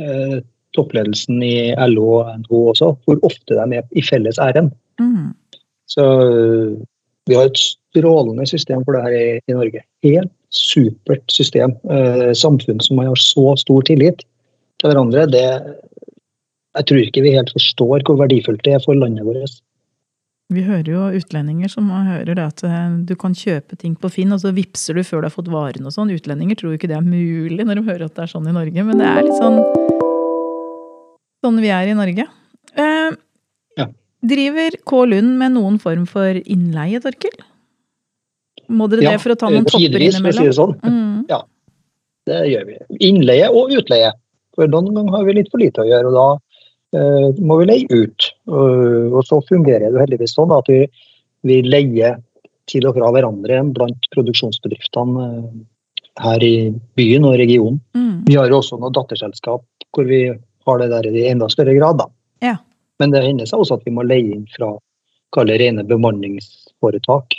eh, 0.00 0.40
toppledelsen 0.76 1.42
i 1.44 1.56
LO 1.90 2.06
og 2.20 2.30
NHO 2.42 2.62
også, 2.72 2.92
hvor 3.04 3.22
ofte 3.26 3.56
de 3.56 3.80
er 3.80 3.88
i 3.96 4.04
felles 4.04 4.40
ærend. 4.42 4.72
Mm. 5.00 5.32
Så 5.90 6.04
øh, 6.04 6.76
vi 7.26 7.34
har 7.34 7.50
et 7.50 7.58
strålende 7.58 8.46
system 8.46 8.84
for 8.84 8.96
det 8.96 9.02
her 9.06 9.18
i, 9.18 9.28
i 9.48 9.56
Norge. 9.56 9.82
Helt 10.06 10.32
supert 10.54 11.24
system. 11.32 11.74
Eh, 11.90 12.32
samfunn 12.38 12.80
som 12.80 13.02
har 13.02 13.18
så 13.20 13.54
stor 13.60 13.86
tillit 13.88 14.24
til 14.80 14.90
hverandre, 14.90 15.26
det 15.32 15.48
Jeg 16.76 16.84
tror 16.88 16.98
ikke 17.00 17.22
vi 17.24 17.30
helt 17.32 17.48
forstår 17.56 18.02
hvor 18.04 18.18
verdifullt 18.20 18.60
det 18.64 18.74
er 18.76 18.82
for 18.84 18.92
landet 18.92 19.24
vårt. 19.24 19.54
Vi 20.52 20.62
hører 20.62 20.86
jo 20.86 21.06
utlendinger 21.18 21.70
som 21.72 21.88
hører 21.90 22.36
det 22.36 22.42
at 22.44 22.62
eh, 22.68 22.98
du 23.08 23.14
kan 23.16 23.32
kjøpe 23.34 23.78
ting 23.80 23.96
på 23.96 24.10
Finn, 24.12 24.34
og 24.36 24.42
så 24.44 24.52
vippser 24.52 24.94
du 24.94 25.02
før 25.02 25.24
du 25.24 25.26
har 25.30 25.34
fått 25.34 25.48
varen 25.50 25.88
og 25.88 25.94
sånn. 25.94 26.12
Utlendinger 26.12 26.54
tror 26.54 26.74
jo 26.74 26.78
ikke 26.78 26.90
det 26.92 26.98
er 27.00 27.06
mulig 27.06 27.64
når 27.64 27.80
de 27.80 27.86
hører 27.88 28.04
at 28.06 28.14
det 28.14 28.26
er 28.26 28.34
sånn 28.36 28.46
i 28.46 28.54
Norge, 28.54 28.84
men 28.84 29.00
det 29.00 29.08
er 29.08 29.24
litt 29.24 29.40
sånn 29.40 29.58
sånn 31.46 31.62
vi 31.62 31.72
er 31.74 31.92
i 31.92 31.96
Norge. 31.98 32.28
Eh, 32.76 33.10
Ja. 33.78 33.88
Driver 34.26 34.76
K. 34.84 35.04
Lund 35.14 35.36
med 35.40 35.54
noen 35.56 35.78
form 35.82 36.06
for 36.10 36.38
innleie, 36.44 37.00
Torkil? 37.00 37.34
Må 38.68 38.88
dere 38.90 39.04
Ja, 39.06 39.10
det 39.14 39.22
for 39.22 39.34
å 39.34 39.38
ta 39.38 39.50
noen 39.52 39.66
topper 39.68 39.94
tidvis, 39.94 40.18
for 40.18 40.32
å 40.32 40.38
si 40.40 40.56
sånn. 40.58 40.74
Mm. 40.82 41.12
Det 42.26 42.40
gjør 42.50 42.64
vi. 42.66 42.76
Innleie 43.06 43.46
og 43.54 43.70
utleie. 43.70 44.10
For 44.56 44.66
noen 44.66 44.94
ganger 44.96 45.14
har 45.14 45.26
vi 45.28 45.36
litt 45.36 45.50
for 45.52 45.62
lite 45.62 45.84
å 45.84 45.86
gjøre, 45.86 46.10
og 46.10 46.16
da 46.16 46.98
eh, 46.98 47.28
må 47.38 47.60
vi 47.60 47.68
leie 47.68 47.86
ut. 48.02 48.30
Og, 48.50 49.14
og 49.14 49.22
så 49.28 49.38
fungerer 49.46 49.92
det 49.94 50.02
heldigvis 50.02 50.34
sånn 50.34 50.54
at 50.56 50.66
vi, 50.72 50.80
vi 51.46 51.60
leier 51.62 52.18
til 52.66 52.88
og 52.90 52.96
fra 52.98 53.12
hverandre 53.14 53.60
blant 53.76 54.08
produksjonsbedriftene 54.16 55.28
eh, 55.28 55.48
her 56.24 56.42
i 56.42 56.56
byen 56.98 57.28
og 57.28 57.38
regionen. 57.38 57.78
Mm. 57.94 58.24
Vi 58.26 58.38
har 58.40 58.50
jo 58.50 58.58
også 58.58 58.80
noen 58.80 58.96
datterselskap 58.96 59.62
hvor 59.94 60.08
vi 60.08 60.24
har 60.66 60.82
det 60.82 60.90
der 60.92 61.08
i 61.10 61.26
enda 61.30 61.48
større 61.52 61.74
grad. 61.78 62.02
Da. 62.02 62.10
Ja. 62.44 62.56
Men 63.00 63.12
det 63.14 63.24
hender 63.24 63.48
seg 63.48 63.62
også 63.62 63.80
at 63.80 63.86
vi 63.86 63.94
må 63.94 64.06
leie 64.06 64.36
inn 64.36 64.46
fra 64.54 64.74
kalle 65.34 65.58
rene 65.60 65.84
bemanningsforetak. 65.86 67.38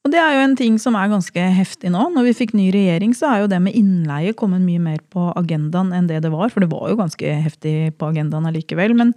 Og 0.00 0.12
det 0.14 0.20
er 0.20 0.32
jo 0.32 0.44
en 0.46 0.56
ting 0.56 0.78
som 0.80 0.96
er 0.96 1.10
ganske 1.12 1.42
heftig 1.58 1.90
nå. 1.92 2.06
Når 2.14 2.30
vi 2.30 2.38
fikk 2.38 2.54
ny 2.56 2.70
regjering, 2.72 3.12
så 3.16 3.28
er 3.28 3.42
jo 3.42 3.50
det 3.52 3.58
med 3.60 3.76
innleie 3.76 4.32
kommet 4.36 4.64
mye 4.64 4.80
mer 4.80 5.02
på 5.12 5.26
agendaen 5.36 5.92
enn 5.96 6.08
det 6.08 6.22
det 6.24 6.32
var. 6.32 6.48
For 6.52 6.64
det 6.64 6.70
var 6.72 6.88
jo 6.88 6.96
ganske 7.02 7.34
heftig 7.44 7.74
på 8.00 8.08
agendaen 8.08 8.48
allikevel. 8.48 8.96
Men 8.96 9.12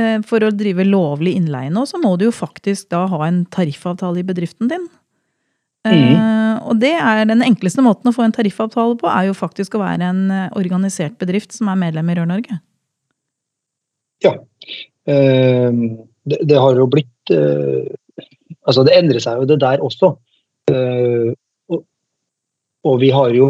eh, 0.00 0.24
for 0.24 0.44
å 0.44 0.54
drive 0.56 0.88
lovlig 0.88 1.36
innleie 1.36 1.72
nå, 1.72 1.84
så 1.88 2.00
må 2.00 2.14
du 2.16 2.30
jo 2.30 2.34
faktisk 2.34 2.88
da 2.94 3.04
ha 3.12 3.22
en 3.28 3.44
tariffavtale 3.52 4.22
i 4.22 4.28
bedriften 4.32 4.72
din. 4.72 4.88
Eh, 5.84 6.56
og 6.62 6.78
det 6.80 6.94
er 6.94 7.26
den 7.26 7.42
enkleste 7.44 7.84
måten 7.84 8.08
å 8.08 8.14
få 8.14 8.24
en 8.24 8.34
tariffavtale 8.34 8.96
på, 9.00 9.08
er 9.10 9.28
jo 9.28 9.36
faktisk 9.36 9.76
å 9.76 9.82
være 9.82 10.10
en 10.14 10.24
eh, 10.30 10.50
organisert 10.58 11.18
bedrift 11.20 11.52
som 11.52 11.68
er 11.68 11.80
medlem 11.80 12.08
i 12.08 12.16
Rør-Norge. 12.16 12.60
Ja. 14.24 14.36
Eh, 15.10 15.70
det, 16.30 16.38
det 16.48 16.58
har 16.60 16.78
jo 16.78 16.86
blitt 16.90 17.34
eh, 17.34 17.90
Altså, 18.62 18.84
det 18.86 18.94
endrer 18.94 19.18
seg 19.18 19.40
jo 19.40 19.46
det 19.50 19.56
der 19.58 19.80
også. 19.82 20.12
Eh, 20.70 21.32
og, 21.72 21.80
og 22.86 23.00
vi 23.02 23.08
har 23.10 23.32
jo 23.34 23.48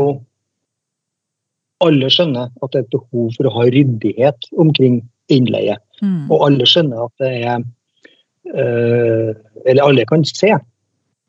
Alle 1.85 2.09
skjønner 2.15 2.49
at 2.63 2.73
det 2.73 2.79
er 2.81 2.87
et 2.87 2.95
behov 2.95 3.33
for 3.37 3.49
å 3.49 3.55
ha 3.59 3.67
ryddighet 3.75 4.49
omkring 4.63 5.01
innleie. 5.33 5.77
Mm. 6.01 6.31
Og 6.31 6.47
alle 6.47 6.69
skjønner 6.69 7.05
at 7.05 7.13
det 7.21 7.33
er 7.43 7.65
eh, 8.57 9.33
Eller 9.67 9.83
alle 9.85 10.07
kan 10.09 10.25
se 10.25 10.55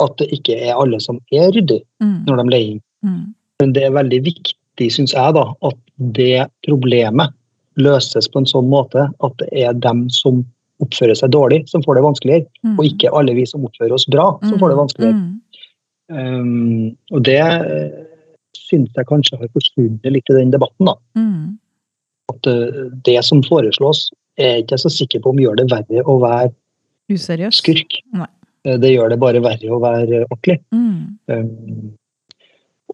at 0.03 0.17
det 0.19 0.29
ikke 0.35 0.55
er 0.57 0.77
alle 0.79 0.99
som 1.03 1.19
er 1.31 1.51
ryddige 1.53 1.83
Mm. 2.01 2.25
når 2.27 2.39
de 2.39 2.43
leier 2.51 2.71
inn. 2.73 2.81
Mm. 3.05 3.23
Men 3.61 3.73
det 3.75 3.83
er 3.85 3.93
veldig 3.95 4.17
viktig, 4.25 4.87
syns 4.91 5.13
jeg, 5.15 5.35
da, 5.37 5.43
at 5.63 5.77
det 6.17 6.47
problemet 6.65 7.31
løses 7.79 8.27
på 8.29 8.41
en 8.41 8.49
sånn 8.49 8.67
måte 8.69 9.07
at 9.25 9.37
det 9.41 9.49
er 9.53 9.73
dem 9.73 10.05
som 10.13 10.43
oppfører 10.83 11.15
seg 11.15 11.31
dårlig, 11.31 11.63
som 11.69 11.83
får 11.85 11.95
det 11.95 12.03
vanskeligere, 12.03 12.45
Mm. 12.65 12.77
og 12.79 12.85
ikke 12.85 13.11
alle 13.15 13.33
vi 13.37 13.45
som 13.45 13.63
oppfører 13.65 13.93
oss 13.93 14.05
bra, 14.09 14.37
som 14.43 14.59
får 14.59 14.69
det 14.73 14.77
vanskeligere. 14.77 15.13
Mm. 15.13 15.39
Um, 16.13 16.97
og 17.11 17.23
det 17.23 17.39
uh, 17.39 18.03
syns 18.57 18.91
jeg 18.97 19.07
kanskje 19.07 19.39
har 19.39 19.47
forsvunnet 19.55 20.11
litt 20.11 20.29
i 20.29 20.35
den 20.37 20.51
debatten. 20.51 20.85
da. 20.89 20.95
Mm. 21.15 21.57
At 22.33 22.49
uh, 22.51 22.89
det 23.05 23.23
som 23.23 23.41
foreslås, 23.43 24.09
er 24.37 24.57
jeg 24.57 24.65
ikke 24.65 24.81
så 24.81 24.89
sikker 24.89 25.21
på 25.23 25.29
om 25.29 25.39
gjør 25.39 25.61
det 25.61 25.69
verre 25.71 26.03
å 26.09 26.19
være 26.19 26.51
Useriøs. 27.13 27.61
skurk. 27.61 27.99
Nei. 28.13 28.27
Uh, 28.67 28.77
det 28.81 28.93
gjør 28.93 29.13
det 29.13 29.19
bare 29.19 29.41
verre 29.43 29.71
å 29.71 29.79
være 29.79 30.25
ordentlig. 30.27 30.59
Mm. 30.73 31.17
Um, 31.31 31.93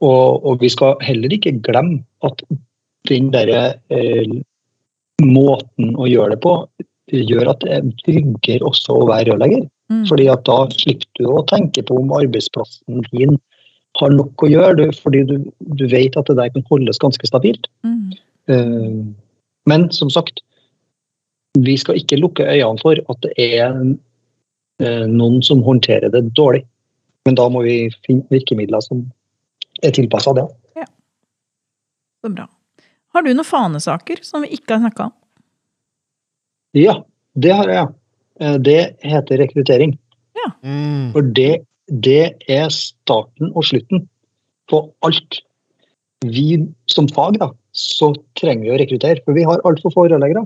og, 0.01 0.45
og 0.45 0.61
vi 0.61 0.69
skal 0.69 0.95
heller 1.03 1.33
ikke 1.33 1.57
glemme 1.65 2.03
at 2.23 2.43
den 3.09 3.31
derre 3.33 3.79
eh, 3.91 4.27
måten 5.23 5.93
å 5.99 6.07
gjøre 6.09 6.35
det 6.35 6.41
på, 6.43 6.53
gjør 7.09 7.51
at 7.53 7.63
det 7.63 7.75
er 7.75 7.91
tryggere 8.03 8.67
også 8.69 8.99
å 9.01 9.07
være 9.09 9.31
rørlegger. 9.31 9.67
Mm. 9.89 10.03
Fordi 10.09 10.27
at 10.29 10.43
da 10.45 10.59
slipper 10.75 11.23
du 11.23 11.31
å 11.33 11.45
tenke 11.49 11.83
på 11.85 11.97
om 11.97 12.11
arbeidsplassen 12.13 13.05
din 13.09 13.39
har 13.97 14.13
nok 14.13 14.45
å 14.45 14.49
gjøre, 14.51 14.75
du, 14.77 14.99
fordi 15.01 15.23
du, 15.27 15.35
du 15.79 15.87
vet 15.89 16.17
at 16.19 16.29
det 16.29 16.37
der 16.37 16.51
kan 16.53 16.65
holdes 16.69 17.01
ganske 17.01 17.27
stabilt. 17.27 17.65
Mm. 17.87 18.13
Eh, 18.53 18.99
men 19.69 19.87
som 19.95 20.11
sagt, 20.13 20.43
vi 21.57 21.75
skal 21.81 21.97
ikke 21.97 22.21
lukke 22.21 22.45
øynene 22.45 22.81
for 22.81 23.01
at 23.09 23.25
det 23.25 23.33
er 23.35 23.73
eh, 23.73 25.05
noen 25.09 25.41
som 25.45 25.65
håndterer 25.65 26.13
det 26.13 26.27
dårlig. 26.37 26.63
Men 27.27 27.37
da 27.37 27.49
må 27.51 27.65
vi 27.65 27.89
finne 28.05 28.25
virkemidler 28.31 28.85
som 28.85 29.03
er 29.83 29.93
tilpassa 29.95 30.35
det. 30.37 30.45
Så 32.19 32.31
bra. 32.35 32.45
Har 33.13 33.25
du 33.25 33.31
noen 33.33 33.47
fanesaker 33.47 34.21
som 34.25 34.45
vi 34.45 34.53
ikke 34.57 34.75
har 34.75 34.83
snakka 34.83 35.09
om? 35.09 35.15
Ja, 36.77 36.99
det 37.33 37.55
har 37.57 37.71
jeg. 37.73 37.93
Eh, 38.39 38.57
Det 38.57 38.81
heter 39.03 39.41
rekruttering. 39.41 39.97
Mm. 40.63 41.11
For 41.13 41.21
det, 41.21 41.65
det 41.87 42.35
er 42.47 42.69
starten 42.73 43.51
og 43.55 43.65
slutten 43.67 44.05
på 44.69 44.83
alt. 45.05 45.41
Vi 46.25 46.59
som 46.91 47.07
fag, 47.07 47.39
da, 47.39 47.49
så 47.71 48.11
trenger 48.39 48.67
vi 48.67 48.73
å 48.73 48.79
rekruttere, 48.81 49.23
for 49.25 49.37
vi 49.37 49.45
har 49.47 49.61
altfor 49.67 49.93
få 49.95 50.05
rørleggere. 50.11 50.45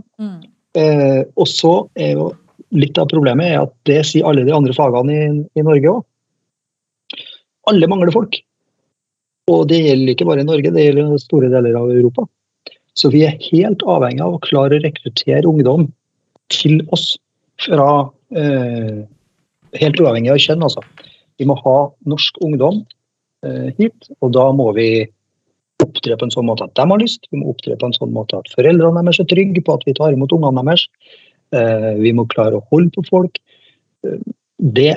Eh, 0.80 1.21
og 1.36 1.47
så 1.49 1.73
er 1.99 2.15
jo 2.17 2.32
litt 2.73 2.97
av 2.97 3.10
problemet 3.12 3.52
er 3.52 3.60
at 3.62 3.73
det 3.86 3.99
sier 4.10 4.26
alle 4.26 4.45
de 4.47 4.54
andre 4.56 4.73
fagene 4.73 5.13
i, 5.13 5.28
i 5.60 5.65
Norge 5.65 5.91
òg. 5.91 6.04
Alle 7.69 7.89
mangler 7.89 8.13
folk. 8.13 8.39
Og 9.52 9.67
det 9.69 9.82
gjelder 9.84 10.13
ikke 10.13 10.28
bare 10.28 10.43
i 10.43 10.47
Norge, 10.47 10.71
det 10.73 10.88
gjelder 10.88 11.19
store 11.21 11.52
deler 11.52 11.78
av 11.80 11.91
Europa. 11.91 12.26
Så 12.99 13.10
vi 13.13 13.23
er 13.25 13.39
helt 13.49 13.84
avhengig 13.89 14.21
av 14.23 14.38
å 14.38 14.43
klare 14.43 14.78
å 14.78 14.84
rekruttere 14.84 15.49
ungdom 15.49 15.88
til 16.53 16.84
oss 16.93 17.15
fra 17.63 17.89
eh, 18.36 19.03
Helt 19.74 19.97
uavhengig 19.97 20.30
av 20.30 20.38
kjønn, 20.38 20.61
altså. 20.61 20.84
Vi 21.41 21.47
må 21.49 21.55
ha 21.57 21.78
norsk 22.05 22.36
ungdom 22.45 22.84
eh, 23.41 23.72
hit, 23.74 24.05
og 24.22 24.36
da 24.36 24.43
må 24.53 24.68
vi 24.78 25.07
opptre 25.82 26.13
på 26.13 26.28
en 26.28 26.34
sånn 26.34 26.45
måte 26.45 26.68
at 26.68 26.76
de 26.78 26.86
har 26.91 27.01
lyst. 27.01 27.26
Vi 27.32 27.39
må 27.41 27.49
opptre 27.53 27.78
på 27.80 27.89
en 27.89 27.95
sånn 27.95 28.13
måte 28.13 28.38
at 28.38 28.51
foreldrene 28.53 29.01
deres 29.01 29.22
er 29.24 29.30
trygge 29.32 29.63
på 29.65 29.74
at 29.74 29.86
vi 29.88 29.95
tar 29.97 30.13
imot 30.15 30.36
ungene 30.36 30.61
deres. 30.61 30.86
Eh, 31.57 31.89
vi 32.01 32.13
må 32.15 32.28
klare 32.30 32.59
å 32.59 32.65
holde 32.72 32.93
på 32.95 33.05
folk. 33.09 33.41
Eh, 34.05 34.22
det 34.78 34.93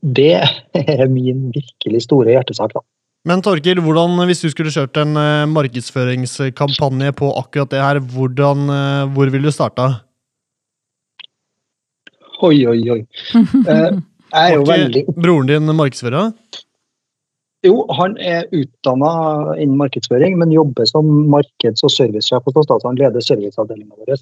Det 0.00 0.40
er 0.96 1.08
min 1.12 1.50
virkelig 1.52 2.06
store 2.06 2.32
hjertesak, 2.32 2.72
da. 2.72 2.80
Men 3.28 3.42
Torkil, 3.42 3.78
hvordan, 3.78 4.16
hvis 4.26 4.40
du 4.42 4.48
skulle 4.50 4.72
kjørt 4.74 4.98
en 4.98 5.14
uh, 5.14 5.46
markedsføringskampanje 5.46 7.12
på 7.14 7.28
akkurat 7.38 7.70
det 7.70 7.78
her, 7.78 8.00
hvordan, 8.14 8.64
uh, 8.66 9.12
hvor 9.14 9.30
ville 9.30 9.46
du 9.46 9.54
starta? 9.54 9.86
Oi, 12.42 12.56
oi, 12.66 12.80
oi. 12.90 12.98
Uh, 13.38 14.00
jeg 14.32 14.48
er 14.48 14.56
jo 14.56 14.64
veldig 14.66 15.04
broren 15.14 15.50
din 15.52 15.70
markedsfører? 15.78 16.32
Jo, 17.62 17.84
han 17.94 18.16
er 18.18 18.48
utdanna 18.50 19.12
innen 19.54 19.78
markedsføring, 19.78 20.34
men 20.40 20.50
jobber 20.50 20.88
som 20.90 21.06
markeds- 21.30 21.84
og 21.86 21.94
servicesjef 21.94 22.42
hos 22.48 22.58
oss. 22.58 22.86
Han 22.88 22.98
leder 22.98 23.22
serviceavdelinga 23.22 23.94
vår. 24.02 24.18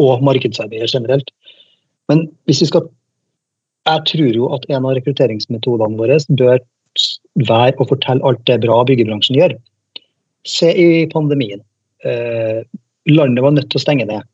og 0.00 0.24
markedsarbeider 0.26 0.90
generelt. 0.90 1.30
Men 2.08 2.26
hvis 2.48 2.64
vi 2.64 2.72
skal 2.72 2.88
Jeg 3.86 4.02
tror 4.06 4.34
jo 4.36 4.48
at 4.52 4.66
en 4.68 4.84
av 4.84 4.92
rekrutteringsmetodene 4.92 5.96
våre 5.96 6.18
bør 6.36 6.58
være 7.38 7.78
å 7.78 7.88
fortelle 7.88 8.24
alt 8.26 8.42
det 8.48 8.60
bra 8.64 8.80
byggebransjen 8.86 9.38
gjør. 9.38 9.56
Se 10.48 10.70
i 10.72 11.06
pandemien. 11.12 11.62
Eh, 12.04 12.62
landet 13.10 13.44
var 13.44 13.54
nødt 13.54 13.70
til 13.70 13.80
å 13.80 13.84
stenge 13.84 14.06
ned. 14.08 14.26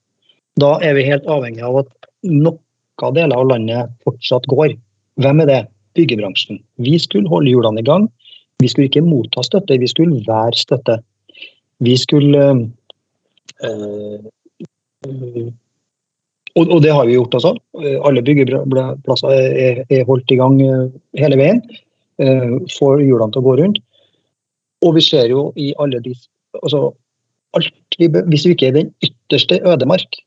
Da 0.61 0.77
er 0.85 0.97
vi 0.97 1.07
helt 1.07 1.27
avhengig 1.29 1.65
av 1.67 1.83
at 1.85 1.91
noen 2.27 2.59
deler 3.17 3.37
av 3.37 3.51
landet 3.51 3.93
fortsatt 4.07 4.47
går. 4.49 4.77
Hvem 5.21 5.43
er 5.45 5.51
det? 5.51 5.63
Byggebransjen. 5.97 6.61
Vi 6.81 6.97
skulle 7.01 7.29
holde 7.29 7.53
hjulene 7.53 7.81
i 7.81 7.87
gang. 7.87 8.09
Vi 8.61 8.69
skulle 8.69 8.89
ikke 8.89 9.05
motta 9.05 9.45
støtte, 9.45 9.79
vi 9.81 9.89
skulle 9.89 10.23
være 10.25 10.57
støtte. 10.57 10.99
Vi 11.85 11.97
skulle 12.01 12.45
øh, 13.65 14.19
øh, 15.07 15.49
og, 16.57 16.71
og, 16.71 16.79
det 16.81 16.93
har 16.93 17.05
vi 17.05 17.19
gjort 17.19 17.35
altså. 17.37 17.53
Alle 18.09 18.23
byggeplasser 18.25 19.29
er, 19.29 19.83
er 19.93 20.07
holdt 20.09 20.33
i 20.33 20.39
gang 20.41 20.57
hele 21.21 21.37
veien. 21.37 21.61
Eh, 22.17 22.53
får 22.73 23.03
hjulene 23.05 23.33
til 23.33 23.43
å 23.43 23.47
gå 23.47 23.57
rundt. 23.61 23.83
Og 24.87 24.95
vi 24.97 25.03
ser 25.05 25.29
jo 25.29 25.51
i 25.61 25.73
alle 25.83 26.01
de 26.05 26.15
altså, 26.63 26.91
vi, 27.99 28.09
Hvis 28.09 28.45
du 28.45 28.53
ikke 28.53 28.71
er 28.71 28.75
i 28.75 28.81
den 28.81 28.95
ytterste 29.05 29.59
ødemark, 29.69 30.19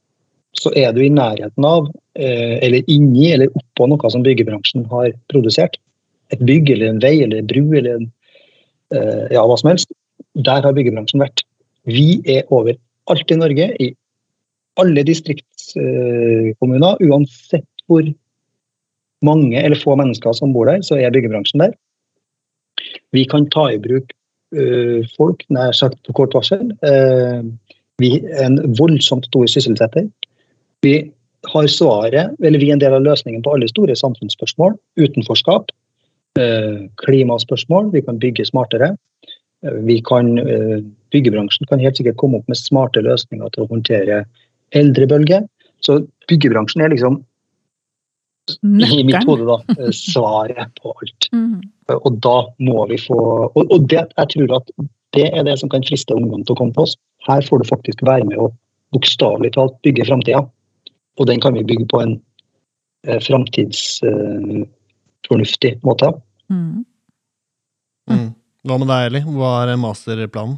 så 0.58 0.72
er 0.78 0.94
du 0.94 1.02
i 1.02 1.12
nærheten 1.14 1.66
av, 1.66 1.90
eh, 2.18 2.58
eller 2.66 2.86
inni 2.90 3.32
eller 3.34 3.54
oppå 3.58 3.88
noe 3.90 4.10
som 4.10 4.26
byggebransjen 4.26 4.86
har 4.90 5.12
produsert. 5.34 5.78
Et 6.34 6.42
bygg 6.46 6.70
eller 6.74 6.94
en 6.94 7.02
vei 7.02 7.16
eller 7.24 7.42
en 7.42 7.50
bru 7.50 7.78
eller 7.78 8.00
en, 8.00 8.12
eh, 8.94 9.28
ja, 9.34 9.46
hva 9.46 9.58
som 9.58 9.70
helst. 9.70 9.94
Der 10.38 10.62
har 10.62 10.74
byggebransjen 10.74 11.22
vært. 11.22 11.44
Vi 11.86 12.22
er 12.26 12.44
overalt 12.50 13.32
i 13.32 13.38
Norge, 13.38 13.70
i 13.82 13.96
alle 14.78 15.04
distriktskommuner, 15.04 16.98
uansett 17.02 17.68
hvor 17.88 18.06
mange 19.26 19.60
eller 19.60 19.80
få 19.80 19.96
mennesker 20.00 20.34
som 20.38 20.54
bor 20.56 20.70
der, 20.70 20.84
så 20.86 20.98
er 21.00 21.14
byggebransjen 21.14 21.64
der. 21.64 21.76
Vi 23.16 23.26
kan 23.30 23.48
ta 23.54 23.68
i 23.74 23.82
bruk 23.82 24.14
uh, 24.56 25.06
folk 25.18 25.44
nær 25.54 25.76
sagt 25.76 26.00
på 26.08 26.16
kort 26.22 26.36
varsel. 26.38 26.72
Uh, 26.86 27.44
vi 28.00 28.18
er 28.22 28.46
en 28.46 28.60
voldsomt 28.80 29.28
stor 29.28 29.50
sysselsetter. 29.52 30.08
Vi 30.86 30.96
har 31.50 31.68
svaret, 31.72 32.36
eller 32.44 32.62
vi 32.62 32.70
er 32.70 32.78
en 32.78 32.84
del 32.84 32.96
av 32.96 33.06
løsningen 33.06 33.44
på 33.44 33.54
alle 33.56 33.68
store 33.72 33.96
samfunnsspørsmål. 34.00 34.78
Utenforskap, 35.00 35.72
uh, 36.40 36.88
klimaspørsmål. 37.04 37.92
Vi 37.96 38.04
kan 38.08 38.22
bygge 38.22 38.48
smartere. 38.48 38.96
Vi 39.84 39.98
kan, 40.08 40.38
byggebransjen 41.12 41.68
kan 41.68 41.82
helt 41.84 41.98
sikkert 42.00 42.16
komme 42.16 42.38
opp 42.40 42.46
med 42.48 42.56
smarte 42.56 43.02
løsninger 43.04 43.50
til 43.52 43.66
å 43.66 43.68
håndtere 43.68 44.22
eldrebølge. 44.72 45.42
Så 45.84 45.98
byggebransjen 46.32 46.86
er 46.86 46.94
liksom 46.94 47.18
i 48.62 49.04
mitt 49.08 49.24
hode 49.28 49.46
da, 49.48 49.58
eh, 49.78 49.92
svaret 49.96 50.70
på 50.82 50.96
alt. 50.96 51.30
Mm. 51.40 51.60
Og 51.90 52.20
da 52.22 52.46
må 52.62 52.84
vi 52.86 53.00
få 53.02 53.18
Og, 53.18 53.72
og 53.74 53.86
det, 53.90 54.04
jeg 54.14 54.28
tror 54.34 54.52
at 54.60 54.68
det 55.18 55.24
er 55.34 55.42
det 55.48 55.56
som 55.58 55.70
kan 55.72 55.86
friste 55.86 56.14
ungdom 56.14 56.44
til 56.46 56.54
å 56.54 56.58
komme 56.60 56.74
på 56.76 56.84
oss. 56.86 56.96
Her 57.26 57.42
får 57.46 57.58
du 57.62 57.66
faktisk 57.70 58.00
være 58.06 58.26
med 58.30 58.38
og 58.38 58.50
bokstavelig 58.94 59.52
talt 59.56 59.76
bygge 59.86 60.06
framtida. 60.06 60.42
Og 61.20 61.24
den 61.30 61.40
kan 61.42 61.54
vi 61.58 61.64
bygge 61.66 61.88
på 61.90 61.98
en 62.04 62.14
eh, 63.08 63.22
framtidsfornuftig 63.26 65.72
eh, 65.74 65.82
måte. 65.86 66.08
Mm. 66.54 66.86
Mm. 68.10 68.30
Hva 68.68 68.76
med 68.78 68.88
deg, 68.92 69.02
Eli? 69.10 69.22
Hva 69.26 69.50
er 69.64 69.70
masterplanen? 69.82 70.58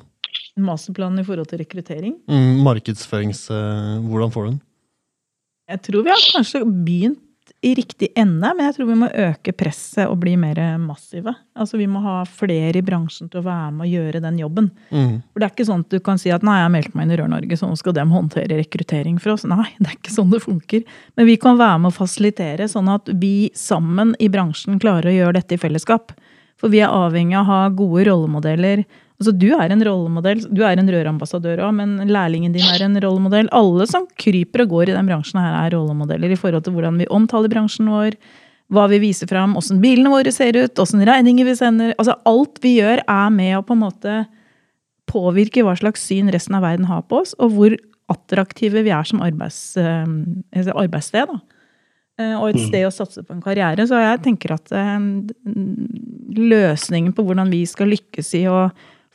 Masterplanen 0.61 1.19
i 1.21 1.27
forhold 1.27 1.47
til 1.51 1.59
rekruttering? 1.63 2.13
Mm, 2.29 2.53
markedsførings... 2.65 3.41
Eh, 3.53 3.95
hvordan 4.07 4.31
får 4.33 4.41
du 4.43 4.47
den? 4.51 4.61
Jeg 5.71 5.79
tror 5.87 6.01
vi 6.03 6.11
har 6.11 6.21
kanskje 6.33 6.59
begynt 6.67 7.21
i 7.61 7.75
riktig 7.77 8.07
ende, 8.15 8.53
men 8.57 8.65
jeg 8.65 8.73
tror 8.75 8.87
vi 8.89 8.95
må 8.97 9.07
øke 9.07 9.53
presset 9.53 10.09
og 10.09 10.15
bli 10.23 10.33
mer 10.39 10.57
massive. 10.81 11.35
Altså 11.53 11.77
Vi 11.77 11.85
må 11.89 12.01
ha 12.01 12.23
flere 12.25 12.79
i 12.79 12.85
bransjen 12.85 13.29
til 13.29 13.43
å 13.43 13.45
være 13.45 13.67
med 13.75 13.85
og 13.85 13.91
gjøre 13.91 14.21
den 14.23 14.39
jobben. 14.41 14.71
Mm. 14.89 15.19
For 15.29 15.43
Det 15.43 15.45
er 15.45 15.53
ikke 15.53 15.67
sånn 15.69 15.83
at 15.85 15.93
du 15.93 15.99
kan 16.01 16.21
si 16.21 16.33
at 16.33 16.45
nei, 16.47 16.57
jeg 16.57 16.65
har 16.65 16.73
meldt 16.73 16.95
meg 16.97 17.05
inn 17.05 17.13
i 17.13 17.19
Rør-Norge, 17.21 17.59
så 17.59 17.69
nå 17.69 17.77
skal 17.77 17.93
de 17.97 18.07
håndtere 18.09 18.57
rekruttering 18.57 19.21
for 19.21 19.35
oss. 19.35 19.45
Nei, 19.45 19.67
det 19.77 19.91
er 19.91 19.99
ikke 19.99 20.15
sånn 20.15 20.33
det 20.33 20.41
funker. 20.41 20.81
Men 21.19 21.29
vi 21.29 21.37
kan 21.41 21.61
være 21.61 21.83
med 21.83 21.93
å 21.93 21.99
fasilitere, 21.99 22.65
sånn 22.71 22.89
at 22.89 23.13
vi 23.21 23.51
sammen 23.53 24.15
i 24.17 24.31
bransjen 24.33 24.81
klarer 24.81 25.11
å 25.11 25.15
gjøre 25.19 25.37
dette 25.37 25.59
i 25.59 25.61
fellesskap. 25.61 26.15
For 26.57 26.73
vi 26.73 26.81
er 26.81 26.93
avhengig 26.93 27.37
av 27.37 27.45
å 27.45 27.51
ha 27.51 27.61
gode 27.69 28.07
rollemodeller 28.09 28.85
Altså, 29.21 29.35
du 29.37 29.51
er 29.53 29.69
en 29.69 29.83
rollemodell, 29.85 30.39
du 30.49 30.63
er 30.65 30.79
en 30.81 30.89
rørambassadør 30.89 31.59
òg, 31.67 31.75
men 31.77 32.09
lærlingen 32.09 32.55
din 32.55 32.65
er 32.65 32.81
en 32.87 32.97
rollemodell. 33.03 33.51
Alle 33.53 33.85
som 33.89 34.07
kryper 34.17 34.63
og 34.63 34.71
går 34.73 34.89
i 34.89 34.95
den 34.95 35.11
bransjen 35.11 35.37
her, 35.37 35.59
er 35.59 35.75
rollemodeller 35.75 36.33
i 36.33 36.39
forhold 36.39 36.65
til 36.65 36.73
hvordan 36.73 36.97
vi 36.97 37.09
omtaler 37.13 37.51
bransjen 37.53 37.91
vår, 37.93 38.17
hva 38.73 38.87
vi 38.89 39.01
viser 39.03 39.29
fram, 39.29 39.53
åssen 39.59 39.81
bilene 39.83 40.09
våre 40.09 40.31
ser 40.33 40.57
ut, 40.57 40.79
åssen 40.81 41.03
regninger 41.05 41.45
vi 41.45 41.53
sender. 41.59 41.93
Altså, 42.01 42.15
alt 42.25 42.57
vi 42.63 42.79
gjør, 42.79 43.03
er 43.05 43.33
med 43.35 43.59
å 43.59 43.63
på 43.67 43.77
en 43.77 43.83
måte 43.83 44.17
påvirke 45.11 45.61
hva 45.67 45.75
slags 45.77 46.01
syn 46.07 46.31
resten 46.33 46.57
av 46.57 46.65
verden 46.65 46.87
har 46.89 47.03
på 47.05 47.21
oss, 47.21 47.35
og 47.37 47.53
hvor 47.53 47.77
attraktive 48.11 48.81
vi 48.87 48.93
er 48.95 49.05
som 49.07 49.21
arbeids, 49.21 49.75
eh, 49.77 50.71
arbeidssted. 50.73 51.29
da. 51.29 51.61
Eh, 52.19 52.33
og 52.37 52.49
et 52.49 52.59
mm. 52.59 52.65
sted 52.69 52.87
å 52.87 52.93
satse 52.93 53.23
på 53.25 53.35
en 53.35 53.43
karriere. 53.43 53.85
Så 53.87 53.99
jeg 54.01 54.23
tenker 54.25 54.55
at 54.55 54.73
eh, 54.75 55.05
løsningen 56.41 57.13
på 57.15 57.25
hvordan 57.27 57.51
vi 57.53 57.63
skal 57.69 57.91
lykkes 57.91 58.33
i 58.39 58.45
å 58.51 58.65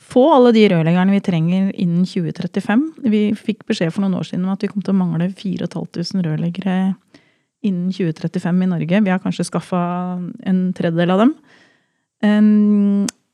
få 0.07 0.23
alle 0.33 0.53
de 0.55 0.65
rørleggerne 0.71 1.17
vi 1.17 1.23
trenger 1.25 1.73
innen 1.75 2.07
2035. 2.07 2.85
Vi 3.11 3.23
fikk 3.39 3.67
beskjed 3.69 3.93
for 3.95 4.05
noen 4.05 4.17
år 4.21 4.29
siden 4.29 4.47
om 4.47 4.55
at 4.55 4.63
vi 4.63 4.71
kom 4.71 4.85
til 4.85 4.95
å 4.95 5.01
mangle 5.01 5.29
4500 5.35 6.25
rørleggere 6.29 6.77
innen 7.67 7.91
2035 7.91 8.63
i 8.63 8.71
Norge. 8.71 9.03
Vi 9.03 9.13
har 9.13 9.23
kanskje 9.23 9.49
skaffa 9.49 9.83
en 10.47 10.61
tredjedel 10.77 11.15
av 11.15 11.25
dem. 11.25 11.35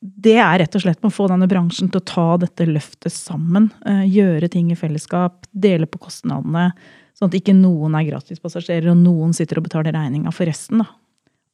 Det 0.02 0.34
er 0.42 0.56
rett 0.58 0.74
og 0.74 0.82
slett 0.82 0.98
med 1.02 1.12
å 1.12 1.14
få 1.14 1.28
denne 1.30 1.46
bransjen 1.50 1.90
til 1.92 2.00
å 2.00 2.08
ta 2.08 2.26
dette 2.42 2.66
løftet 2.66 3.14
sammen. 3.14 3.68
Eh, 3.86 4.02
gjøre 4.10 4.48
ting 4.50 4.72
i 4.72 4.78
fellesskap, 4.78 5.46
dele 5.52 5.86
på 5.86 6.00
kostnadene. 6.02 6.72
Sånn 7.14 7.30
at 7.30 7.36
ikke 7.38 7.54
noen 7.54 7.94
er 7.94 8.08
gratispassasjerer 8.08 8.90
og 8.90 8.98
noen 8.98 9.36
sitter 9.36 9.60
og 9.60 9.68
betaler 9.68 9.94
regninga 9.94 10.32
for 10.34 10.50
resten. 10.50 10.82
Da. 10.82 10.88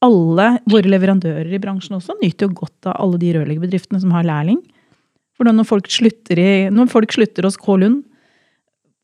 Alle 0.07 0.49
våre 0.71 0.89
leverandører 0.89 1.53
i 1.53 1.61
bransjen 1.61 1.99
også 1.99 2.17
nyter 2.23 2.49
jo 2.49 2.57
godt 2.63 2.89
av 2.89 2.97
alle 3.03 3.21
de 3.21 3.35
rørleggerbedriftene 3.37 4.01
som 4.01 4.15
har 4.17 4.25
lærling. 4.25 4.63
For 5.39 5.47
når 5.47 5.67
folk 5.69 5.87
slutter, 5.93 6.41
i, 6.43 6.53
når 6.75 6.91
folk 6.91 7.15
slutter 7.15 7.47
hos 7.47 7.59
K. 7.61 7.77
Lund 7.79 8.03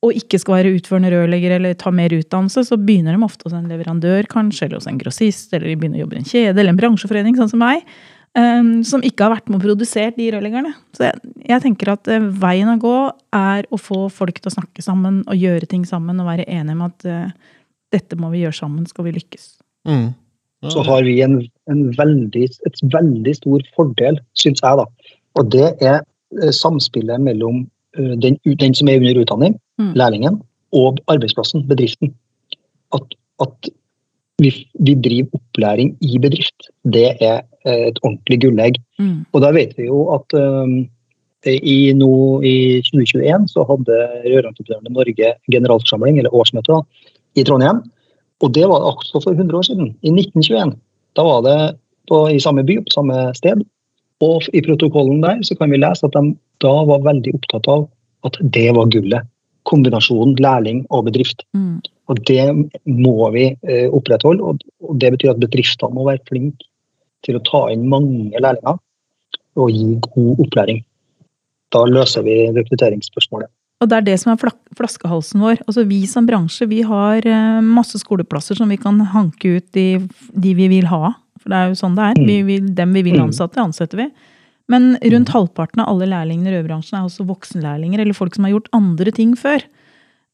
og 0.05 0.19
ikke 0.19 0.41
skal 0.41 0.59
være 0.59 0.75
utførende 0.77 1.13
rørlegger 1.15 1.55
eller 1.57 1.77
ta 1.81 1.93
mer 1.95 2.13
utdannelse, 2.13 2.67
så 2.69 2.77
begynner 2.77 3.17
de 3.17 3.25
ofte 3.25 3.47
hos 3.47 3.55
en 3.57 3.71
leverandør 3.71 4.27
kanskje, 4.29 4.67
eller 4.67 4.81
hos 4.81 4.89
en 4.91 5.01
grossist, 5.01 5.55
eller 5.55 5.71
de 5.71 5.79
begynner 5.81 6.03
å 6.03 6.05
jobbe 6.05 6.19
i 6.19 6.21
en 6.21 6.29
kjede 6.29 6.61
eller 6.61 6.75
en 6.75 6.81
bransjeforening, 6.81 7.39
sånn 7.39 7.53
som 7.55 7.63
meg, 7.63 7.87
um, 8.37 8.75
som 8.85 9.05
ikke 9.07 9.25
har 9.25 9.33
vært 9.37 9.49
med 9.49 9.63
og 9.63 9.65
produsert 9.65 10.19
de 10.21 10.29
rørleggerne. 10.35 10.75
Så 10.93 11.07
jeg, 11.07 11.33
jeg 11.49 11.65
tenker 11.65 11.95
at 11.95 12.13
uh, 12.13 12.29
veien 12.45 12.75
å 12.75 12.77
gå 12.83 12.99
er 13.41 13.71
å 13.73 13.81
få 13.81 14.03
folk 14.13 14.43
til 14.43 14.53
å 14.53 14.57
snakke 14.59 14.85
sammen 14.85 15.23
og 15.25 15.41
gjøre 15.41 15.71
ting 15.73 15.89
sammen 15.89 16.21
og 16.21 16.29
være 16.35 16.49
enige 16.53 16.77
om 16.77 16.87
at 16.91 17.09
uh, 17.09 17.59
dette 17.95 18.21
må 18.21 18.29
vi 18.35 18.45
gjøre 18.45 18.61
sammen, 18.61 18.85
skal 18.91 19.09
vi 19.09 19.17
lykkes. 19.17 19.55
Mm. 19.89 20.11
Ja. 20.65 20.73
Så 20.75 20.85
har 20.85 21.09
vi 21.09 21.21
en, 21.25 21.41
en 21.73 21.87
veldig, 21.97 22.49
et 22.69 22.89
veldig 22.93 23.41
stor 23.41 23.65
fordel, 23.77 24.21
syns 24.37 24.61
jeg, 24.61 24.85
da. 24.85 25.15
Og 25.41 25.49
det 25.51 25.71
er 25.81 26.03
Eh, 26.05 26.14
samspillet 26.53 27.21
mellom 27.21 27.65
eh, 27.99 28.15
den, 28.21 28.39
den, 28.61 28.75
som 28.75 28.89
er 28.89 29.01
under 29.01 29.23
utdanning, 29.23 29.57
mm. 29.81 29.95
lærlingen, 29.99 30.41
og 30.75 30.99
arbeidsplassen, 31.09 31.67
bedriften. 31.69 32.15
At, 32.95 33.17
at 33.43 33.71
vi, 34.43 34.51
vi, 34.81 34.95
driver 34.95 35.39
opplæring 35.39 35.95
i 36.03 36.19
bedrift. 36.19 36.69
Det 36.85 37.15
er 37.21 37.43
eh, 37.67 37.89
et 37.91 37.99
ordentlig 38.03 38.41
gullegg. 38.43 38.81
Mm. 38.99 39.23
Og 39.33 39.45
da 39.45 39.53
vet 39.55 39.75
vi 39.79 39.87
jo 39.87 40.09
at 40.17 40.37
um, 40.39 40.85
i, 41.47 41.93
no, 41.93 42.41
i 42.43 42.81
2021 42.89 43.49
så 43.53 43.65
hadde 43.69 43.99
Rørentreprenørene 44.25 44.95
Norge 44.95 45.35
generalforsamling, 45.53 46.19
eller 46.19 46.35
årsmøte, 46.35 46.73
da, 46.73 47.11
i 47.37 47.45
Trondheim. 47.45 47.83
Og 48.43 48.55
det 48.55 48.67
var 48.69 48.83
også 48.91 49.21
for 49.23 49.37
100 49.37 49.59
år 49.59 49.67
siden, 49.69 49.93
i 50.03 50.11
1921. 50.11 50.75
Da 51.15 51.25
var 51.27 51.45
det 51.47 51.59
på, 52.11 52.27
i 52.33 52.41
samme 52.43 52.65
by, 52.67 52.81
på 52.85 52.95
samme 52.95 53.19
sted. 53.37 53.63
Og 54.25 54.49
i 54.55 54.63
protokollen 54.65 55.23
der 55.25 55.43
så 55.47 55.57
kan 55.59 55.73
vi 55.73 55.81
lese 55.83 56.07
at 56.09 56.17
de 56.17 56.35
da 56.63 56.75
var 56.89 57.05
veldig 57.05 57.35
opptatt 57.37 57.69
av 57.71 57.89
at 58.29 58.39
det 58.57 58.71
var 58.77 58.91
gullet. 58.93 59.31
kombinasjonen 59.65 60.37
lærling 60.45 60.83
og 60.93 61.07
bedrift. 61.07 61.41
Mm. 61.57 61.81
Og 62.13 62.19
det 62.29 62.43
må 62.85 63.31
vi 63.33 63.47
eh, 63.65 63.87
opprettholde. 63.89 64.45
Og, 64.45 64.61
og 64.85 64.99
det 65.01 65.15
betyr 65.15 65.33
at 65.33 65.41
bedriftene 65.41 65.97
må 65.97 66.05
være 66.05 66.21
flinke 66.29 66.69
til 67.25 67.39
å 67.39 67.45
ta 67.49 67.63
inn 67.73 67.87
mange 67.89 68.37
lærlinger 68.37 68.77
og 69.57 69.73
gi 69.73 69.87
god 70.05 70.45
opplæring. 70.45 70.83
Da 71.73 71.81
løser 71.89 72.27
vi 72.27 72.37
rekrutteringsspørsmålet. 72.59 73.49
Og 73.81 73.89
det 73.89 73.97
er 73.97 74.07
det 74.07 74.19
som 74.21 74.35
er 74.35 74.53
flaskehalsen 74.79 75.43
vår. 75.43 75.65
Altså 75.65 75.87
Vi 75.89 76.05
som 76.13 76.29
bransje 76.29 76.69
vi 76.69 76.83
har 76.85 77.25
eh, 77.25 77.65
masse 77.65 77.99
skoleplasser 78.05 78.61
som 78.61 78.69
vi 78.69 78.79
kan 78.81 79.01
hanke 79.17 79.57
ut 79.59 79.67
de, 79.73 79.89
de 80.37 80.55
vi 80.61 80.69
vil 80.77 80.93
ha. 80.93 81.15
For 81.45 81.53
det 81.53 81.61
er 81.61 81.69
jo 81.69 81.77
sånn 81.79 81.95
det 81.99 82.07
er. 82.11 82.23
Vi 82.25 82.39
vil, 82.49 82.71
dem 82.75 82.95
vi 82.97 83.03
vil 83.05 83.19
Mm. 83.21 83.29
ansette, 83.29 83.61
ansetter 83.61 84.01
vi. 84.01 84.09
Men 84.67 84.95
rundt 84.97 85.29
halvparten 85.29 85.83
av 85.85 85.91
alle 85.93 86.09
lærlingene 86.09 86.49
i 86.49 86.55
rødbransjen 86.57 86.97
er 86.97 87.05
også 87.05 87.27
voksenlærlinger, 87.29 88.01
eller 88.01 88.17
folk 88.17 88.35
som 88.35 88.45
har 88.49 88.55
gjort 88.55 88.71
andre 88.73 89.13
ting 89.13 89.35
før. 89.37 89.61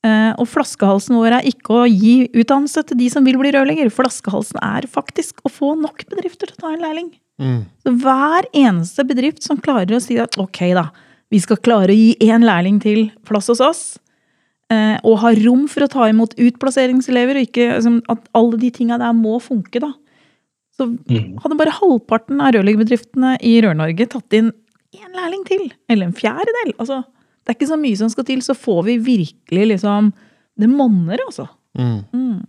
Eh, 0.07 0.33
og 0.39 0.47
flaskehalsen 0.49 1.19
vår 1.19 1.35
er 1.41 1.49
ikke 1.51 1.75
å 1.83 1.89
gi 1.91 2.29
utdannelse 2.33 2.87
til 2.87 2.97
de 2.97 3.09
som 3.11 3.25
vil 3.27 3.37
bli 3.37 3.51
rørlegger. 3.53 3.91
Flaskehalsen 3.93 4.57
er 4.63 4.87
faktisk 4.89 5.43
å 5.45 5.51
få 5.51 5.75
nok 5.77 6.07
bedrifter 6.09 6.47
til 6.47 6.57
å 6.57 6.61
ta 6.63 6.73
en 6.73 6.81
lærling. 6.87 7.11
Mm. 7.41 7.67
Så 7.85 7.93
hver 8.01 8.47
eneste 8.55 9.05
bedrift 9.05 9.43
som 9.43 9.59
klarer 9.59 9.97
å 9.97 10.01
si 10.01 10.17
at 10.17 10.39
ok, 10.39 10.73
da, 10.79 10.87
vi 11.31 11.41
skal 11.41 11.57
klare 11.57 11.91
å 11.93 11.97
gi 11.99 12.15
én 12.21 12.45
lærling 12.47 12.81
til 12.81 13.11
plass 13.25 13.49
hos 13.49 13.61
oss, 13.61 13.99
eh, 14.71 14.97
og 15.05 15.19
ha 15.19 15.35
rom 15.35 15.67
for 15.69 15.85
å 15.85 15.91
ta 15.91 16.07
imot 16.09 16.35
utplasseringselever, 16.39 17.37
og 17.37 17.49
ikke 17.49 17.69
altså, 17.77 18.01
at 18.09 18.29
alle 18.35 18.57
de 18.57 18.71
tinga 18.71 18.99
der 18.99 19.13
må 19.13 19.41
funke, 19.43 19.81
da. 19.81 19.93
Så 20.81 20.89
Mm. 20.89 21.37
hadde 21.43 21.59
bare 21.61 21.77
halvparten 21.77 22.41
av 22.41 22.55
rørleggerbedriftene 22.57 23.37
i 23.45 23.61
Rør-Norge 23.61 24.07
tatt 24.09 24.33
inn 24.39 24.51
én 24.97 25.13
lærling 25.15 25.45
til, 25.47 25.67
eller 25.89 26.07
en 26.09 26.17
fjerdedel. 26.17 26.73
Altså, 26.81 27.03
det 27.45 27.53
er 27.53 27.59
ikke 27.59 27.69
så 27.71 27.79
mye 27.79 27.97
som 28.01 28.09
skal 28.09 28.25
til, 28.25 28.41
så 28.41 28.57
får 28.57 28.85
vi 28.89 28.99
virkelig 28.99 29.69
liksom 29.77 30.13
Det 30.61 30.69
monner, 30.69 31.17
altså. 31.27 31.47
Mm. 31.79 32.05
Mm. 32.13 32.41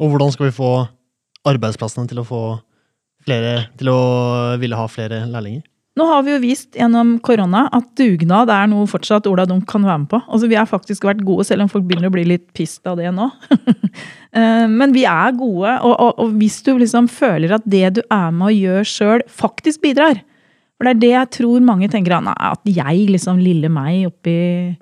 Og 0.00 0.10
hvordan 0.10 0.30
skal 0.32 0.46
vi 0.50 0.52
få 0.58 0.88
arbeidsplassene 1.48 2.08
til 2.10 2.18
å 2.20 2.26
få 2.28 2.60
flere 3.24 3.68
Til 3.80 3.88
å 3.88 4.58
ville 4.60 4.76
ha 4.76 4.86
flere 4.86 5.24
lærlinger? 5.30 5.62
Nå 5.98 6.06
har 6.06 6.22
vi 6.22 6.30
jo 6.30 6.38
vist 6.40 6.76
gjennom 6.78 7.16
korona 7.20 7.68
at 7.74 7.88
dugnad 7.98 8.48
er 8.48 8.68
noe 8.70 8.86
fortsatt 8.86 9.26
Ola 9.26 9.44
Dunk 9.44 9.66
kan 9.68 9.82
være 9.82 9.98
med 10.04 10.08
på. 10.12 10.20
Altså 10.28 10.48
Vi 10.48 10.54
har 10.54 10.68
faktisk 10.70 11.02
vært 11.02 11.24
gode, 11.26 11.44
selv 11.44 11.62
om 11.62 11.68
folk 11.68 11.84
begynner 11.88 12.08
å 12.08 12.14
bli 12.14 12.24
litt 12.24 12.52
pissed 12.54 12.86
av 12.86 12.96
det 12.96 13.10
nå. 13.12 13.26
Eh, 14.36 14.66
Men 14.68 14.94
vi 14.94 15.04
er 15.08 15.32
gode, 15.38 15.76
og, 15.80 15.94
og, 15.94 16.12
og 16.22 16.36
hvis 16.40 16.60
du 16.66 16.76
liksom 16.78 17.08
føler 17.10 17.56
at 17.56 17.66
det 17.66 17.96
du 17.98 18.02
er 18.06 18.30
med 18.30 18.50
og 18.50 18.58
gjør 18.58 18.86
sjøl, 18.86 19.24
faktisk 19.26 19.82
bidrar 19.82 20.22
For 20.76 20.86
det 20.86 20.92
er 20.92 21.00
det 21.02 21.10
jeg 21.14 21.32
tror 21.40 21.66
mange 21.66 21.90
tenker 21.90 22.14
at, 22.14 22.62
jeg, 22.64 23.08
liksom 23.10 23.42
lille 23.42 23.68
meg 23.72 24.06
oppi 24.08 24.76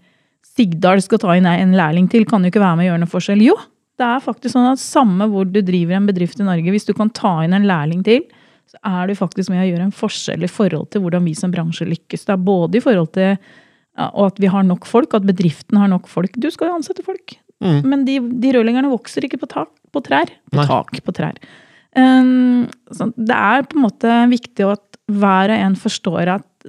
Sigdal, 0.59 1.01
skal 1.03 1.20
ta 1.22 1.34
inn 1.38 1.46
en 1.46 1.76
lærling 1.78 2.09
til, 2.11 2.26
kan 2.26 2.42
jo 2.42 2.51
ikke 2.51 2.62
være 2.62 2.76
med 2.76 2.88
og 2.88 2.90
gjøre 2.90 3.01
noe 3.05 3.11
forskjell. 3.12 3.42
Jo, 3.46 3.55
det 3.99 4.07
er 4.07 4.24
faktisk 4.24 4.57
sånn 4.57 4.72
at 4.72 4.82
samme 4.82 5.28
hvor 5.30 5.46
du 5.46 5.61
driver 5.62 5.94
en 5.94 6.09
bedrift 6.09 6.40
i 6.42 6.46
Norge, 6.46 6.72
hvis 6.74 6.88
du 6.88 6.90
kan 6.99 7.12
ta 7.14 7.36
inn 7.46 7.55
en 7.55 7.66
lærling 7.68 8.03
til, 8.07 8.24
så 8.66 8.80
er 8.82 9.07
du 9.07 9.14
faktisk 9.14 9.53
med 9.53 9.62
å 9.62 9.68
gjøre 9.68 9.86
en 9.86 9.94
forskjell 9.94 10.42
i 10.44 10.51
forhold 10.51 10.90
til 10.90 11.05
hvordan 11.05 11.24
vi 11.30 11.36
som 11.38 11.55
bransje 11.55 11.86
lykkes. 11.86 12.26
Det 12.26 12.34
er 12.34 12.42
både 12.42 12.80
i 12.80 12.82
forhold 12.84 13.12
til 13.14 13.38
og 13.99 14.24
at 14.28 14.40
vi 14.42 14.51
har 14.51 14.66
nok 14.66 14.86
folk, 14.86 15.14
at 15.14 15.26
bedriften 15.26 15.78
har 15.80 15.90
nok 15.90 16.07
folk. 16.11 16.36
Du 16.38 16.51
skal 16.55 16.70
jo 16.70 16.78
ansette 16.78 17.03
folk. 17.07 17.34
Mm. 17.64 17.78
Men 17.90 18.04
de, 18.06 18.18
de 18.42 18.52
rødlengerne 18.54 18.90
vokser 18.92 19.24
ikke 19.26 19.40
på 19.42 19.48
tak 19.50 19.70
på 19.94 20.02
trær. 20.04 20.30
På 20.52 20.61
Nei. 20.61 20.66
tak 20.68 21.00
på 21.04 21.14
trær. 21.16 21.38
Um, 21.98 22.68
så 22.94 23.09
det 23.16 23.34
er 23.34 23.64
på 23.66 23.78
en 23.78 23.86
måte 23.86 24.16
viktig 24.30 24.66
at 24.68 24.98
hver 25.09 25.50
og 25.54 25.62
en 25.64 25.74
forstår 25.80 26.30
at 26.36 26.68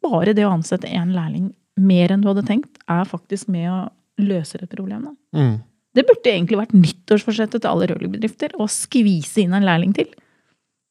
bare 0.00 0.32
det 0.36 0.46
å 0.46 0.52
ansette 0.54 0.88
én 0.88 1.10
lærling 1.12 1.50
mer 1.80 2.12
enn 2.14 2.22
du 2.22 2.28
hadde 2.30 2.46
tenkt, 2.48 2.78
er 2.88 3.04
faktisk 3.08 3.48
med 3.52 3.68
å 3.72 3.80
løse 4.20 4.58
det 4.60 4.68
problemet. 4.72 5.12
Mm. 5.36 5.58
Det 5.96 6.04
burde 6.06 6.30
egentlig 6.30 6.58
vært 6.60 6.74
nyttårsforsettet 6.76 7.62
til 7.64 7.70
alle 7.70 7.88
rørleggerbedrifter 7.90 8.54
å 8.62 8.68
skvise 8.70 9.42
inn 9.42 9.56
en 9.58 9.66
lærling 9.66 9.92
til. 9.96 10.08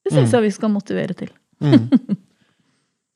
Det 0.03 0.11
syns 0.13 0.29
Mm. 0.29 0.35
jeg 0.37 0.43
vi 0.43 0.51
skal 0.57 0.73
motivere 0.73 1.15
til. 1.15 1.29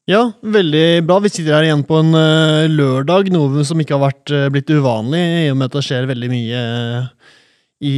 Ja, 0.10 0.34
veldig 0.44 1.06
bra. 1.08 1.16
Vi 1.24 1.30
sitter 1.32 1.56
her 1.56 1.64
igjen 1.70 1.86
på 1.88 2.02
en 2.02 2.12
uh, 2.12 2.66
lørdag, 2.68 3.30
noe 3.32 3.64
som 3.64 3.80
ikke 3.80 3.96
har 3.96 4.02
vært, 4.10 4.34
uh, 4.36 4.50
blitt 4.52 4.72
uvanlig, 4.74 5.22
i 5.46 5.52
og 5.54 5.56
med 5.60 5.70
at 5.70 5.78
det 5.78 5.84
skjer 5.88 6.10
veldig 6.10 6.30
mye 6.32 6.64
uh, 6.64 7.38
i 7.88 7.94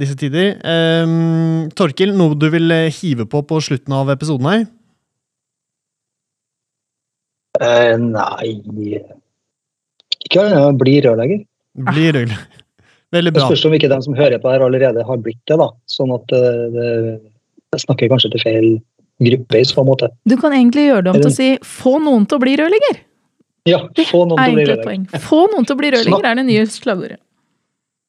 disse 0.00 0.18
tider. 0.20 0.50
Um, 0.60 1.70
Torkil, 1.76 2.12
noe 2.16 2.36
du 2.36 2.50
vil 2.52 2.74
hive 2.92 3.24
på 3.32 3.40
på 3.48 3.60
slutten 3.64 3.94
av 3.96 4.12
episoden 4.12 4.50
her? 4.52 4.66
Nei 7.56 8.50
Ikke 10.26 10.42
annet 10.42 10.58
enn 10.60 10.80
bli 10.82 10.98
rørlegger. 11.06 11.40
Bli 11.88 12.10
rørlegger. 12.10 12.42
Veldig 13.16 13.30
Det 13.32 13.38
bra. 13.38 13.46
spørs 13.48 13.62
om 13.64 13.74
ikke 13.78 13.88
de 13.88 13.96
som 14.04 14.16
hører 14.18 14.42
på 14.42 14.50
her 14.50 14.60
allerede 14.66 15.04
har 15.08 15.20
blitt 15.24 15.40
det. 15.48 15.56
da. 15.56 15.70
Sånn 15.88 16.12
at 16.12 16.26
det, 16.28 16.88
jeg 17.72 17.84
snakker 17.86 18.10
kanskje 18.12 18.32
til 18.34 18.42
feil 18.44 18.68
gruppe 19.22 19.58
i 19.58 19.64
en 19.64 19.86
måte. 19.86 20.10
Du 20.24 20.36
kan 20.36 20.52
egentlig 20.52 20.88
gjøre 20.88 21.04
det 21.04 21.12
om 21.12 21.20
til 21.20 21.30
å 21.30 21.36
si 21.36 21.50
'få 21.58 21.98
noen 22.02 22.26
til 22.26 22.38
å 22.38 22.42
bli 22.42 22.56
rørlegger'. 22.56 22.98
Ja, 23.66 23.78
få 24.10 24.24
noen 24.26 24.38
til 24.38 24.52
å 24.52 24.56
bli 24.56 24.66
rørlegger. 24.66 25.20
Få 25.20 25.40
noen 25.52 25.66
til 25.66 25.74
å 25.74 25.78
bli 25.78 25.90
rørlegger 25.90 26.26
er 26.30 26.34
det 26.34 26.46
nye 26.46 26.66
slagordet. 26.66 27.20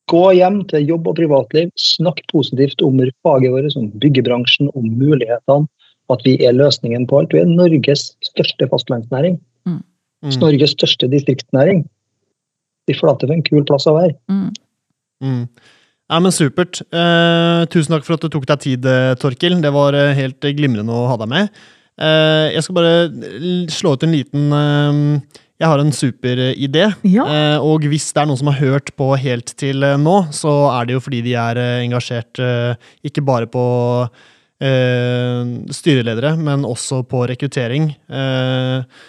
Gå 0.08 0.32
hjem 0.38 0.62
til 0.70 0.88
jobb 0.88 1.08
og 1.08 1.18
privatliv, 1.18 1.72
snakk 1.76 2.22
positivt 2.32 2.82
om 2.82 3.00
faget 3.24 3.52
vårt, 3.52 3.76
om 3.76 3.92
byggebransjen, 3.92 4.70
om 4.74 4.86
mulighetene. 5.00 5.68
At 6.10 6.22
vi 6.24 6.38
er 6.40 6.56
løsningen 6.56 7.08
på 7.08 7.20
alt. 7.20 7.34
Vi 7.34 7.42
er 7.42 7.50
Norges 7.52 8.16
største 8.24 8.70
fastlandsnæring. 8.72 9.42
Mm. 9.68 9.82
Norges 10.40 10.72
største 10.72 11.10
distriktsnæring. 11.12 11.84
De 12.88 12.96
flate 12.96 13.28
for 13.28 13.36
en 13.36 13.44
kul 13.44 13.66
plass 13.68 13.88
å 13.92 13.98
være. 13.98 14.16
Mm. 14.32 14.54
Mm. 15.20 15.44
Ja, 16.08 16.22
men 16.24 16.32
Supert. 16.32 16.80
Eh, 16.88 17.62
tusen 17.72 17.92
takk 17.92 18.06
for 18.08 18.16
at 18.16 18.24
du 18.24 18.32
tok 18.32 18.46
deg 18.48 18.62
tid, 18.64 18.86
eh, 18.88 19.16
Torkil. 19.20 19.58
Det 19.64 19.72
var 19.76 19.96
eh, 19.98 20.14
helt 20.16 20.46
eh, 20.48 20.56
glimrende 20.56 20.94
å 20.96 21.10
ha 21.12 21.18
deg 21.20 21.32
med. 21.34 21.58
Eh, 22.00 22.54
jeg 22.54 22.64
skal 22.64 22.78
bare 22.78 22.94
slå 23.74 23.96
ut 23.98 24.06
en 24.06 24.14
liten 24.14 24.54
eh, 24.54 25.00
Jeg 25.58 25.66
har 25.72 25.82
en 25.82 25.92
super 25.92 26.40
eh. 26.52 26.94
Ja. 27.10 27.26
Eh, 27.26 27.58
og 27.58 27.88
hvis 27.90 28.06
det 28.14 28.22
er 28.22 28.30
noen 28.30 28.40
som 28.40 28.52
har 28.52 28.60
hørt 28.62 28.94
på 28.96 29.10
helt 29.20 29.52
til 29.60 29.84
eh, 29.84 29.98
nå, 30.00 30.16
så 30.32 30.54
er 30.78 30.88
det 30.88 30.96
jo 30.96 31.04
fordi 31.04 31.24
de 31.26 31.36
er 31.42 31.60
eh, 31.60 31.84
engasjert 31.88 32.40
eh, 32.40 32.90
ikke 33.10 33.26
bare 33.28 33.50
på 33.52 33.66
eh, 34.62 35.44
styreledere, 35.76 36.38
men 36.40 36.64
også 36.70 37.02
på 37.10 37.26
rekruttering. 37.34 37.92
Eh, 38.08 39.04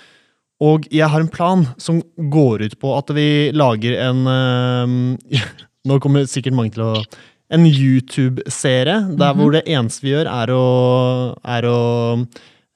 og 0.59 0.89
jeg 0.91 1.07
har 1.13 1.23
en 1.23 1.31
plan 1.31 1.69
som 1.79 2.01
går 2.17 2.67
ut 2.67 2.79
på 2.83 2.97
at 2.97 3.15
vi 3.15 3.29
lager 3.55 4.01
en 4.09 4.27
eh, 4.35 5.68
Nå 5.87 5.99
kommer 6.03 6.27
sikkert 6.31 6.57
mange 6.59 6.75
til 6.75 6.87
å 6.87 6.95
En 7.49 7.65
YouTube-serie 7.65 9.17
der 9.17 9.37
hvor 9.37 9.55
det 9.55 9.63
eneste 9.65 10.05
vi 10.05 10.11
gjør, 10.11 10.29
er 10.29 10.51
å, 10.53 10.65
er 11.49 11.65
å 11.65 11.79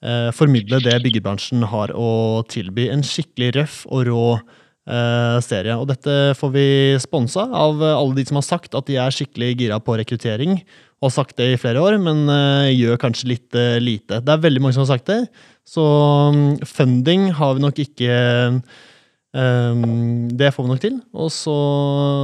eh, 0.01 0.31
formidle 0.33 0.79
det 0.81 0.95
byggebransjen 1.03 1.61
har 1.69 1.93
å 1.93 2.41
tilby. 2.49 2.87
En 2.89 3.05
skikkelig 3.05 3.51
røff 3.59 3.75
og 3.85 4.07
rå 4.07 4.23
eh, 4.33 5.37
serie. 5.45 5.75
Og 5.77 5.85
dette 5.91 6.33
får 6.39 6.53
vi 6.55 6.65
sponsa 7.03 7.45
av 7.53 7.83
alle 7.85 8.17
de 8.17 8.25
som 8.25 8.39
har 8.41 8.47
sagt 8.47 8.73
at 8.73 8.89
de 8.89 8.97
er 8.97 9.13
skikkelig 9.13 9.51
gira 9.61 9.77
på 9.77 9.99
rekruttering. 10.01 10.57
Og 11.03 11.09
har 11.09 11.15
sagt 11.19 11.37
det 11.37 11.49
i 11.51 11.59
flere 11.59 11.83
år, 11.83 11.97
men 12.01 12.25
eh, 12.31 12.73
gjør 12.73 13.01
kanskje 13.01 13.29
litt 13.33 13.59
eh, 13.59 13.77
lite. 13.83 14.23
Det 14.23 14.33
er 14.33 14.45
veldig 14.45 14.63
mange 14.63 14.77
som 14.77 14.85
har 14.85 14.93
sagt 14.95 15.09
det. 15.11 15.21
Så 15.67 15.83
mm, 16.33 16.63
funding 16.65 17.29
har 17.37 17.57
vi 17.57 17.65
nok 17.65 17.83
ikke 17.83 18.17
det 19.33 20.51
får 20.53 20.65
vi 20.65 20.69
nok 20.69 20.81
til. 20.83 20.97
Og 21.17 21.31
så 21.33 21.53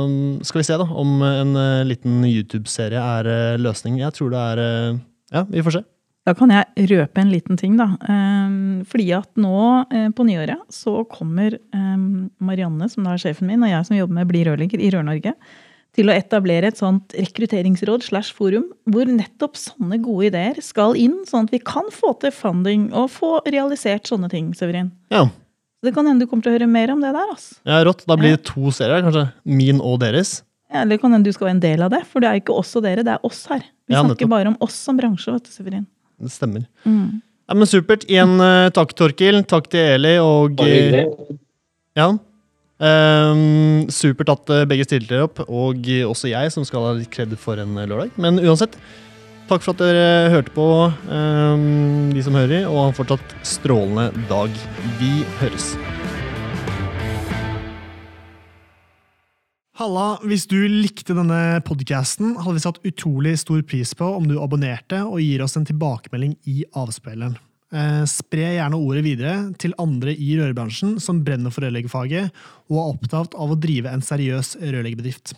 um, 0.06 0.36
skal 0.46 0.62
vi 0.62 0.66
se 0.68 0.76
da 0.78 0.86
om 0.86 1.24
en 1.26 1.56
uh, 1.58 1.88
liten 1.90 2.20
YouTube-serie 2.22 3.02
er 3.02 3.30
uh, 3.30 3.62
løsning. 3.62 3.98
Jeg 3.98 4.14
tror 4.14 4.30
det 4.36 4.44
er 4.52 4.62
uh, 4.62 5.00
Ja, 5.34 5.42
vi 5.50 5.64
får 5.66 5.80
se. 5.80 5.88
Da 6.30 6.36
kan 6.38 6.52
jeg 6.54 6.90
røpe 6.92 7.22
en 7.22 7.32
liten 7.32 7.58
ting, 7.58 7.78
da. 7.80 7.88
Ehm, 8.12 8.84
Fordi 8.90 9.08
at 9.18 9.30
nå 9.40 9.62
eh, 9.90 10.10
på 10.14 10.26
nyåret 10.28 10.62
så 10.74 11.02
kommer 11.10 11.56
ehm, 11.58 12.30
Marianne, 12.44 12.90
som 12.92 13.08
da 13.08 13.16
er 13.16 13.24
sjefen 13.24 13.50
min, 13.50 13.64
og 13.66 13.72
jeg 13.72 13.88
som 13.88 13.98
jobber 13.98 14.20
med 14.20 14.30
Bli 14.30 14.44
rørlegger 14.46 14.84
i 14.84 14.92
Rør-Norge, 14.94 15.34
til 15.98 16.12
å 16.12 16.14
etablere 16.14 16.70
et 16.70 16.78
sånt 16.78 17.16
rekrutteringsråd 17.18 18.06
slash 18.06 18.36
forum, 18.38 18.68
hvor 18.86 19.10
nettopp 19.10 19.58
sånne 19.58 19.98
gode 20.06 20.30
ideer 20.30 20.60
skal 20.62 20.94
inn, 21.00 21.24
sånn 21.26 21.50
at 21.50 21.56
vi 21.56 21.64
kan 21.66 21.90
få 21.94 22.14
til 22.22 22.36
funding 22.36 22.92
og 22.94 23.10
få 23.16 23.40
realisert 23.50 24.12
sånne 24.12 24.30
ting, 24.30 24.52
Severin. 24.58 24.92
Ja, 25.10 25.26
Så 25.80 25.88
det 25.88 25.94
kan 25.96 26.08
hende 26.10 26.26
du 26.26 26.28
kommer 26.30 26.44
til 26.44 26.52
å 26.52 26.58
høre 26.58 26.68
mer 26.68 26.92
om 26.92 27.00
det 27.00 27.14
der, 27.16 27.30
altså. 27.32 27.56
ja 27.68 27.80
rått. 27.88 28.02
Da 28.10 28.18
blir 28.20 28.34
det 28.36 28.42
to 28.50 28.72
serier, 28.76 29.00
kanskje. 29.06 29.26
Min 29.48 29.80
og 29.80 30.00
deres. 30.04 30.42
Ja, 30.70 30.82
Eller 30.84 31.00
kan 31.02 31.14
hende 31.16 31.26
du 31.26 31.34
skal 31.34 31.48
være 31.48 31.56
en 31.56 31.62
del 31.64 31.82
av 31.88 31.94
det, 31.96 32.02
for 32.06 32.20
det 32.22 32.28
er 32.30 32.42
ikke 32.42 32.54
oss 32.60 32.76
og 32.76 32.84
dere, 32.84 33.02
det 33.08 33.14
er 33.16 33.24
oss 33.26 33.46
her. 33.50 33.64
Vi 33.88 33.96
Ja, 33.96 34.02
snakker 34.04 34.28
nettopp. 34.28 34.30
bare 34.36 34.52
om 34.52 34.58
oss 34.62 34.76
som 34.76 35.00
bransje, 35.00 35.32
vet 35.34 35.48
du, 35.48 35.52
Severin. 35.56 35.86
Det 36.20 36.32
stemmer. 36.36 36.66
Mm. 36.84 37.22
Ja, 37.50 37.56
men 37.56 37.66
Supert. 37.72 38.04
Igjen 38.12 38.36
uh, 38.44 38.68
takk, 38.76 38.92
Torkil. 38.94 39.40
Takk 39.50 39.70
til 39.72 39.80
Eli. 39.96 40.18
Og 40.22 40.60
uh, 40.60 41.38
ja. 41.98 42.10
Um, 42.80 43.88
supert 43.92 44.30
at 44.32 44.52
uh, 44.54 44.62
begge 44.70 44.86
stilte 44.88 45.18
opp, 45.26 45.42
og 45.52 45.82
uh, 45.84 46.06
også 46.12 46.30
jeg, 46.32 46.52
som 46.54 46.64
skal 46.68 46.86
ha 46.86 46.92
litt 47.00 47.10
kred 47.12 47.34
for 47.42 47.60
en 47.60 47.74
uh, 47.76 47.84
lørdag. 47.90 48.14
Men 48.22 48.38
uansett, 48.40 48.78
takk 49.50 49.64
for 49.66 49.74
at 49.74 49.82
dere 49.82 50.30
hørte 50.30 50.54
på, 50.54 50.66
um, 51.10 52.10
de 52.14 52.22
som 52.26 52.38
hører, 52.38 52.68
og 52.70 52.78
ha 52.78 52.84
en 52.90 52.98
fortsatt 52.98 53.34
strålende 53.48 54.12
dag. 54.30 54.54
Vi 55.00 55.24
høres. 55.40 55.72
Halla, 59.80 60.20
hvis 60.28 60.44
du 60.52 60.58
likte 60.68 61.16
denne 61.16 61.62
podcasten, 61.66 62.36
hadde 62.38 62.58
vi 62.58 62.64
satt 62.66 62.82
utrolig 62.86 63.38
stor 63.40 63.62
pris 63.66 63.94
på 63.96 64.10
om 64.18 64.28
du 64.28 64.36
abonnerte 64.44 65.00
og 65.08 65.22
gir 65.24 65.46
oss 65.46 65.56
en 65.56 65.68
tilbakemelding 65.70 66.36
i 66.52 66.66
avspilleren. 66.78 67.38
Eh, 67.70 68.04
spre 68.10 68.56
gjerne 68.58 68.78
ordet 68.78 69.06
videre 69.06 69.36
til 69.62 69.76
andre 69.80 70.12
i 70.12 70.34
rørbransjen 70.40 70.98
som 71.02 71.22
brenner 71.24 71.54
for 71.54 71.64
rørleggerfaget 71.64 72.34
og 72.68 72.76
er 72.82 72.90
opptatt 72.90 73.38
av 73.38 73.54
å 73.54 73.62
drive 73.62 73.94
en 73.94 74.04
seriøs 74.04 74.58
rørleggerbedrift. 74.60 75.38